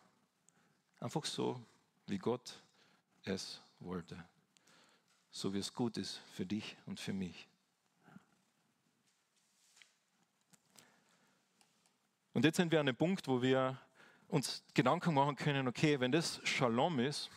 einfach 1.01 1.25
so, 1.25 1.61
wie 2.07 2.19
Gott 2.19 2.61
es 3.25 3.61
wollte. 3.85 4.23
So 5.31 5.55
wie 5.55 5.59
es 5.59 5.73
gut 5.73 5.97
ist 5.97 6.21
für 6.33 6.47
dich 6.47 6.77
und 6.87 7.01
für 7.01 7.13
mich. 7.13 7.49
Und 12.35 12.45
jetzt 12.45 12.57
sind 12.57 12.73
wir 12.73 12.81
an 12.81 12.87
dem 12.87 12.97
Punkt, 12.97 13.29
wo 13.29 13.43
wir 13.43 13.79
uns 14.29 14.65
Gedanken 14.75 15.15
machen 15.15 15.37
können, 15.37 15.69
okay, 15.69 16.01
wenn 16.01 16.13
das 16.13 16.41
Shalom 16.45 16.99
ist, 16.99 17.31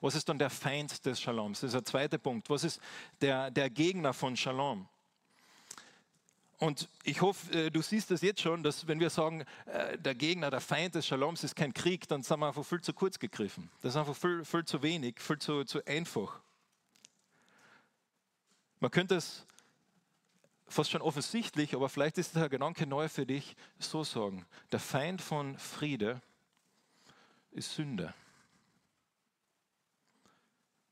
was 0.00 0.14
ist 0.14 0.28
dann 0.28 0.38
der 0.38 0.50
Feind 0.50 1.04
des 1.04 1.20
Shaloms? 1.20 1.60
Das 1.60 1.68
ist 1.68 1.74
der 1.74 1.84
zweite 1.84 2.18
Punkt. 2.18 2.48
Was 2.50 2.64
ist 2.64 2.80
der, 3.20 3.50
der 3.50 3.70
Gegner 3.70 4.12
von 4.12 4.36
Shalom? 4.36 4.88
Und 6.58 6.88
ich 7.04 7.20
hoffe, 7.20 7.52
äh, 7.52 7.70
du 7.70 7.82
siehst 7.82 8.10
das 8.10 8.22
jetzt 8.22 8.40
schon, 8.40 8.62
dass 8.62 8.88
wenn 8.88 8.98
wir 8.98 9.10
sagen, 9.10 9.44
äh, 9.66 9.98
der 9.98 10.14
Gegner, 10.14 10.50
der 10.50 10.60
Feind 10.60 10.94
des 10.94 11.06
Shaloms 11.06 11.44
ist 11.44 11.54
kein 11.54 11.74
Krieg, 11.74 12.08
dann 12.08 12.22
sind 12.22 12.40
wir 12.40 12.48
einfach 12.48 12.64
viel 12.64 12.80
zu 12.80 12.94
kurz 12.94 13.18
gegriffen. 13.18 13.70
Das 13.82 13.92
ist 13.92 13.96
einfach 13.96 14.16
viel, 14.16 14.44
viel 14.44 14.64
zu 14.64 14.82
wenig, 14.82 15.20
viel 15.20 15.38
zu, 15.38 15.64
zu 15.64 15.84
einfach. 15.86 16.40
Man 18.80 18.90
könnte 18.90 19.16
es 19.16 19.46
fast 20.66 20.90
schon 20.90 21.02
offensichtlich, 21.02 21.74
aber 21.74 21.88
vielleicht 21.88 22.16
ist 22.18 22.34
der 22.36 22.48
Gedanke 22.48 22.86
neu 22.86 23.08
für 23.08 23.26
dich, 23.26 23.54
so 23.78 24.02
sagen. 24.02 24.46
Der 24.72 24.80
Feind 24.80 25.20
von 25.20 25.58
Friede 25.58 26.22
ist 27.50 27.74
Sünde. 27.74 28.14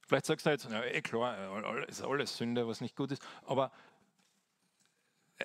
Vielleicht 0.06 0.26
sagst 0.26 0.44
du 0.44 0.50
jetzt, 0.50 0.66
na, 0.70 0.84
eh 0.84 1.00
klar, 1.00 1.88
ist 1.88 2.02
alles 2.02 2.36
Sünde, 2.36 2.68
was 2.68 2.82
nicht 2.82 2.94
gut 2.94 3.10
ist, 3.10 3.22
aber 3.46 3.72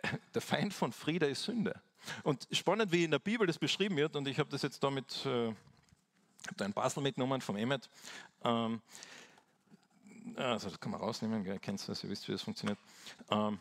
der 0.34 0.42
Feind 0.42 0.74
von 0.74 0.92
Friede 0.92 1.28
ist 1.28 1.44
Sünde. 1.44 1.80
Und 2.24 2.48
spannend, 2.52 2.92
wie 2.92 3.04
in 3.04 3.12
der 3.12 3.20
Bibel 3.20 3.46
das 3.46 3.58
beschrieben 3.58 3.98
wird, 3.98 4.16
und 4.16 4.28
ich 4.28 4.40
habe 4.40 4.50
das 4.50 4.62
jetzt 4.62 4.84
damit, 4.84 5.26
äh, 5.26 5.54
da 6.56 6.66
ein 6.66 6.74
Basel 6.74 7.04
mitgenommen 7.04 7.42
vom 7.42 7.58
Emmet. 7.58 7.90
Ähm, 8.44 8.82
also 10.36 10.70
das 10.70 10.80
kann 10.80 10.92
man 10.92 11.02
rausnehmen, 11.02 11.46
ihr 11.46 11.60
kennt 11.60 11.86
das, 11.88 12.04
ihr 12.04 12.10
wisst, 12.10 12.28
wie 12.28 12.32
das 12.32 12.42
funktioniert. 12.42 12.78
Ähm, 13.30 13.60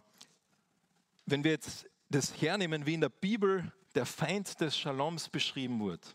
wenn 1.27 1.45
wir 1.45 1.51
jetzt 1.51 1.87
das 2.11 2.41
hernehmen, 2.41 2.87
wie 2.87 2.95
in 2.95 3.01
der 3.01 3.09
Bibel 3.09 3.71
der 3.95 4.07
Feind 4.07 4.61
des 4.61 4.77
Shaloms 4.79 5.29
beschrieben 5.29 5.85
wird, 5.85 6.15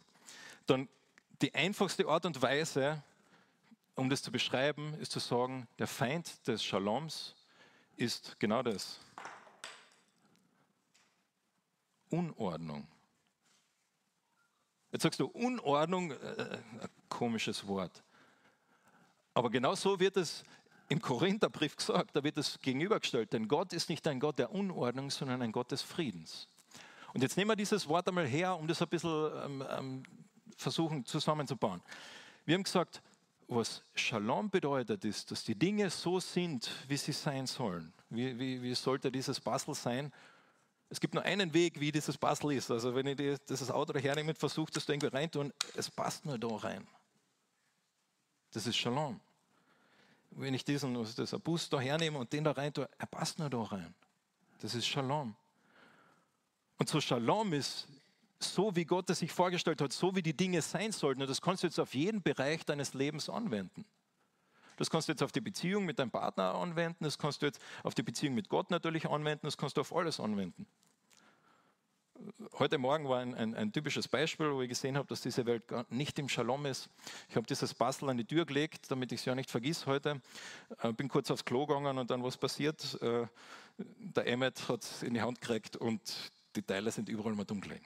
dann 0.65 0.87
die 1.41 1.53
einfachste 1.53 2.07
Art 2.07 2.25
und 2.25 2.41
Weise, 2.41 3.03
um 3.95 4.09
das 4.09 4.23
zu 4.23 4.31
beschreiben, 4.31 4.93
ist 4.95 5.11
zu 5.11 5.19
sagen, 5.19 5.67
der 5.77 5.87
Feind 5.87 6.47
des 6.47 6.63
Shaloms 6.63 7.35
ist 7.97 8.39
genau 8.39 8.63
das. 8.63 8.99
Unordnung. 12.13 12.87
Jetzt 14.91 15.01
sagst 15.01 15.19
du 15.19 15.25
Unordnung, 15.25 16.11
äh, 16.11 16.59
ein 16.79 16.89
komisches 17.09 17.65
Wort. 17.67 18.03
Aber 19.33 19.49
genau 19.49 19.73
so 19.73 19.99
wird 19.99 20.17
es 20.17 20.43
im 20.89 21.01
Korintherbrief 21.01 21.75
gesagt, 21.75 22.15
da 22.15 22.23
wird 22.23 22.37
es 22.37 22.59
gegenübergestellt, 22.59 23.33
denn 23.33 23.47
Gott 23.47 23.73
ist 23.73 23.89
nicht 23.89 24.07
ein 24.07 24.19
Gott 24.19 24.37
der 24.37 24.51
Unordnung, 24.51 25.09
sondern 25.09 25.41
ein 25.41 25.51
Gott 25.51 25.71
des 25.71 25.81
Friedens. 25.81 26.47
Und 27.15 27.21
jetzt 27.23 27.35
nehmen 27.35 27.49
wir 27.49 27.55
dieses 27.55 27.87
Wort 27.87 28.07
einmal 28.07 28.27
her, 28.27 28.55
um 28.55 28.67
das 28.67 28.81
ein 28.83 28.89
bisschen 28.89 29.31
ähm, 29.43 29.63
ähm, 29.71 30.03
versuchen 30.55 31.03
zusammenzubauen. 31.05 31.81
Wir 32.45 32.53
haben 32.53 32.63
gesagt, 32.63 33.01
was 33.47 33.83
Shalom 33.95 34.51
bedeutet, 34.51 35.03
ist, 35.03 35.31
dass 35.31 35.43
die 35.43 35.55
Dinge 35.55 35.89
so 35.89 36.19
sind, 36.19 36.69
wie 36.87 36.97
sie 36.97 37.11
sein 37.11 37.47
sollen. 37.47 37.91
Wie, 38.09 38.37
wie, 38.37 38.61
wie 38.61 38.75
sollte 38.75 39.11
dieses 39.11 39.39
Puzzle 39.39 39.73
sein? 39.73 40.11
Es 40.93 40.99
gibt 40.99 41.15
nur 41.15 41.23
einen 41.23 41.53
Weg, 41.53 41.79
wie 41.79 41.91
dieses 41.91 42.17
Puzzle 42.17 42.53
ist. 42.53 42.69
Also 42.69 42.93
wenn 42.93 43.07
ich 43.07 43.17
dieses 43.17 43.71
Auto 43.71 43.97
hernehme 43.97 44.29
und 44.29 44.37
versuche, 44.37 44.71
das 44.71 44.85
da 44.85 44.93
irgendwie 44.93 45.07
reintun, 45.07 45.51
es 45.75 45.89
passt 45.89 46.25
nur 46.25 46.37
da 46.37 46.47
rein. 46.47 46.87
Das 48.51 48.67
ist 48.67 48.77
Shalom 48.77 49.19
wenn 50.35 50.53
ich 50.53 50.63
diesen 50.63 50.93
das 50.93 51.31
Bus 51.39 51.69
da 51.69 51.79
hernehme 51.79 52.17
und 52.17 52.31
den 52.31 52.43
da 52.43 52.51
rein 52.51 52.73
tue, 52.73 52.89
er 52.97 53.07
passt 53.07 53.39
nur 53.39 53.49
da 53.49 53.61
rein. 53.61 53.93
Das 54.59 54.75
ist 54.75 54.87
Shalom. 54.87 55.35
Und 56.77 56.89
so 56.89 56.99
Shalom 56.99 57.53
ist 57.53 57.87
so, 58.39 58.75
wie 58.75 58.85
Gott 58.85 59.09
es 59.09 59.19
sich 59.19 59.31
vorgestellt 59.31 59.81
hat, 59.81 59.93
so 59.93 60.15
wie 60.15 60.21
die 60.21 60.35
Dinge 60.35 60.61
sein 60.61 60.91
sollten. 60.91 61.21
Und 61.21 61.29
das 61.29 61.41
kannst 61.41 61.63
du 61.63 61.67
jetzt 61.67 61.79
auf 61.79 61.93
jeden 61.93 62.21
Bereich 62.21 62.65
deines 62.65 62.93
Lebens 62.93 63.29
anwenden. 63.29 63.85
Das 64.77 64.89
kannst 64.89 65.07
du 65.07 65.11
jetzt 65.11 65.23
auf 65.23 65.31
die 65.31 65.41
Beziehung 65.41 65.85
mit 65.85 65.99
deinem 65.99 66.11
Partner 66.11 66.55
anwenden, 66.55 67.03
das 67.03 67.17
kannst 67.17 67.41
du 67.41 67.45
jetzt 67.45 67.61
auf 67.83 67.93
die 67.93 68.03
Beziehung 68.03 68.35
mit 68.35 68.49
Gott 68.49 68.71
natürlich 68.71 69.09
anwenden, 69.09 69.47
das 69.47 69.57
kannst 69.57 69.77
du 69.77 69.81
auf 69.81 69.95
alles 69.95 70.19
anwenden 70.19 70.65
heute 72.59 72.77
Morgen 72.77 73.07
war 73.09 73.19
ein, 73.19 73.33
ein, 73.35 73.55
ein, 73.55 73.71
typisches 73.71 74.07
Beispiel, 74.07 74.51
wo 74.51 74.61
ich 74.61 74.69
gesehen 74.69 74.97
habe, 74.97 75.07
dass 75.07 75.21
diese 75.21 75.45
Welt 75.45 75.63
nicht 75.89 76.17
im 76.19 76.29
Shalom 76.29 76.65
ist. 76.65 76.89
Ich 77.29 77.35
habe 77.35 77.45
dieses 77.47 77.73
Bastel 77.73 78.09
an 78.09 78.17
die 78.17 78.25
Tür 78.25 78.45
gelegt, 78.45 78.91
damit 78.91 79.11
ich 79.11 79.21
es 79.21 79.25
ja 79.25 79.35
nicht 79.35 79.49
vergiss 79.49 79.85
heute. 79.85 80.21
Äh, 80.81 80.93
bin 80.93 81.09
kurz 81.09 81.31
aufs 81.31 81.45
Klo 81.45 81.65
gegangen 81.65 81.97
und 81.97 82.09
dann 82.11 82.23
was 82.23 82.37
passiert. 82.37 83.01
Äh, 83.01 83.27
der 83.77 84.27
Emmet 84.27 84.67
hat 84.69 84.83
es 84.83 85.03
in 85.03 85.13
die 85.13 85.21
Hand 85.21 85.41
gekriegt 85.41 85.77
und 85.77 86.31
die 86.55 86.61
Teile 86.61 86.91
sind 86.91 87.09
überall 87.09 87.33
mal 87.33 87.45
dunkel. 87.45 87.79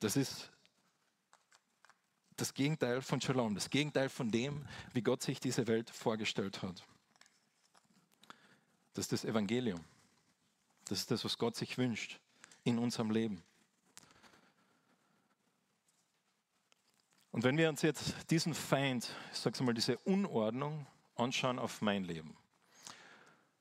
Das 0.00 0.16
ist 0.16 0.50
das 2.40 2.54
Gegenteil 2.54 3.02
von 3.02 3.20
Shalom, 3.20 3.54
das 3.54 3.68
Gegenteil 3.68 4.08
von 4.08 4.30
dem, 4.30 4.64
wie 4.92 5.02
Gott 5.02 5.22
sich 5.22 5.40
diese 5.40 5.66
Welt 5.66 5.90
vorgestellt 5.90 6.62
hat. 6.62 6.84
Das 8.94 9.04
ist 9.04 9.12
das 9.12 9.24
Evangelium. 9.24 9.84
Das 10.88 11.00
ist 11.00 11.10
das, 11.10 11.24
was 11.24 11.36
Gott 11.36 11.56
sich 11.56 11.76
wünscht 11.78 12.18
in 12.64 12.78
unserem 12.78 13.10
Leben. 13.10 13.42
Und 17.32 17.44
wenn 17.44 17.58
wir 17.58 17.68
uns 17.68 17.82
jetzt 17.82 18.14
diesen 18.30 18.54
Feind, 18.54 19.14
ich 19.32 19.38
sage 19.38 19.62
mal, 19.62 19.74
diese 19.74 19.98
Unordnung 19.98 20.86
anschauen 21.16 21.58
auf 21.58 21.82
mein 21.82 22.04
Leben. 22.04 22.36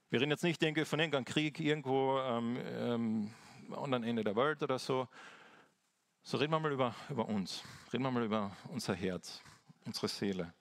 Wir 0.09 0.21
reden 0.21 0.31
jetzt 0.31 0.43
nicht 0.43 0.61
irgendwie 0.63 0.85
von 0.85 0.99
irgendeinem 0.99 1.25
Krieg 1.25 1.59
irgendwo 1.59 2.19
ähm, 2.19 2.57
ähm, 2.65 3.31
am 3.67 3.83
anderen 3.83 4.03
Ende 4.03 4.23
der 4.23 4.35
Welt 4.35 4.63
oder 4.63 4.79
so. 4.79 5.07
So 6.29 6.35
reden 6.35 6.51
wir 6.51 6.59
mal 6.59 6.73
über, 6.73 6.93
über 7.09 7.25
uns. 7.25 7.63
Reden 7.93 8.03
wir 8.03 8.11
mal 8.11 8.25
über 8.25 8.51
unser 8.67 8.93
Herz, 8.93 9.39
unsere 9.85 10.09
Seele. 10.09 10.53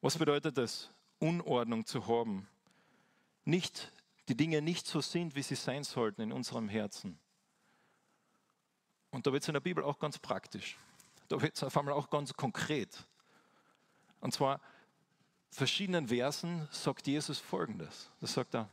Was 0.00 0.16
bedeutet 0.16 0.56
es, 0.56 0.88
Unordnung 1.18 1.84
zu 1.84 2.06
haben? 2.06 2.46
Nicht, 3.44 3.90
die 4.28 4.36
Dinge 4.36 4.62
nicht 4.62 4.86
so 4.86 5.00
sind, 5.00 5.34
wie 5.34 5.42
sie 5.42 5.56
sein 5.56 5.82
sollten 5.82 6.22
in 6.22 6.30
unserem 6.30 6.68
Herzen. 6.68 7.18
Und 9.10 9.26
da 9.26 9.32
wird 9.32 9.42
es 9.42 9.48
in 9.48 9.54
der 9.54 9.60
Bibel 9.60 9.82
auch 9.82 9.98
ganz 9.98 10.16
praktisch. 10.16 10.76
Da 11.26 11.42
wird 11.42 11.56
es 11.56 11.64
auf 11.64 11.76
einmal 11.76 11.94
auch 11.94 12.08
ganz 12.08 12.32
konkret. 12.32 13.04
Und 14.20 14.32
zwar 14.32 14.60
verschiedenen 15.50 16.06
Versen 16.06 16.68
sagt 16.70 17.08
Jesus 17.08 17.40
folgendes. 17.40 18.12
Das 18.20 18.34
sagt 18.34 18.54
er, 18.54 18.68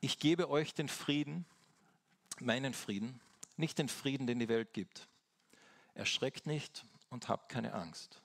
ich 0.00 0.18
gebe 0.18 0.48
euch 0.48 0.72
den 0.72 0.88
Frieden, 0.88 1.44
meinen 2.40 2.72
Frieden, 2.72 3.20
nicht 3.62 3.78
den 3.78 3.88
Frieden, 3.88 4.26
den 4.26 4.38
die 4.38 4.48
Welt 4.48 4.74
gibt. 4.74 5.08
Erschreckt 5.94 6.46
nicht 6.46 6.84
und 7.08 7.28
habt 7.28 7.48
keine 7.48 7.72
Angst. 7.72 8.20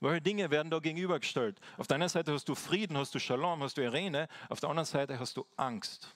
Welche 0.00 0.22
Dinge 0.22 0.50
werden 0.50 0.70
da 0.70 0.78
gegenübergestellt? 0.78 1.58
Auf 1.76 1.86
der 1.86 1.96
einen 1.96 2.08
Seite 2.08 2.32
hast 2.32 2.48
du 2.48 2.54
Frieden, 2.54 2.96
hast 2.96 3.14
du 3.14 3.18
Shalom, 3.18 3.62
hast 3.62 3.76
du 3.76 3.82
Irene, 3.82 4.28
auf 4.48 4.60
der 4.60 4.68
anderen 4.68 4.86
Seite 4.86 5.18
hast 5.18 5.36
du 5.36 5.46
Angst, 5.56 6.14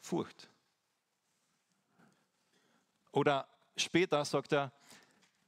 Furcht. 0.00 0.48
Oder 3.12 3.46
später 3.76 4.24
sagt 4.24 4.52
er, 4.52 4.72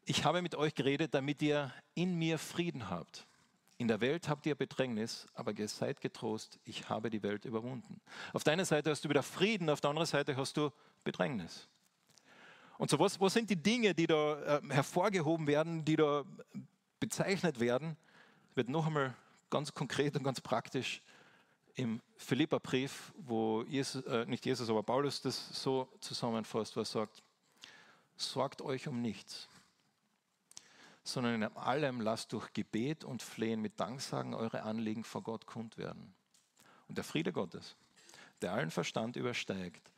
ich 0.05 0.25
habe 0.25 0.42
mit 0.42 0.55
euch 0.55 0.75
geredet, 0.75 1.14
damit 1.14 1.40
ihr 1.42 1.72
in 1.94 2.16
mir 2.18 2.38
Frieden 2.38 2.90
habt. 2.90 3.27
In 3.83 3.88
der 3.88 4.01
Welt 4.01 4.29
habt 4.29 4.47
ihr 4.47 4.55
Bedrängnis, 4.55 5.27
aber 5.35 5.51
ihr 5.59 5.66
seid 5.66 6.01
getrost, 6.01 6.61
ich 6.64 6.88
habe 6.88 7.11
die 7.11 7.21
Welt 7.25 7.45
überwunden. 7.45 8.01
Auf 8.33 8.45
der 8.45 8.53
einen 8.53 8.64
Seite 8.64 8.90
hast 8.90 9.05
du 9.05 9.09
wieder 9.09 9.25
Frieden, 9.25 9.68
auf 9.68 9.81
der 9.81 9.90
anderen 9.90 10.07
Seite 10.07 10.37
hast 10.37 10.57
du 10.57 10.71
Bedrängnis. 11.03 11.66
Und 12.79 12.90
so, 12.90 13.01
was, 13.01 13.21
was 13.21 13.33
sind 13.33 13.51
die 13.51 13.61
Dinge, 13.61 13.92
die 13.92 14.07
da 14.07 14.59
äh, 14.59 14.61
hervorgehoben 14.68 15.49
werden, 15.49 15.85
die 15.85 15.97
da 15.97 16.23
bezeichnet 17.01 17.59
werden? 17.59 17.97
Wird 18.55 18.68
noch 18.68 18.87
einmal 18.87 19.16
ganz 19.51 19.75
konkret 19.75 20.16
und 20.16 20.23
ganz 20.23 20.40
praktisch 20.40 21.03
im 21.75 22.01
Philipperbrief, 22.16 23.12
wo 23.16 23.64
Jesus, 23.64 24.05
äh, 24.05 24.27
nicht 24.27 24.47
Jesus, 24.47 24.71
aber 24.71 24.85
Paulus 24.85 25.21
das 25.23 25.61
so 25.61 25.88
zusammenfasst, 25.99 26.77
was 26.77 26.92
sagt, 26.92 27.21
sorgt 28.16 28.62
euch 28.62 28.87
um 28.87 29.03
nichts, 29.03 29.49
sondern 31.05 31.43
in 31.43 31.57
allem 31.57 32.01
lasst 32.01 32.33
durch 32.33 32.53
Gebet 32.53 33.05
und 33.05 33.23
Flehen 33.23 33.61
mit 33.61 33.79
Danksagen 33.81 34.35
eure 34.35 34.62
Anliegen 34.62 35.05
vor 35.05 35.23
Gott 35.23 35.47
kund 35.47 35.79
werden. 35.79 36.15
Und 36.88 36.97
der 36.97 37.05
Friede 37.05 37.33
Gottes, 37.33 37.77
der 38.41 38.53
allen 38.53 38.71
Verstand 38.71 39.17
übersteigt, 39.17 39.91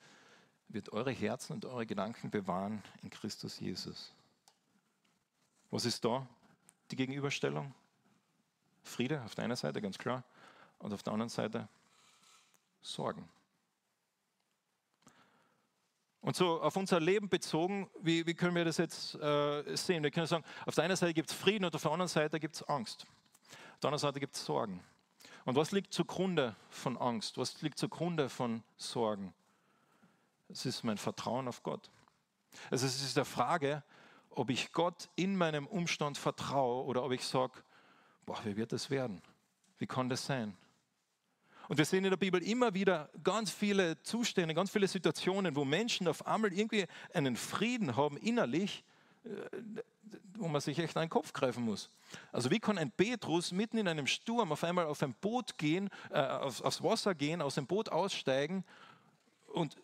wird 0.69 0.93
eure 0.93 1.11
Herzen 1.13 1.55
und 1.55 1.65
eure 1.65 1.87
Gedanken 1.87 2.31
bewahren 2.31 2.83
in 3.03 3.11
Christus 3.11 3.61
Jesus. 3.61 4.13
Was 5.71 5.85
ist 5.85 6.05
da 6.05 6.27
die 6.91 6.97
Gegenüberstellung? 6.97 7.75
Friede 8.83 9.23
auf 9.23 9.35
der 9.35 9.45
einen 9.45 9.57
Seite, 9.57 9.81
ganz 9.81 9.99
klar, 9.99 10.23
und 10.79 10.93
auf 10.93 11.03
der 11.03 11.13
anderen 11.13 11.31
Seite 11.31 11.69
Sorgen. 12.83 13.29
Und 16.25 16.35
so 16.35 16.63
auf 16.63 16.75
unser 16.77 17.01
Leben 17.01 17.29
bezogen, 17.29 17.91
wie, 18.01 18.27
wie 18.27 18.33
können 18.33 18.57
wir 18.57 18.65
das 18.65 18.79
jetzt 18.79 19.15
äh, 19.17 19.77
sehen? 19.77 20.03
Wir 20.03 20.11
können 20.11 20.27
sagen, 20.27 20.43
auf 20.65 20.75
der 20.75 20.85
einen 20.85 20.97
Seite 20.97 21.13
gibt 21.13 21.31
es 21.31 21.37
Frieden 21.37 21.67
und 21.67 21.75
auf 21.75 21.83
der 21.83 21.93
anderen 21.93 22.09
Seite 22.09 22.41
gibt 22.41 22.55
es 22.55 22.63
Angst. 22.63 23.05
Auf 23.51 23.81
der 23.83 23.89
anderen 23.89 23.99
Seite 23.99 24.21
gibt 24.21 24.35
es 24.35 24.43
Sorgen. 24.43 24.83
Und 25.45 25.55
was 25.55 25.71
liegt 25.71 25.93
zugrunde 25.93 26.57
von 26.71 26.97
Angst? 26.97 27.37
Was 27.37 27.61
liegt 27.61 27.79
zugrunde 27.79 28.31
von 28.31 28.63
Sorgen? 28.79 29.35
Es 30.49 30.65
ist 30.65 30.83
mein 30.83 30.97
Vertrauen 30.97 31.47
auf 31.47 31.63
Gott. 31.63 31.91
Also 32.71 32.87
es 32.87 33.03
ist 33.03 33.19
der 33.19 33.27
Frage, 33.27 33.83
ob 34.31 34.49
ich 34.49 34.73
Gott 34.73 35.11
in 35.17 35.37
meinem 35.37 35.67
Umstand 35.67 36.17
vertraue 36.17 36.85
oder 36.85 37.05
ob 37.05 37.13
ich 37.13 37.27
sage, 37.27 37.53
boah, 38.25 38.43
wie 38.45 38.57
wird 38.57 38.73
das 38.73 38.89
werden? 38.89 39.21
Wie 39.77 39.87
kann 39.87 40.09
das 40.09 40.25
sein? 40.25 40.57
Und 41.69 41.79
wir 41.79 41.85
sehen 41.85 42.05
in 42.05 42.11
der 42.11 42.17
Bibel 42.17 42.43
immer 42.43 42.75
wieder 42.75 43.09
ganz 43.23 43.51
viele 43.51 44.01
Zustände, 44.03 44.55
ganz 44.55 44.71
viele 44.71 44.87
Situationen, 44.87 45.57
wo 45.57 45.65
Menschen 45.65 46.09
auf 46.09 46.27
einmal 46.27 46.53
irgendwie 46.53 46.87
einen 47.13 47.37
Frieden 47.37 47.97
haben 47.97 48.17
innerlich, 48.19 48.85
äh, 49.25 49.29
wo 50.37 50.49
man 50.49 50.61
sich 50.61 50.79
echt 50.79 50.97
einen 50.97 51.09
Kopf 51.09 51.33
greifen 51.33 51.65
muss. 51.65 51.89
Also 52.33 52.51
wie 52.51 52.61
kann 52.61 52.77
ein 52.77 52.91
Petrus 52.91 53.53
mitten 53.53 53.79
in 53.79 53.89
einem 53.89 54.07
Sturm 54.07 54.53
auf 54.53 54.65
einmal 54.65 54.87
auf 54.87 55.03
ein 55.03 55.15
Boot 55.15 55.57
gehen, 55.57 55.89
äh, 56.11 56.21
aufs, 56.21 56.61
aufs, 56.61 56.83
Wasser 56.83 57.15
gehen, 57.15 57.41
aus 57.41 57.55
dem 57.55 57.67
Boot 57.67 57.89
aussteigen 57.89 58.65
und, 59.47 59.77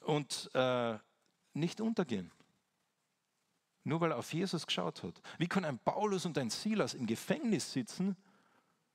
und 0.00 0.50
äh, 0.54 0.96
nicht 1.54 1.80
untergehen? 1.80 2.30
Nur 3.82 4.00
weil 4.00 4.12
er 4.12 4.18
auf 4.18 4.32
Jesus 4.32 4.66
geschaut 4.66 5.02
hat. 5.02 5.20
Wie 5.38 5.46
kann 5.46 5.64
ein 5.64 5.78
Paulus 5.78 6.24
und 6.24 6.38
ein 6.38 6.50
Silas 6.50 6.94
im 6.94 7.06
Gefängnis 7.06 7.72
sitzen 7.72 8.16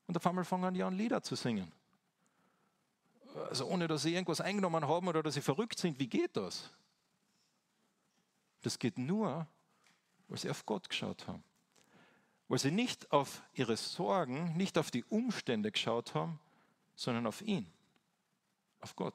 und 0.06 0.16
auf 0.16 0.26
einmal 0.26 0.44
fangen 0.44 0.74
die 0.74 0.82
an, 0.82 0.96
Lieder 0.96 1.22
zu 1.22 1.36
singen? 1.36 1.70
Also 3.34 3.66
ohne, 3.66 3.88
dass 3.88 4.02
sie 4.02 4.14
irgendwas 4.14 4.40
eingenommen 4.40 4.86
haben 4.86 5.08
oder 5.08 5.22
dass 5.22 5.34
sie 5.34 5.40
verrückt 5.40 5.78
sind, 5.78 5.98
wie 5.98 6.08
geht 6.08 6.36
das? 6.36 6.70
Das 8.62 8.78
geht 8.78 8.98
nur, 8.98 9.46
weil 10.28 10.38
sie 10.38 10.50
auf 10.50 10.66
Gott 10.66 10.88
geschaut 10.88 11.26
haben. 11.26 11.42
Weil 12.48 12.58
sie 12.58 12.70
nicht 12.70 13.10
auf 13.12 13.42
ihre 13.54 13.76
Sorgen, 13.76 14.56
nicht 14.56 14.76
auf 14.76 14.90
die 14.90 15.04
Umstände 15.04 15.70
geschaut 15.70 16.14
haben, 16.14 16.40
sondern 16.94 17.26
auf 17.26 17.40
ihn, 17.42 17.66
auf 18.80 18.94
Gott. 18.96 19.14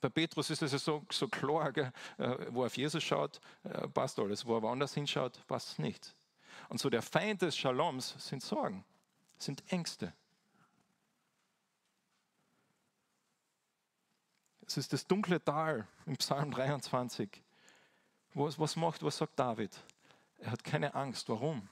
Bei 0.00 0.08
Petrus 0.08 0.50
ist 0.50 0.62
es 0.62 0.72
ja 0.72 0.78
so, 0.78 1.04
so 1.10 1.28
klar? 1.28 1.76
Äh, 1.76 1.92
wo 2.50 2.62
er 2.62 2.66
auf 2.66 2.76
Jesus 2.76 3.02
schaut, 3.04 3.40
äh, 3.62 3.86
passt 3.88 4.18
alles. 4.18 4.44
Wo 4.44 4.56
er 4.56 4.62
woanders 4.62 4.94
hinschaut, 4.94 5.46
passt 5.46 5.70
es 5.70 5.78
nicht. 5.78 6.14
Und 6.68 6.80
so 6.80 6.90
der 6.90 7.02
Feind 7.02 7.42
des 7.42 7.56
Shaloms 7.56 8.14
sind 8.18 8.42
Sorgen, 8.42 8.84
sind 9.38 9.62
Ängste. 9.70 10.12
Es 14.66 14.76
ist 14.76 14.92
das 14.92 15.06
dunkle 15.06 15.42
Tal 15.42 15.86
im 16.06 16.16
Psalm 16.16 16.50
23. 16.50 17.28
Was, 18.34 18.58
was 18.58 18.76
macht, 18.76 19.02
was 19.02 19.18
sagt 19.18 19.38
David? 19.38 19.76
Er 20.38 20.52
hat 20.52 20.64
keine 20.64 20.94
Angst. 20.94 21.28
Warum? 21.28 21.68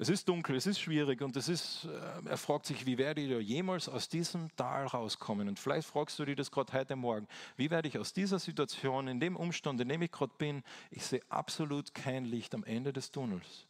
Es 0.00 0.08
ist 0.08 0.28
dunkel, 0.28 0.54
es 0.54 0.66
ist 0.66 0.78
schwierig 0.78 1.22
und 1.22 1.36
es 1.36 1.48
ist, 1.48 1.86
äh, 1.86 2.28
er 2.28 2.36
fragt 2.36 2.66
sich, 2.66 2.86
wie 2.86 2.98
werde 2.98 3.20
ich 3.20 3.48
jemals 3.48 3.88
aus 3.88 4.08
diesem 4.08 4.54
Tal 4.54 4.86
rauskommen? 4.86 5.48
Und 5.48 5.58
vielleicht 5.58 5.88
fragst 5.88 6.16
du 6.20 6.24
dich 6.24 6.36
das 6.36 6.52
gerade 6.52 6.72
heute 6.72 6.94
Morgen. 6.94 7.26
Wie 7.56 7.68
werde 7.68 7.88
ich 7.88 7.98
aus 7.98 8.12
dieser 8.12 8.38
Situation, 8.38 9.08
in 9.08 9.18
dem 9.18 9.34
Umstand, 9.34 9.80
in 9.80 9.88
dem 9.88 10.00
ich 10.02 10.12
gerade 10.12 10.32
bin, 10.38 10.62
ich 10.92 11.04
sehe 11.04 11.20
absolut 11.28 11.94
kein 11.94 12.24
Licht 12.24 12.54
am 12.54 12.62
Ende 12.62 12.92
des 12.92 13.10
Tunnels. 13.10 13.66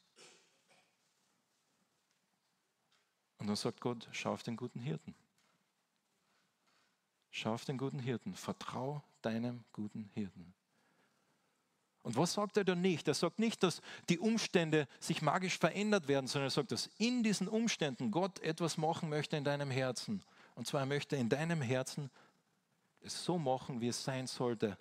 Und 3.39 3.47
dann 3.47 3.57
sagt 3.57 3.81
Gott, 3.81 4.07
schau 4.13 4.33
auf 4.33 4.43
den 4.43 4.57
guten 4.57 4.81
Hirten. 4.81 5.15
Schau 7.31 7.55
auf 7.55 7.65
den 7.65 7.79
guten 7.79 7.99
Hirten. 7.99 8.35
Vertrau 8.35 9.03
deinem 9.23 9.65
guten 9.73 10.11
Hirten. 10.15 10.55
Und 12.03 12.17
was 12.17 12.33
sagt 12.33 12.57
er 12.57 12.65
dann 12.65 12.81
nicht? 12.81 13.07
Er 13.07 13.15
sagt 13.15 13.39
nicht, 13.39 13.63
dass 13.63 13.83
die 14.09 14.19
Umstände 14.19 14.89
sich 14.99 15.21
magisch 15.21 15.59
verändert 15.59 16.09
werden, 16.09 16.27
sondern 16.27 16.47
er 16.47 16.53
sagt, 16.53 16.73
dass 16.73 16.89
in 16.99 17.23
diesen 17.23 17.49
Umständen 17.49 18.11
Gott 18.11 18.39
etwas 18.39 18.79
machen 18.79 19.11
möchte 19.11 19.37
in 19.37 19.45
deinem 19.45 19.71
Herzen. 19.71 20.23
Und 20.55 20.67
zwar 20.67 20.81
er 20.81 20.87
möchte 20.87 21.17
in 21.17 21.29
deinem 21.29 21.61
Herzen 21.61 22.11
es 23.03 23.25
so 23.25 23.39
machen, 23.39 23.81
wie 23.81 23.89
es 23.89 24.03
sein 24.03 24.27
sollte. 24.27 24.79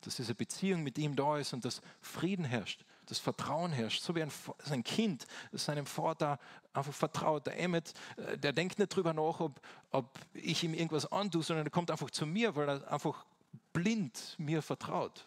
Dass 0.00 0.16
diese 0.16 0.34
Beziehung 0.34 0.82
mit 0.82 0.98
ihm 0.98 1.14
da 1.14 1.38
ist 1.38 1.52
und 1.52 1.64
dass 1.64 1.80
Frieden 2.00 2.44
herrscht, 2.44 2.84
dass 3.06 3.18
Vertrauen 3.18 3.72
herrscht. 3.72 4.02
So 4.02 4.14
wie 4.14 4.22
ein, 4.22 4.32
ein 4.70 4.84
Kind 4.84 5.26
seinem 5.52 5.86
Vater 5.86 6.38
einfach 6.72 6.92
vertraut. 6.92 7.46
Der 7.46 7.58
Emmet, 7.58 7.92
äh, 8.16 8.38
der 8.38 8.52
denkt 8.52 8.78
nicht 8.78 8.94
drüber 8.94 9.12
nach, 9.12 9.40
ob, 9.40 9.60
ob 9.90 10.18
ich 10.32 10.62
ihm 10.64 10.74
irgendwas 10.74 11.10
antue, 11.10 11.42
sondern 11.42 11.66
er 11.66 11.70
kommt 11.70 11.90
einfach 11.90 12.10
zu 12.10 12.26
mir, 12.26 12.54
weil 12.56 12.68
er 12.68 12.92
einfach 12.92 13.24
blind 13.72 14.34
mir 14.38 14.62
vertraut. 14.62 15.26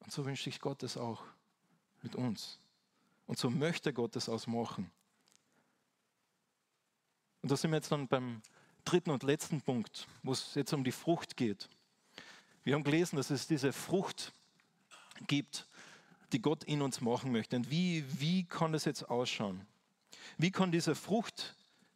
Und 0.00 0.12
so 0.12 0.24
wünscht 0.24 0.44
sich 0.44 0.60
Gott 0.60 0.82
es 0.82 0.96
auch 0.96 1.22
mit 2.02 2.14
uns. 2.14 2.58
Und 3.26 3.38
so 3.38 3.50
möchte 3.50 3.92
Gott 3.92 4.14
es 4.16 4.28
auch 4.28 4.46
machen. 4.46 4.90
Und 7.42 7.50
da 7.50 7.56
sind 7.56 7.70
wir 7.70 7.76
jetzt 7.76 7.92
dann 7.92 8.08
beim 8.08 8.42
dritten 8.84 9.10
und 9.10 9.22
letzten 9.22 9.60
Punkt, 9.60 10.06
wo 10.22 10.32
es 10.32 10.54
jetzt 10.54 10.72
um 10.72 10.84
die 10.84 10.92
Frucht 10.92 11.36
geht. 11.36 11.68
Wir 12.64 12.74
haben 12.74 12.84
gelesen, 12.84 13.16
dass 13.16 13.30
es 13.30 13.46
diese 13.46 13.72
Frucht 13.72 14.32
gibt, 15.26 15.66
die 16.32 16.42
Gott 16.42 16.64
in 16.64 16.82
uns 16.82 17.00
machen 17.00 17.32
möchte. 17.32 17.56
Und 17.56 17.70
wie, 17.70 18.04
wie 18.20 18.44
kann 18.44 18.72
das 18.72 18.84
jetzt 18.84 19.08
ausschauen? 19.08 19.66
Wie 20.38 20.50
kann 20.50 20.72
diese 20.72 20.94
Frucht 20.94 21.54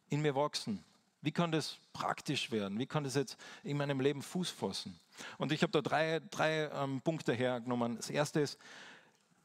in 0.09 0.21
mir 0.21 0.35
wachsen? 0.35 0.83
Wie 1.21 1.31
kann 1.31 1.51
das 1.51 1.77
praktisch 1.93 2.49
werden? 2.51 2.79
Wie 2.79 2.87
kann 2.87 3.03
das 3.03 3.15
jetzt 3.15 3.37
in 3.63 3.77
meinem 3.77 3.99
Leben 3.99 4.21
Fuß 4.21 4.49
fassen? 4.49 4.99
Und 5.37 5.51
ich 5.51 5.61
habe 5.61 5.71
da 5.71 5.81
drei, 5.81 6.19
drei 6.31 6.69
ähm, 6.73 7.01
Punkte 7.01 7.33
hergenommen. 7.33 7.97
Das 7.97 8.09
erste 8.09 8.39
ist, 8.39 8.57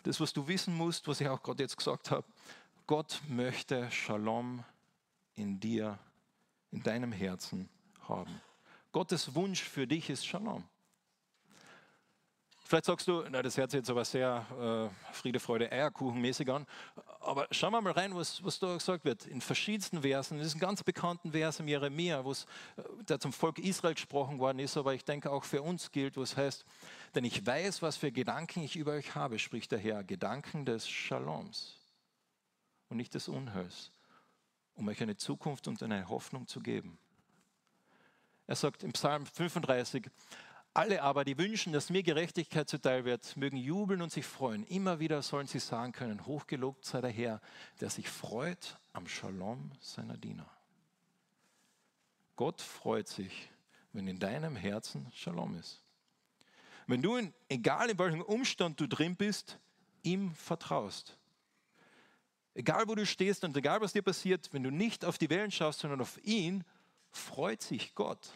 das, 0.04 0.20
was 0.20 0.32
du 0.32 0.46
wissen 0.46 0.74
musst, 0.74 1.06
was 1.08 1.20
ich 1.20 1.28
auch 1.28 1.42
gerade 1.42 1.62
jetzt 1.62 1.76
gesagt 1.76 2.10
habe. 2.10 2.24
Gott 2.86 3.20
möchte 3.28 3.90
Shalom 3.90 4.64
in 5.34 5.58
dir, 5.60 5.98
in 6.70 6.82
deinem 6.82 7.12
Herzen 7.12 7.68
haben. 8.08 8.40
Gottes 8.92 9.34
Wunsch 9.34 9.62
für 9.62 9.86
dich 9.86 10.08
ist 10.08 10.24
Shalom. 10.24 10.64
Vielleicht 12.68 12.86
sagst 12.86 13.06
du, 13.06 13.22
na, 13.30 13.42
das 13.42 13.56
hört 13.56 13.70
sich 13.70 13.78
jetzt 13.78 13.90
aber 13.90 14.04
sehr 14.04 14.90
äh, 14.90 15.14
Friede, 15.14 15.38
Freude, 15.38 15.70
Eierkuchen-mäßig 15.70 16.52
an. 16.52 16.66
Aber 17.20 17.46
schauen 17.52 17.72
wir 17.72 17.80
mal 17.80 17.92
rein, 17.92 18.12
was, 18.12 18.42
was 18.42 18.58
da 18.58 18.74
gesagt 18.74 19.04
wird. 19.04 19.24
In 19.24 19.40
verschiedensten 19.40 20.02
Versen, 20.02 20.40
ist 20.40 20.56
ein 20.56 20.58
ganz 20.58 20.82
bekannten 20.82 21.30
Vers 21.30 21.60
im 21.60 21.68
Jeremia, 21.68 22.24
wo 22.24 22.32
es, 22.32 22.44
äh, 22.76 22.82
der 23.08 23.20
zum 23.20 23.32
Volk 23.32 23.60
Israel 23.60 23.94
gesprochen 23.94 24.40
worden 24.40 24.58
ist, 24.58 24.76
aber 24.76 24.94
ich 24.94 25.04
denke 25.04 25.30
auch 25.30 25.44
für 25.44 25.62
uns 25.62 25.92
gilt, 25.92 26.16
wo 26.16 26.22
es 26.22 26.36
heißt, 26.36 26.64
denn 27.14 27.24
ich 27.24 27.46
weiß, 27.46 27.82
was 27.82 27.98
für 27.98 28.10
Gedanken 28.10 28.64
ich 28.64 28.74
über 28.74 28.94
euch 28.94 29.14
habe, 29.14 29.38
spricht 29.38 29.70
der 29.70 29.78
Herr, 29.78 30.02
Gedanken 30.02 30.64
des 30.64 30.88
Shaloms 30.88 31.76
und 32.88 32.96
nicht 32.96 33.14
des 33.14 33.28
Unheils, 33.28 33.92
um 34.74 34.88
euch 34.88 35.00
eine 35.00 35.16
Zukunft 35.16 35.68
und 35.68 35.80
eine 35.84 36.08
Hoffnung 36.08 36.48
zu 36.48 36.60
geben. 36.60 36.98
Er 38.48 38.56
sagt 38.56 38.82
im 38.82 38.92
Psalm 38.92 39.26
35, 39.26 40.08
alle 40.76 41.02
aber, 41.02 41.24
die 41.24 41.38
wünschen, 41.38 41.72
dass 41.72 41.88
mir 41.88 42.02
Gerechtigkeit 42.02 42.68
zuteil 42.68 43.04
wird, 43.04 43.36
mögen 43.36 43.56
jubeln 43.56 44.02
und 44.02 44.12
sich 44.12 44.26
freuen. 44.26 44.64
Immer 44.64 45.00
wieder 45.00 45.22
sollen 45.22 45.46
sie 45.46 45.58
sagen 45.58 45.92
können, 45.92 46.26
hochgelobt 46.26 46.84
sei 46.84 47.00
der 47.00 47.10
Herr, 47.10 47.40
der 47.80 47.88
sich 47.88 48.08
freut 48.08 48.78
am 48.92 49.08
Shalom 49.08 49.72
seiner 49.80 50.18
Diener. 50.18 50.48
Gott 52.36 52.60
freut 52.60 53.08
sich, 53.08 53.50
wenn 53.92 54.06
in 54.06 54.18
deinem 54.18 54.54
Herzen 54.54 55.10
Shalom 55.14 55.58
ist. 55.58 55.82
Wenn 56.86 57.00
du, 57.00 57.16
in, 57.16 57.32
egal 57.48 57.88
in 57.88 57.98
welchem 57.98 58.22
Umstand 58.22 58.78
du 58.78 58.86
drin 58.86 59.16
bist, 59.16 59.58
ihm 60.02 60.34
vertraust. 60.34 61.16
Egal 62.54 62.86
wo 62.86 62.94
du 62.94 63.06
stehst 63.06 63.44
und 63.44 63.56
egal 63.56 63.80
was 63.80 63.94
dir 63.94 64.02
passiert, 64.02 64.52
wenn 64.52 64.62
du 64.62 64.70
nicht 64.70 65.04
auf 65.04 65.16
die 65.16 65.30
Wellen 65.30 65.50
schaust, 65.50 65.80
sondern 65.80 66.02
auf 66.02 66.22
ihn, 66.22 66.64
freut 67.10 67.62
sich 67.62 67.94
Gott. 67.94 68.30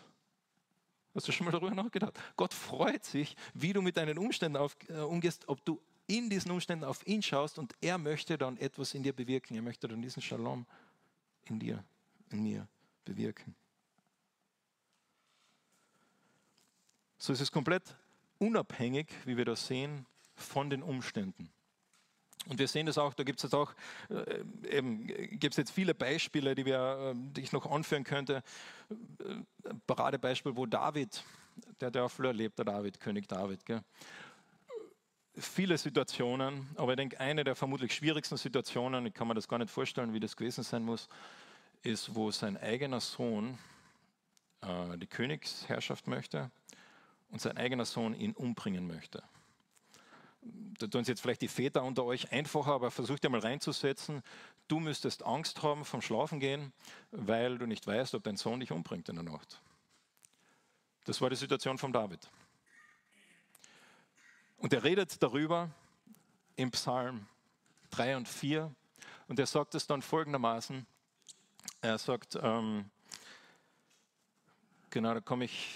Hast 1.15 1.27
du 1.27 1.33
schon 1.33 1.45
mal 1.45 1.51
darüber 1.51 1.75
nachgedacht? 1.75 2.19
Gott 2.37 2.55
freut 2.55 3.05
sich, 3.05 3.37
wie 3.55 3.73
du 3.73 3.83
mit 3.83 3.97
deinen 3.97 4.17
Umständen 4.17 4.57
auf, 4.57 4.77
äh, 4.89 5.01
umgehst, 5.01 5.49
ob 5.49 5.65
du 5.65 5.81
in 6.07 6.31
diesen 6.31 6.51
Umständen 6.51 6.85
auf 6.85 7.07
ihn 7.07 7.23
schaust 7.23 7.59
und 7.59 7.75
er 7.81 7.99
möchte 7.99 8.39
dann 8.39 8.57
etwas 8.59 8.95
in 8.95 9.03
dir 9.03 9.13
bewirken. 9.13 9.55
Er 9.55 9.63
möchte 9.63 9.89
dann 9.89 10.03
diesen 10.03 10.23
Shalom 10.23 10.67
in 11.45 11.59
dir, 11.59 11.85
in 12.31 12.43
mir 12.43 12.69
bewirken. 13.05 13.55
So 17.19 17.33
ist 17.33 17.41
es 17.41 17.53
komplett 17.53 17.97
unabhängig, 18.39 19.09
wie 19.25 19.37
wir 19.37 19.45
das 19.45 19.67
sehen, 19.67 20.07
von 20.35 20.71
den 20.71 20.83
Umständen. 20.83 21.53
Und 22.47 22.59
wir 22.59 22.69
sehen 22.69 22.87
das 22.87 22.97
auch, 22.97 23.15
da 23.15 23.23
gibt 23.23 23.39
es 23.39 23.45
jetzt 23.45 23.55
auch, 23.55 23.73
äh, 24.09 24.77
eben, 24.77 25.07
gibt 25.07 25.53
es 25.53 25.57
jetzt 25.57 25.71
viele 25.71 25.95
Beispiele, 25.95 26.55
die, 26.55 26.65
wir, 26.65 27.15
äh, 27.15 27.33
die 27.33 27.43
ich 27.43 27.53
noch 27.53 27.71
anführen 27.71 28.05
könnte. 28.05 28.43
Äh, 28.89 29.75
Paradebeispiel, 29.87 30.57
wo 30.57 30.67
David 30.67 31.23
der 31.81 31.91
der 31.91 32.05
auch 32.05 32.19
erlebt, 32.19 32.59
der 32.59 32.65
David, 32.65 33.01
König 33.01 33.29
David. 33.29 33.65
Gell? 33.65 33.83
Viele 35.35 35.79
Situationen, 35.79 36.69
aber 36.77 36.93
ich 36.93 36.97
denke, 36.97 37.21
eine 37.21 37.45
der 37.45 37.55
vermutlich 37.55 37.95
schwierigsten 37.95 38.37
Situationen, 38.37 39.07
ich 39.07 39.15
kann 39.15 39.29
mir 39.29 39.35
das 39.35 39.49
gar 39.49 39.59
nicht 39.59 39.71
vorstellen, 39.71 40.13
wie 40.13 40.21
das 40.21 40.37
gewesen 40.37 40.65
sein 40.65 40.83
muss, 40.83 41.09
ist, 41.83 42.15
wo 42.15 42.31
sein 42.31 42.57
eigener 42.57 43.01
Sohn 43.01 43.59
äh, 44.61 44.99
die 44.99 45.07
Königsherrschaft 45.07 46.07
möchte 46.07 46.51
und 47.31 47.41
sein 47.41 47.57
eigener 47.57 47.85
Sohn 47.85 48.15
ihn 48.15 48.33
umbringen 48.33 48.87
möchte. 48.87 49.23
Da 50.43 50.87
tun 50.87 51.05
sich 51.05 51.13
jetzt 51.13 51.21
vielleicht 51.21 51.43
die 51.43 51.49
Väter 51.49 51.85
unter 51.85 52.05
euch 52.05 52.33
einfacher, 52.33 52.73
aber 52.73 52.91
versucht 52.91 53.23
dir 53.23 53.29
mal 53.29 53.41
reinzusetzen. 53.41 54.23
Du 54.69 54.81
müsstest 54.81 55.25
Angst 55.25 55.63
haben 55.63 55.85
vom 55.85 56.01
Schlafen 56.01 56.41
gehen, 56.41 56.73
weil 57.11 57.59
du 57.59 57.67
nicht 57.67 57.87
weißt, 57.87 58.15
ob 58.15 58.25
dein 58.25 58.37
Sohn 58.37 58.61
dich 58.61 58.73
umbringt 58.73 59.09
in 59.11 59.17
der 59.17 59.25
Nacht. 59.25 59.61
Das 61.05 61.21
war 61.21 61.29
die 61.29 61.37
Situation 61.37 61.77
von 61.77 61.93
David. 61.93 62.31
Und 64.57 64.73
er 64.73 64.85
redet 64.85 65.23
darüber 65.23 65.71
im 66.57 66.71
Psalm 66.71 67.27
3 67.91 68.19
und 68.19 68.29
4 68.29 68.75
und 69.29 69.39
er 69.39 69.47
sagt 69.47 69.75
es 69.75 69.87
dann 69.87 70.03
folgendermaßen. 70.03 70.87
Er 71.83 71.99
sagt, 71.99 72.39
ähm, 72.41 72.91
genau, 74.91 75.15
da 75.15 75.21
komme 75.21 75.45
ich 75.47 75.75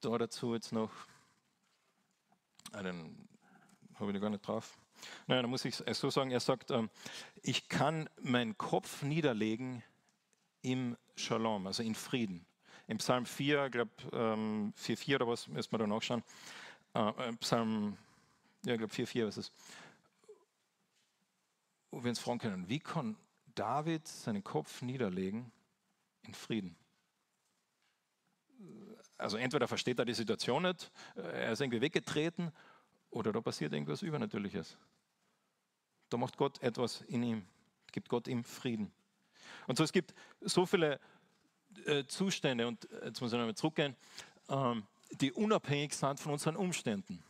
da 0.00 0.16
dazu 0.16 0.54
jetzt 0.54 0.72
noch. 0.72 0.90
Den 2.72 3.28
habe 4.00 4.10
ich 4.10 4.14
da 4.14 4.20
gar 4.20 4.30
nicht 4.30 4.46
drauf. 4.46 4.78
Nein, 5.26 5.42
da 5.42 5.48
muss 5.48 5.64
ich 5.64 5.80
es 5.86 5.98
so 5.98 6.10
sagen. 6.10 6.30
Er 6.30 6.40
sagt, 6.40 6.70
ähm, 6.70 6.90
ich 7.42 7.68
kann 7.68 8.08
meinen 8.20 8.56
Kopf 8.58 9.02
niederlegen 9.02 9.82
im 10.62 10.96
Shalom, 11.16 11.66
also 11.66 11.82
in 11.82 11.94
Frieden. 11.94 12.46
Im 12.86 12.98
Psalm 12.98 13.26
4, 13.26 13.66
ich 13.66 13.72
glaube 13.72 13.90
ähm, 14.12 14.72
4,4 14.78 15.14
oder 15.16 15.28
was, 15.28 15.48
müssen 15.48 15.72
wir 15.72 15.78
da 15.78 15.86
nachschauen. 15.86 16.22
Äh, 16.94 17.08
äh 17.08 17.32
Psalm, 17.36 17.96
ja, 18.64 18.74
ich 18.74 18.78
glaube 18.78 18.92
4,4 18.92 19.28
ist 19.28 19.36
es. 19.36 19.52
Wo 21.90 22.02
wir 22.02 22.10
uns 22.10 22.18
fragen 22.18 22.38
können, 22.38 22.68
wie 22.68 22.80
kann 22.80 23.16
David 23.54 24.06
seinen 24.06 24.44
Kopf 24.44 24.82
niederlegen 24.82 25.50
in 26.22 26.34
Frieden? 26.34 26.76
Also 29.16 29.36
entweder 29.36 29.66
versteht 29.66 29.98
er 29.98 30.04
die 30.04 30.14
Situation 30.14 30.62
nicht, 30.62 30.90
äh, 31.16 31.20
er 31.20 31.52
ist 31.52 31.60
irgendwie 31.60 31.80
weggetreten 31.80 32.52
oder 33.10 33.32
da 33.32 33.40
passiert 33.40 33.72
irgendwas 33.72 34.02
Übernatürliches. 34.02 34.76
Da 36.10 36.16
macht 36.16 36.36
Gott 36.36 36.60
etwas 36.62 37.02
in 37.02 37.22
ihm, 37.22 37.46
gibt 37.92 38.08
Gott 38.08 38.28
ihm 38.28 38.44
Frieden. 38.44 38.92
Und 39.66 39.76
so 39.76 39.84
es 39.84 39.92
gibt 39.92 40.14
so 40.40 40.66
viele 40.66 41.00
äh, 41.86 42.04
Zustände, 42.04 42.66
und 42.66 42.90
äh, 42.90 43.06
jetzt 43.06 43.20
muss 43.20 43.32
ich 43.32 43.38
nochmal 43.38 43.54
zurückgehen, 43.54 43.96
ähm, 44.48 44.86
die 45.12 45.32
unabhängig 45.32 45.94
sind 45.94 46.20
von 46.20 46.32
unseren 46.32 46.56
Umständen. 46.56 47.22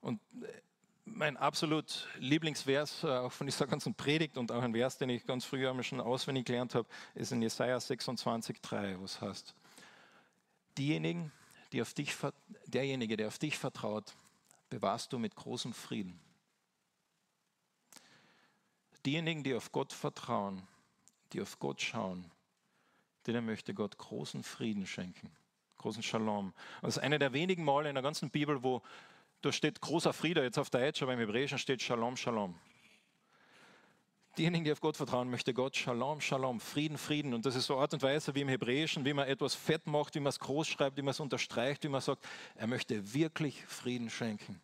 Und 0.00 0.20
äh, 0.42 0.60
mein 1.04 1.36
absolut 1.36 2.08
Lieblingsvers, 2.18 3.04
äh, 3.04 3.08
auch 3.08 3.32
von 3.32 3.46
dieser 3.46 3.66
ganzen 3.66 3.94
Predigt 3.94 4.36
und 4.36 4.52
auch 4.52 4.62
ein 4.62 4.72
Vers, 4.72 4.98
den 4.98 5.10
ich 5.10 5.26
ganz 5.26 5.44
früher 5.44 5.82
schon 5.82 6.00
auswendig 6.00 6.46
gelernt 6.46 6.74
habe, 6.74 6.88
ist 7.14 7.32
in 7.32 7.42
Jesaja 7.42 7.76
26,3, 7.76 8.98
wo 8.98 9.04
es 9.04 9.20
heißt: 9.20 9.54
Diejenigen, 10.76 11.32
die 11.74 11.82
auf 11.82 11.92
dich, 11.92 12.14
derjenige, 12.66 13.16
der 13.16 13.26
auf 13.26 13.40
dich 13.40 13.58
vertraut, 13.58 14.14
bewahrst 14.70 15.12
du 15.12 15.18
mit 15.18 15.34
großem 15.34 15.74
Frieden. 15.74 16.20
Diejenigen, 19.04 19.42
die 19.42 19.54
auf 19.54 19.72
Gott 19.72 19.92
vertrauen, 19.92 20.62
die 21.32 21.42
auf 21.42 21.58
Gott 21.58 21.82
schauen, 21.82 22.30
denen 23.26 23.44
möchte 23.44 23.74
Gott 23.74 23.98
großen 23.98 24.44
Frieden 24.44 24.86
schenken, 24.86 25.32
großen 25.78 26.04
Shalom. 26.04 26.54
Das 26.80 26.96
ist 26.96 27.02
eine 27.02 27.18
der 27.18 27.32
wenigen 27.32 27.64
Male 27.64 27.88
in 27.88 27.96
der 27.96 28.04
ganzen 28.04 28.30
Bibel, 28.30 28.62
wo 28.62 28.80
da 29.40 29.50
steht 29.50 29.80
großer 29.80 30.12
Friede, 30.12 30.44
jetzt 30.44 30.58
auf 30.58 30.70
Deutsch, 30.70 31.02
aber 31.02 31.14
im 31.14 31.18
Hebräischen 31.18 31.58
steht 31.58 31.82
Shalom, 31.82 32.16
Shalom. 32.16 32.54
Diejenigen, 34.36 34.64
die 34.64 34.72
auf 34.72 34.80
Gott 34.80 34.96
vertrauen, 34.96 35.30
möchte 35.30 35.54
Gott 35.54 35.76
Shalom, 35.76 36.20
Shalom, 36.20 36.58
Frieden, 36.58 36.98
Frieden. 36.98 37.34
Und 37.34 37.46
das 37.46 37.54
ist 37.54 37.66
so 37.66 37.78
Art 37.78 37.94
und 37.94 38.02
Weise 38.02 38.34
wie 38.34 38.40
im 38.40 38.48
Hebräischen, 38.48 39.04
wie 39.04 39.12
man 39.12 39.28
etwas 39.28 39.54
fett 39.54 39.86
macht, 39.86 40.16
wie 40.16 40.20
man 40.20 40.30
es 40.30 40.40
groß 40.40 40.66
schreibt, 40.66 40.96
wie 40.96 41.02
man 41.02 41.12
es 41.12 41.20
unterstreicht, 41.20 41.84
wie 41.84 41.88
man 41.88 42.00
sagt, 42.00 42.26
er 42.56 42.66
möchte 42.66 43.14
wirklich 43.14 43.64
Frieden 43.66 44.10
schenken. 44.10 44.60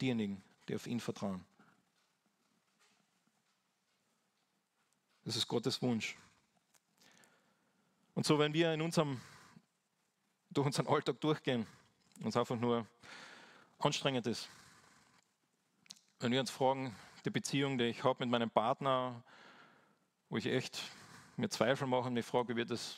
Diejenigen, 0.00 0.40
die 0.68 0.76
auf 0.76 0.86
ihn 0.86 1.00
vertrauen. 1.00 1.44
Das 5.24 5.34
ist 5.34 5.48
Gottes 5.48 5.82
Wunsch. 5.82 6.16
Und 8.14 8.24
so, 8.24 8.38
wenn 8.38 8.54
wir 8.54 8.72
in 8.72 8.82
unserem, 8.82 9.20
durch 10.50 10.66
unseren 10.66 10.86
Alltag 10.86 11.20
durchgehen, 11.20 11.66
uns 12.22 12.36
einfach 12.36 12.56
nur 12.56 12.86
anstrengend 13.80 14.28
ist, 14.28 14.48
wenn 16.20 16.30
wir 16.30 16.38
uns 16.38 16.50
fragen, 16.50 16.94
die 17.24 17.30
Beziehung, 17.30 17.78
die 17.78 17.84
ich 17.84 18.04
habe 18.04 18.24
mit 18.24 18.30
meinem 18.30 18.50
Partner, 18.50 19.22
wo 20.28 20.36
ich 20.36 20.46
echt 20.46 20.82
mir 21.36 21.48
Zweifel 21.48 21.86
mache 21.86 22.08
und 22.08 22.14
mich 22.14 22.26
frage, 22.26 22.56
wird 22.56 22.70
das, 22.70 22.96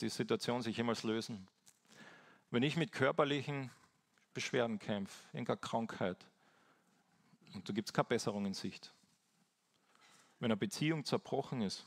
die 0.00 0.08
Situation 0.08 0.62
sich 0.62 0.76
jemals 0.76 1.02
lösen. 1.02 1.46
Wenn 2.50 2.62
ich 2.62 2.76
mit 2.76 2.92
körperlichen 2.92 3.70
Beschwerden 4.34 4.78
kämpfe, 4.78 5.22
irgendeiner 5.32 5.58
Krankheit, 5.58 6.16
und 7.54 7.68
da 7.68 7.72
gibt 7.72 7.88
es 7.88 7.92
keine 7.92 8.06
Besserung 8.08 8.46
in 8.46 8.54
Sicht, 8.54 8.92
wenn 10.38 10.50
eine 10.50 10.56
Beziehung 10.56 11.04
zerbrochen 11.04 11.60
ist, 11.62 11.84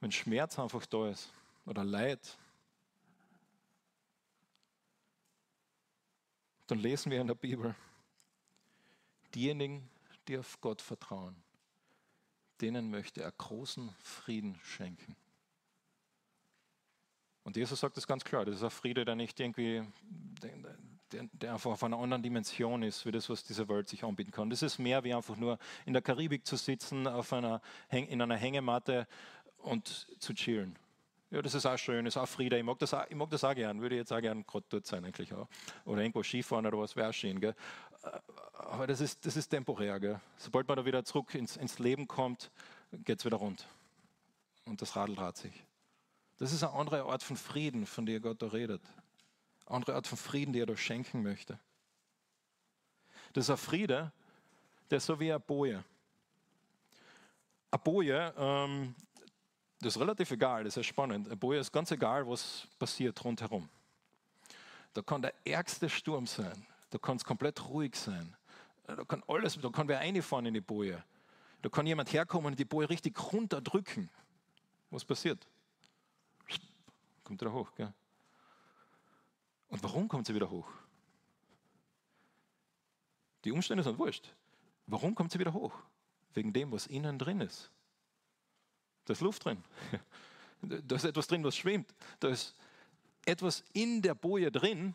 wenn 0.00 0.10
Schmerz 0.10 0.58
einfach 0.58 0.84
da 0.86 1.08
ist 1.08 1.32
oder 1.66 1.84
Leid, 1.84 2.36
dann 6.66 6.78
lesen 6.78 7.10
wir 7.10 7.20
in 7.20 7.26
der 7.26 7.34
Bibel, 7.34 7.74
diejenigen, 9.34 9.88
die 10.28 10.38
auf 10.38 10.60
Gott 10.60 10.80
vertrauen, 10.80 11.36
denen 12.60 12.90
möchte 12.90 13.22
er 13.22 13.32
großen 13.32 13.90
Frieden 14.02 14.58
schenken. 14.62 15.16
Und 17.42 17.56
Jesus 17.56 17.80
sagt 17.80 17.96
das 17.96 18.06
ganz 18.06 18.24
klar, 18.24 18.46
das 18.46 18.56
ist 18.56 18.62
ein 18.62 18.70
Friede, 18.70 19.04
der 19.04 19.16
nicht 19.16 19.38
irgendwie, 19.38 19.82
der, 21.12 21.28
der, 21.32 21.52
einfach 21.52 21.72
auf 21.72 21.84
einer 21.84 21.98
anderen 21.98 22.22
Dimension 22.22 22.82
ist, 22.82 23.04
wie 23.04 23.12
das, 23.12 23.28
was 23.28 23.44
diese 23.44 23.68
Welt 23.68 23.88
sich 23.88 24.02
anbieten 24.02 24.30
kann. 24.30 24.48
Das 24.48 24.62
ist 24.62 24.78
mehr 24.78 25.04
wie 25.04 25.12
einfach 25.12 25.36
nur 25.36 25.58
in 25.84 25.92
der 25.92 26.00
Karibik 26.00 26.46
zu 26.46 26.56
sitzen, 26.56 27.06
auf 27.06 27.32
einer, 27.34 27.60
in 27.90 28.22
einer 28.22 28.36
Hängematte 28.36 29.06
und 29.58 30.06
zu 30.18 30.32
chillen. 30.32 30.78
Ja, 31.30 31.42
das 31.42 31.54
ist 31.54 31.66
auch 31.66 31.76
schön, 31.76 32.06
ist 32.06 32.16
auch 32.16 32.28
Friede. 32.28 32.56
Ich 32.56 32.64
mag 32.64 32.78
das 32.78 32.94
auch, 32.94 33.04
ich 33.08 33.16
mag 33.16 33.28
das 33.28 33.44
auch 33.44 33.54
gern, 33.54 33.80
würde 33.80 33.96
jetzt 33.96 34.12
auch 34.12 34.20
gern 34.20 34.46
gerade 34.46 34.64
dort 34.68 34.86
sein 34.86 35.04
eigentlich 35.04 35.34
auch. 35.34 35.48
Oder 35.84 36.00
irgendwo 36.02 36.22
Skifahren 36.22 36.64
oder 36.64 36.78
was 36.78 36.96
wäre 36.96 37.08
auch 37.10 37.12
schön. 37.12 37.40
Gell? 37.40 37.54
Aber 38.52 38.86
das 38.86 39.00
ist, 39.00 39.24
das 39.24 39.36
ist 39.36 39.48
temporär. 39.48 40.00
Gell? 40.00 40.20
Sobald 40.36 40.66
man 40.68 40.76
da 40.76 40.84
wieder 40.84 41.04
zurück 41.04 41.34
ins, 41.34 41.56
ins 41.56 41.78
Leben 41.78 42.08
kommt, 42.08 42.50
geht 42.92 43.18
es 43.18 43.24
wieder 43.24 43.36
rund. 43.36 43.66
Und 44.64 44.80
das 44.82 44.96
Radl 44.96 45.14
dreht 45.14 45.36
sich. 45.36 45.64
Das 46.38 46.52
ist 46.52 46.62
eine 46.62 46.72
andere 46.72 47.04
Art 47.04 47.22
von 47.22 47.36
Frieden, 47.36 47.86
von 47.86 48.06
der 48.06 48.20
Gott 48.20 48.42
da 48.42 48.48
redet. 48.48 48.82
Eine 49.66 49.76
andere 49.76 49.94
Art 49.94 50.06
von 50.06 50.18
Frieden, 50.18 50.52
die 50.52 50.60
er 50.60 50.66
da 50.66 50.76
schenken 50.76 51.22
möchte. 51.22 51.58
Das 53.32 53.44
ist 53.46 53.50
ein 53.50 53.56
Friede, 53.56 54.12
der 54.90 54.98
ist 54.98 55.06
so 55.06 55.18
wie 55.18 55.30
eine 55.30 55.40
Boje. 55.40 55.84
Eine 57.70 57.78
Boje, 57.82 58.34
ähm, 58.36 58.94
das 59.80 59.96
ist 59.96 60.00
relativ 60.00 60.30
egal, 60.30 60.64
das 60.64 60.76
ist 60.76 60.86
spannend. 60.86 61.26
Eine 61.26 61.36
Boje 61.36 61.60
ist 61.60 61.72
ganz 61.72 61.90
egal, 61.90 62.28
was 62.28 62.66
passiert 62.78 63.22
rundherum. 63.24 63.68
Da 64.92 65.02
kann 65.02 65.22
der 65.22 65.34
ärgste 65.44 65.88
Sturm 65.88 66.26
sein, 66.26 66.66
da 66.94 66.98
kann 66.98 67.16
es 67.16 67.24
komplett 67.24 67.68
ruhig 67.68 67.96
sein. 67.96 68.36
Da 68.86 69.04
kann 69.04 69.24
alles, 69.26 69.58
da 69.60 69.68
kann 69.70 69.88
wer 69.88 69.98
reinfahren 69.98 70.46
in 70.46 70.54
die 70.54 70.60
Boje. 70.60 71.02
Da 71.60 71.68
kann 71.68 71.88
jemand 71.88 72.12
herkommen 72.12 72.52
und 72.52 72.56
die 72.56 72.64
Boje 72.64 72.88
richtig 72.88 73.20
runterdrücken. 73.32 74.08
Was 74.90 75.04
passiert? 75.04 75.44
Kommt 77.24 77.40
wieder 77.40 77.52
hoch, 77.52 77.74
gell? 77.74 77.92
Und 79.70 79.82
warum 79.82 80.06
kommt 80.06 80.28
sie 80.28 80.36
wieder 80.36 80.48
hoch? 80.48 80.68
Die 83.42 83.50
Umstände 83.50 83.82
sind 83.82 83.98
wurscht. 83.98 84.32
Warum 84.86 85.16
kommt 85.16 85.32
sie 85.32 85.40
wieder 85.40 85.52
hoch? 85.52 85.74
Wegen 86.34 86.52
dem, 86.52 86.70
was 86.70 86.86
innen 86.86 87.18
drin 87.18 87.40
ist. 87.40 87.72
Da 89.06 89.14
ist 89.14 89.20
Luft 89.20 89.44
drin. 89.44 89.64
Da 90.62 90.96
ist 90.96 91.04
etwas 91.04 91.26
drin, 91.26 91.44
was 91.44 91.56
schwimmt. 91.56 91.92
Da 92.20 92.28
ist 92.28 92.54
etwas 93.26 93.64
in 93.74 94.00
der 94.00 94.14
Boje 94.14 94.50
drin, 94.50 94.94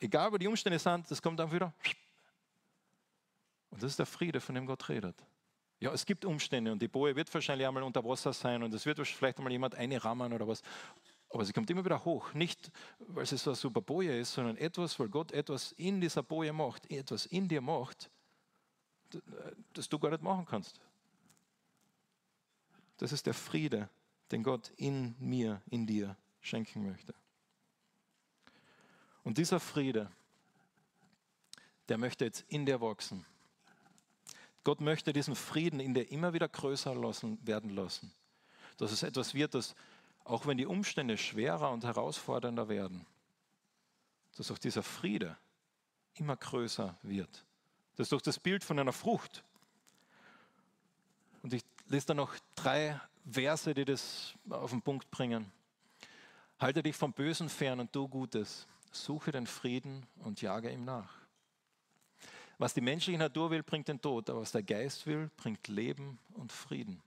egal 0.00 0.32
wo 0.32 0.38
die 0.38 0.48
Umstände 0.48 0.78
sind, 0.78 1.10
das 1.10 1.22
kommt 1.22 1.38
dann 1.38 1.52
wieder. 1.52 1.72
Und 3.70 3.82
das 3.82 3.92
ist 3.92 3.98
der 3.98 4.06
Friede, 4.06 4.40
von 4.40 4.54
dem 4.54 4.66
Gott 4.66 4.88
redet. 4.88 5.16
Ja, 5.78 5.92
es 5.92 6.04
gibt 6.04 6.24
Umstände 6.24 6.72
und 6.72 6.82
die 6.82 6.88
Boje 6.88 7.16
wird 7.16 7.32
wahrscheinlich 7.32 7.66
einmal 7.66 7.82
unter 7.82 8.04
Wasser 8.04 8.32
sein 8.32 8.62
und 8.62 8.74
es 8.74 8.84
wird 8.84 8.98
vielleicht 9.06 9.38
einmal 9.38 9.52
jemand 9.52 9.74
einrammen 9.74 10.32
oder 10.32 10.46
was. 10.46 10.62
Aber 11.30 11.44
sie 11.44 11.52
kommt 11.52 11.70
immer 11.70 11.84
wieder 11.84 12.04
hoch. 12.04 12.34
Nicht, 12.34 12.70
weil 12.98 13.24
sie 13.24 13.38
so 13.38 13.50
eine 13.50 13.56
super 13.56 13.80
Boje 13.80 14.18
ist, 14.18 14.34
sondern 14.34 14.56
etwas, 14.56 14.98
weil 14.98 15.08
Gott 15.08 15.32
etwas 15.32 15.72
in 15.72 16.00
dieser 16.00 16.22
Boje 16.22 16.52
macht, 16.52 16.90
etwas 16.90 17.24
in 17.26 17.48
dir 17.48 17.60
macht, 17.60 18.10
das 19.72 19.88
du 19.88 19.98
gar 19.98 20.10
nicht 20.10 20.22
machen 20.22 20.44
kannst. 20.44 20.80
Das 22.98 23.12
ist 23.12 23.24
der 23.24 23.34
Friede, 23.34 23.88
den 24.32 24.42
Gott 24.42 24.72
in 24.76 25.14
mir, 25.18 25.62
in 25.70 25.86
dir 25.86 26.16
schenken 26.42 26.86
möchte. 26.86 27.14
Und 29.24 29.38
dieser 29.38 29.60
Friede, 29.60 30.10
der 31.88 31.98
möchte 31.98 32.24
jetzt 32.24 32.44
in 32.48 32.66
dir 32.66 32.80
wachsen. 32.80 33.26
Gott 34.62 34.80
möchte 34.80 35.12
diesen 35.12 35.34
Frieden 35.34 35.80
in 35.80 35.94
dir 35.94 36.10
immer 36.10 36.32
wieder 36.32 36.48
größer 36.48 36.94
lassen, 36.94 37.38
werden 37.46 37.70
lassen. 37.70 38.12
Dass 38.76 38.92
es 38.92 39.02
etwas 39.02 39.34
wird, 39.34 39.54
das, 39.54 39.74
auch 40.24 40.46
wenn 40.46 40.58
die 40.58 40.66
Umstände 40.66 41.16
schwerer 41.16 41.70
und 41.70 41.84
herausfordernder 41.84 42.68
werden, 42.68 43.06
dass 44.36 44.50
auch 44.50 44.58
dieser 44.58 44.82
Friede 44.82 45.36
immer 46.14 46.36
größer 46.36 46.96
wird. 47.02 47.44
Das 47.96 48.06
ist 48.06 48.12
doch 48.12 48.22
das 48.22 48.38
Bild 48.38 48.64
von 48.64 48.78
einer 48.78 48.92
Frucht. 48.92 49.42
Und 51.42 51.52
ich 51.52 51.64
lese 51.88 52.06
da 52.06 52.14
noch 52.14 52.34
drei 52.54 53.00
Verse, 53.30 53.74
die 53.74 53.84
das 53.84 54.34
auf 54.48 54.70
den 54.70 54.82
Punkt 54.82 55.10
bringen. 55.10 55.50
Halte 56.58 56.82
dich 56.82 56.96
vom 56.96 57.12
Bösen 57.12 57.48
fern 57.48 57.80
und 57.80 57.92
tu 57.92 58.06
Gutes. 58.08 58.66
Suche 58.90 59.32
den 59.32 59.46
Frieden 59.46 60.06
und 60.18 60.42
jage 60.42 60.70
ihm 60.70 60.84
nach. 60.84 61.14
Was 62.58 62.74
die 62.74 62.80
menschliche 62.80 63.18
Natur 63.18 63.50
will, 63.50 63.62
bringt 63.62 63.88
den 63.88 64.00
Tod, 64.00 64.28
aber 64.28 64.42
was 64.42 64.52
der 64.52 64.62
Geist 64.62 65.06
will, 65.06 65.30
bringt 65.36 65.68
Leben 65.68 66.18
und 66.34 66.52
Frieden. 66.52 67.02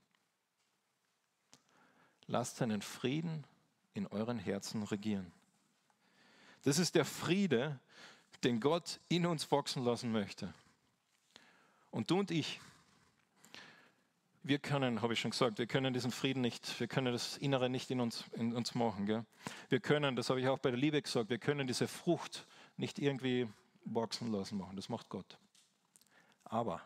Lasst 2.26 2.56
seinen 2.56 2.82
Frieden 2.82 3.46
in 3.92 4.06
euren 4.08 4.38
Herzen 4.38 4.82
regieren. 4.82 5.30
Das 6.62 6.78
ist 6.78 6.94
der 6.94 7.04
Friede, 7.04 7.78
den 8.42 8.58
Gott 8.58 8.98
in 9.08 9.26
uns 9.26 9.50
wachsen 9.52 9.84
lassen 9.84 10.10
möchte. 10.10 10.52
Und 11.90 12.10
du 12.10 12.18
und 12.18 12.30
ich, 12.30 12.60
wir 14.44 14.58
können, 14.58 15.00
habe 15.00 15.14
ich 15.14 15.20
schon 15.20 15.30
gesagt, 15.30 15.58
wir 15.58 15.66
können 15.66 15.94
diesen 15.94 16.10
Frieden 16.10 16.42
nicht, 16.42 16.78
wir 16.78 16.86
können 16.86 17.12
das 17.12 17.38
Innere 17.38 17.70
nicht 17.70 17.90
in 17.90 18.00
uns, 18.00 18.24
in 18.34 18.54
uns 18.54 18.74
machen. 18.74 19.06
Gell? 19.06 19.24
Wir 19.70 19.80
können, 19.80 20.16
das 20.16 20.28
habe 20.28 20.40
ich 20.40 20.48
auch 20.48 20.58
bei 20.58 20.70
der 20.70 20.78
Liebe 20.78 21.00
gesagt, 21.00 21.30
wir 21.30 21.38
können 21.38 21.66
diese 21.66 21.88
Frucht 21.88 22.46
nicht 22.76 22.98
irgendwie 22.98 23.48
wachsen 23.86 24.30
lassen 24.30 24.58
machen. 24.58 24.76
Das 24.76 24.90
macht 24.90 25.08
Gott. 25.08 25.38
Aber 26.44 26.82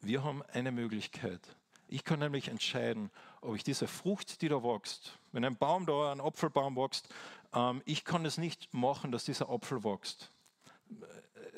wir 0.00 0.24
haben 0.24 0.42
eine 0.52 0.72
Möglichkeit. 0.72 1.40
Ich 1.86 2.02
kann 2.02 2.20
nämlich 2.20 2.48
entscheiden, 2.48 3.10
ob 3.42 3.54
ich 3.54 3.62
diese 3.62 3.86
Frucht, 3.86 4.40
die 4.40 4.48
da 4.48 4.62
wächst, 4.62 5.18
wenn 5.32 5.44
ein 5.44 5.56
Baum 5.56 5.84
da, 5.84 6.12
ein 6.12 6.20
Apfelbaum 6.22 6.76
wächst, 6.76 7.12
ähm, 7.52 7.82
ich 7.84 8.06
kann 8.06 8.24
es 8.24 8.38
nicht 8.38 8.72
machen, 8.72 9.12
dass 9.12 9.26
dieser 9.26 9.50
Apfel 9.50 9.84
wächst. 9.84 10.30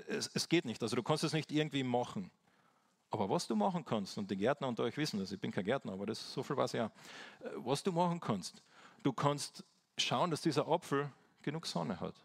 Es, 0.09 0.29
es 0.35 0.49
geht 0.49 0.65
nicht. 0.65 0.83
Also 0.83 0.97
du 0.97 1.05
kannst 1.05 1.23
es 1.23 1.33
nicht 1.33 1.53
irgendwie 1.53 1.85
machen. 1.85 2.33
Aber 3.15 3.31
was 3.31 3.47
du 3.47 3.55
machen 3.55 3.85
kannst, 3.85 4.19
und 4.19 4.29
die 4.29 4.37
Gärtner 4.37 4.67
unter 4.67 4.83
euch 4.83 4.97
wissen 4.97 5.21
das, 5.21 5.31
ich 5.31 5.39
bin 5.39 5.53
kein 5.53 5.65
Gärtner, 5.65 5.93
aber 5.93 6.05
das 6.05 6.33
so 6.33 6.43
viel 6.43 6.57
weiß 6.57 6.75
ich 6.75 6.79
ja, 6.79 6.91
was 7.59 7.81
du 7.81 7.93
machen 7.93 8.19
kannst, 8.19 8.61
du 9.05 9.13
kannst 9.13 9.63
schauen, 9.97 10.33
dass 10.33 10.41
dieser 10.41 10.67
Apfel 10.67 11.09
genug 11.41 11.65
Sonne 11.65 12.01
hat. 12.01 12.17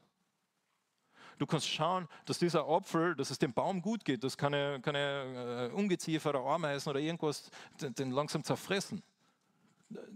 Du 1.38 1.46
kannst 1.46 1.70
schauen, 1.70 2.08
dass 2.26 2.40
dieser 2.40 2.68
Apfel, 2.68 3.16
dass 3.16 3.30
es 3.30 3.38
dem 3.38 3.54
Baum 3.54 3.84
gut 3.84 4.04
geht, 4.04 4.24
dass 4.24 4.36
keine, 4.36 4.82
keine 4.82 5.70
äh, 5.72 5.76
Ungeziefer 5.76 6.32
oder 6.32 6.44
Ameisen 6.44 6.90
oder 6.90 7.00
irgendwas 7.00 7.52
den, 7.80 7.94
den, 7.94 8.10
langsam 8.10 8.44
zerfressen. 8.44 9.04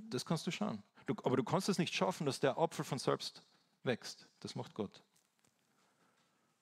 Das 0.09 0.25
kannst 0.25 0.47
du 0.47 0.51
schauen. 0.51 0.81
Du, 1.05 1.13
aber 1.23 1.37
du 1.37 1.43
kannst 1.43 1.69
es 1.69 1.77
nicht 1.77 1.93
schaffen, 1.93 2.25
dass 2.25 2.39
der 2.39 2.57
Apfel 2.57 2.83
von 2.83 2.97
selbst 2.97 3.43
wächst. 3.83 4.27
Das 4.39 4.55
macht 4.55 4.73
Gott. 4.73 5.03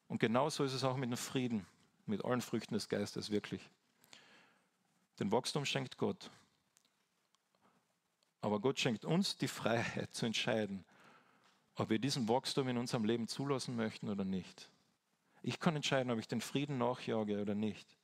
Und 0.10 0.20
genauso 0.20 0.66
ist 0.66 0.74
es 0.74 0.84
auch 0.84 0.98
mit 0.98 1.10
dem 1.10 1.16
Frieden, 1.16 1.66
mit 2.06 2.26
allen 2.26 2.42
Früchten 2.42 2.74
des 2.74 2.90
Geistes 2.90 3.32
wirklich. 3.32 3.70
Den 5.20 5.32
Wachstum 5.32 5.66
schenkt 5.66 5.98
Gott. 5.98 6.32
Aber 8.42 8.60
Gott 8.60 8.80
schenkt 8.80 9.06
uns 9.06 9.38
die 9.38 9.48
Freiheit 9.48 10.14
zu 10.14 10.26
entscheiden, 10.26 10.84
ob 11.76 11.90
wir 11.90 12.00
diesen 12.00 12.28
Wachstum 12.28 12.68
in 12.68 12.78
unserem 12.78 13.06
Leben 13.06 13.28
zulassen 13.28 13.76
möchten 13.76 14.10
oder 14.10 14.26
nicht. 14.26 14.70
Ich 15.44 15.60
kann 15.60 15.76
entscheiden, 15.76 16.12
ob 16.12 16.20
ich 16.20 16.28
den 16.28 16.42
Frieden 16.42 16.78
nachjage 16.78 17.42
oder 17.42 17.56
nicht. 17.56 17.98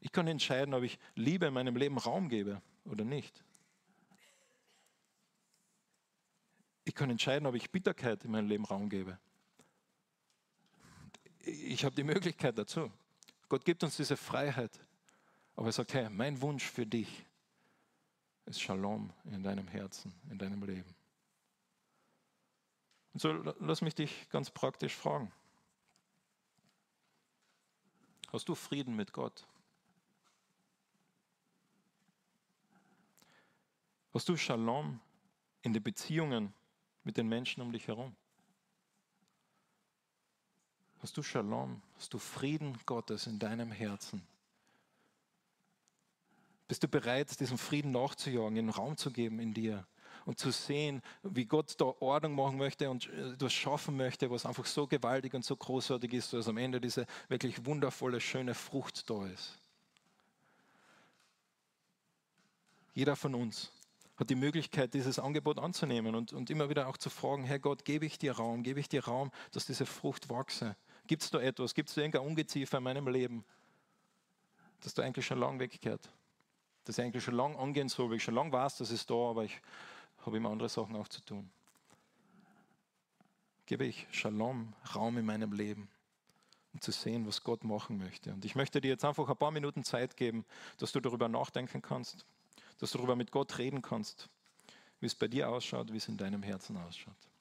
Ich 0.00 0.10
kann 0.10 0.26
entscheiden, 0.26 0.74
ob 0.74 0.82
ich 0.82 0.98
Liebe 1.14 1.46
in 1.46 1.54
meinem 1.54 1.76
Leben 1.76 1.98
Raum 1.98 2.28
gebe 2.28 2.60
oder 2.84 3.04
nicht. 3.04 3.44
Ich 6.84 6.94
kann 6.94 7.10
entscheiden, 7.10 7.46
ob 7.46 7.54
ich 7.54 7.70
Bitterkeit 7.70 8.24
in 8.24 8.32
meinem 8.32 8.48
Leben 8.48 8.64
Raum 8.64 8.88
gebe. 8.88 9.18
Ich 11.44 11.84
habe 11.84 11.94
die 11.94 12.02
Möglichkeit 12.04 12.58
dazu. 12.58 12.90
Gott 13.48 13.64
gibt 13.64 13.84
uns 13.84 13.96
diese 13.96 14.16
Freiheit. 14.16 14.80
Aber 15.56 15.66
er 15.66 15.72
sagt, 15.72 15.94
hey, 15.94 16.08
mein 16.08 16.40
Wunsch 16.40 16.64
für 16.64 16.86
dich 16.86 17.24
ist 18.46 18.60
Shalom 18.60 19.12
in 19.24 19.42
deinem 19.42 19.68
Herzen, 19.68 20.12
in 20.30 20.38
deinem 20.38 20.62
Leben. 20.64 20.94
Und 23.12 23.20
so 23.20 23.32
lass 23.60 23.82
mich 23.82 23.94
dich 23.94 24.28
ganz 24.30 24.50
praktisch 24.50 24.94
fragen. 24.94 25.30
Hast 28.32 28.48
du 28.48 28.54
Frieden 28.54 28.96
mit 28.96 29.12
Gott? 29.12 29.46
Hast 34.14 34.28
du 34.28 34.36
Shalom 34.36 35.00
in 35.62 35.72
den 35.72 35.82
Beziehungen 35.82 36.54
mit 37.04 37.16
den 37.16 37.28
Menschen 37.28 37.62
um 37.62 37.72
dich 37.72 37.88
herum? 37.88 38.16
Hast 41.00 41.16
du 41.16 41.22
Shalom? 41.22 41.82
Hast 41.96 42.14
du 42.14 42.18
Frieden 42.18 42.78
Gottes 42.86 43.26
in 43.26 43.38
deinem 43.38 43.70
Herzen? 43.70 44.26
Bist 46.72 46.82
du 46.82 46.88
bereit, 46.88 47.38
diesem 47.38 47.58
Frieden 47.58 47.90
nachzujagen, 47.90 48.56
einen 48.56 48.70
Raum 48.70 48.96
zu 48.96 49.10
geben 49.10 49.40
in 49.40 49.52
dir 49.52 49.86
und 50.24 50.38
zu 50.38 50.50
sehen, 50.50 51.02
wie 51.22 51.44
Gott 51.44 51.74
da 51.78 51.84
Ordnung 52.00 52.34
machen 52.34 52.56
möchte 52.56 52.88
und 52.88 53.10
etwas 53.10 53.52
schaffen 53.52 53.94
möchte, 53.94 54.30
was 54.30 54.46
einfach 54.46 54.64
so 54.64 54.86
gewaltig 54.86 55.34
und 55.34 55.44
so 55.44 55.54
großartig 55.54 56.14
ist, 56.14 56.32
dass 56.32 56.48
am 56.48 56.56
Ende 56.56 56.80
diese 56.80 57.04
wirklich 57.28 57.66
wundervolle, 57.66 58.22
schöne 58.22 58.54
Frucht 58.54 59.10
da 59.10 59.26
ist? 59.26 59.58
Jeder 62.94 63.16
von 63.16 63.34
uns 63.34 63.70
hat 64.16 64.30
die 64.30 64.34
Möglichkeit, 64.34 64.94
dieses 64.94 65.18
Angebot 65.18 65.58
anzunehmen 65.58 66.14
und, 66.14 66.32
und 66.32 66.48
immer 66.48 66.70
wieder 66.70 66.88
auch 66.88 66.96
zu 66.96 67.10
fragen, 67.10 67.44
Herr 67.44 67.58
Gott, 67.58 67.84
gebe 67.84 68.06
ich 68.06 68.16
dir 68.16 68.32
Raum, 68.32 68.62
gebe 68.62 68.80
ich 68.80 68.88
dir 68.88 69.04
Raum, 69.04 69.30
dass 69.50 69.66
diese 69.66 69.84
Frucht 69.84 70.30
wachse? 70.30 70.74
Gibt 71.06 71.22
es 71.22 71.30
da 71.30 71.38
etwas, 71.38 71.74
gibt 71.74 71.90
es 71.90 71.96
da 71.96 72.00
irgendein 72.00 72.26
Ungeziefer 72.26 72.78
in 72.78 72.84
meinem 72.84 73.08
Leben, 73.08 73.44
das 74.80 74.94
da 74.94 75.02
eigentlich 75.02 75.26
schon 75.26 75.38
lang 75.38 75.60
weggehört? 75.60 76.08
Das 76.84 76.98
ich 76.98 77.04
eigentlich 77.04 77.24
schon 77.24 77.34
lange 77.34 77.58
angehen 77.58 77.88
soll, 77.88 78.10
weil 78.10 78.16
ich 78.16 78.24
schon 78.24 78.34
lange 78.34 78.52
weiß, 78.52 78.78
dass 78.78 78.90
es 78.90 79.06
da, 79.06 79.14
aber 79.14 79.44
ich 79.44 79.60
habe 80.26 80.36
immer 80.36 80.50
andere 80.50 80.68
Sachen 80.68 80.96
auch 80.96 81.08
zu 81.08 81.20
tun. 81.20 81.50
Gebe 83.66 83.84
ich 83.84 84.06
Shalom, 84.10 84.74
Raum 84.94 85.18
in 85.18 85.24
meinem 85.24 85.52
Leben, 85.52 85.88
um 86.72 86.80
zu 86.80 86.90
sehen, 86.90 87.26
was 87.26 87.42
Gott 87.42 87.64
machen 87.64 87.98
möchte. 87.98 88.32
Und 88.32 88.44
ich 88.44 88.54
möchte 88.54 88.80
dir 88.80 88.88
jetzt 88.88 89.04
einfach 89.04 89.28
ein 89.28 89.36
paar 89.36 89.50
Minuten 89.50 89.84
Zeit 89.84 90.16
geben, 90.16 90.44
dass 90.78 90.92
du 90.92 91.00
darüber 91.00 91.28
nachdenken 91.28 91.82
kannst, 91.82 92.26
dass 92.78 92.90
du 92.90 92.98
darüber 92.98 93.16
mit 93.16 93.30
Gott 93.30 93.58
reden 93.58 93.82
kannst, 93.82 94.28
wie 95.00 95.06
es 95.06 95.14
bei 95.14 95.28
dir 95.28 95.48
ausschaut, 95.48 95.92
wie 95.92 95.98
es 95.98 96.08
in 96.08 96.16
deinem 96.16 96.42
Herzen 96.42 96.76
ausschaut. 96.76 97.31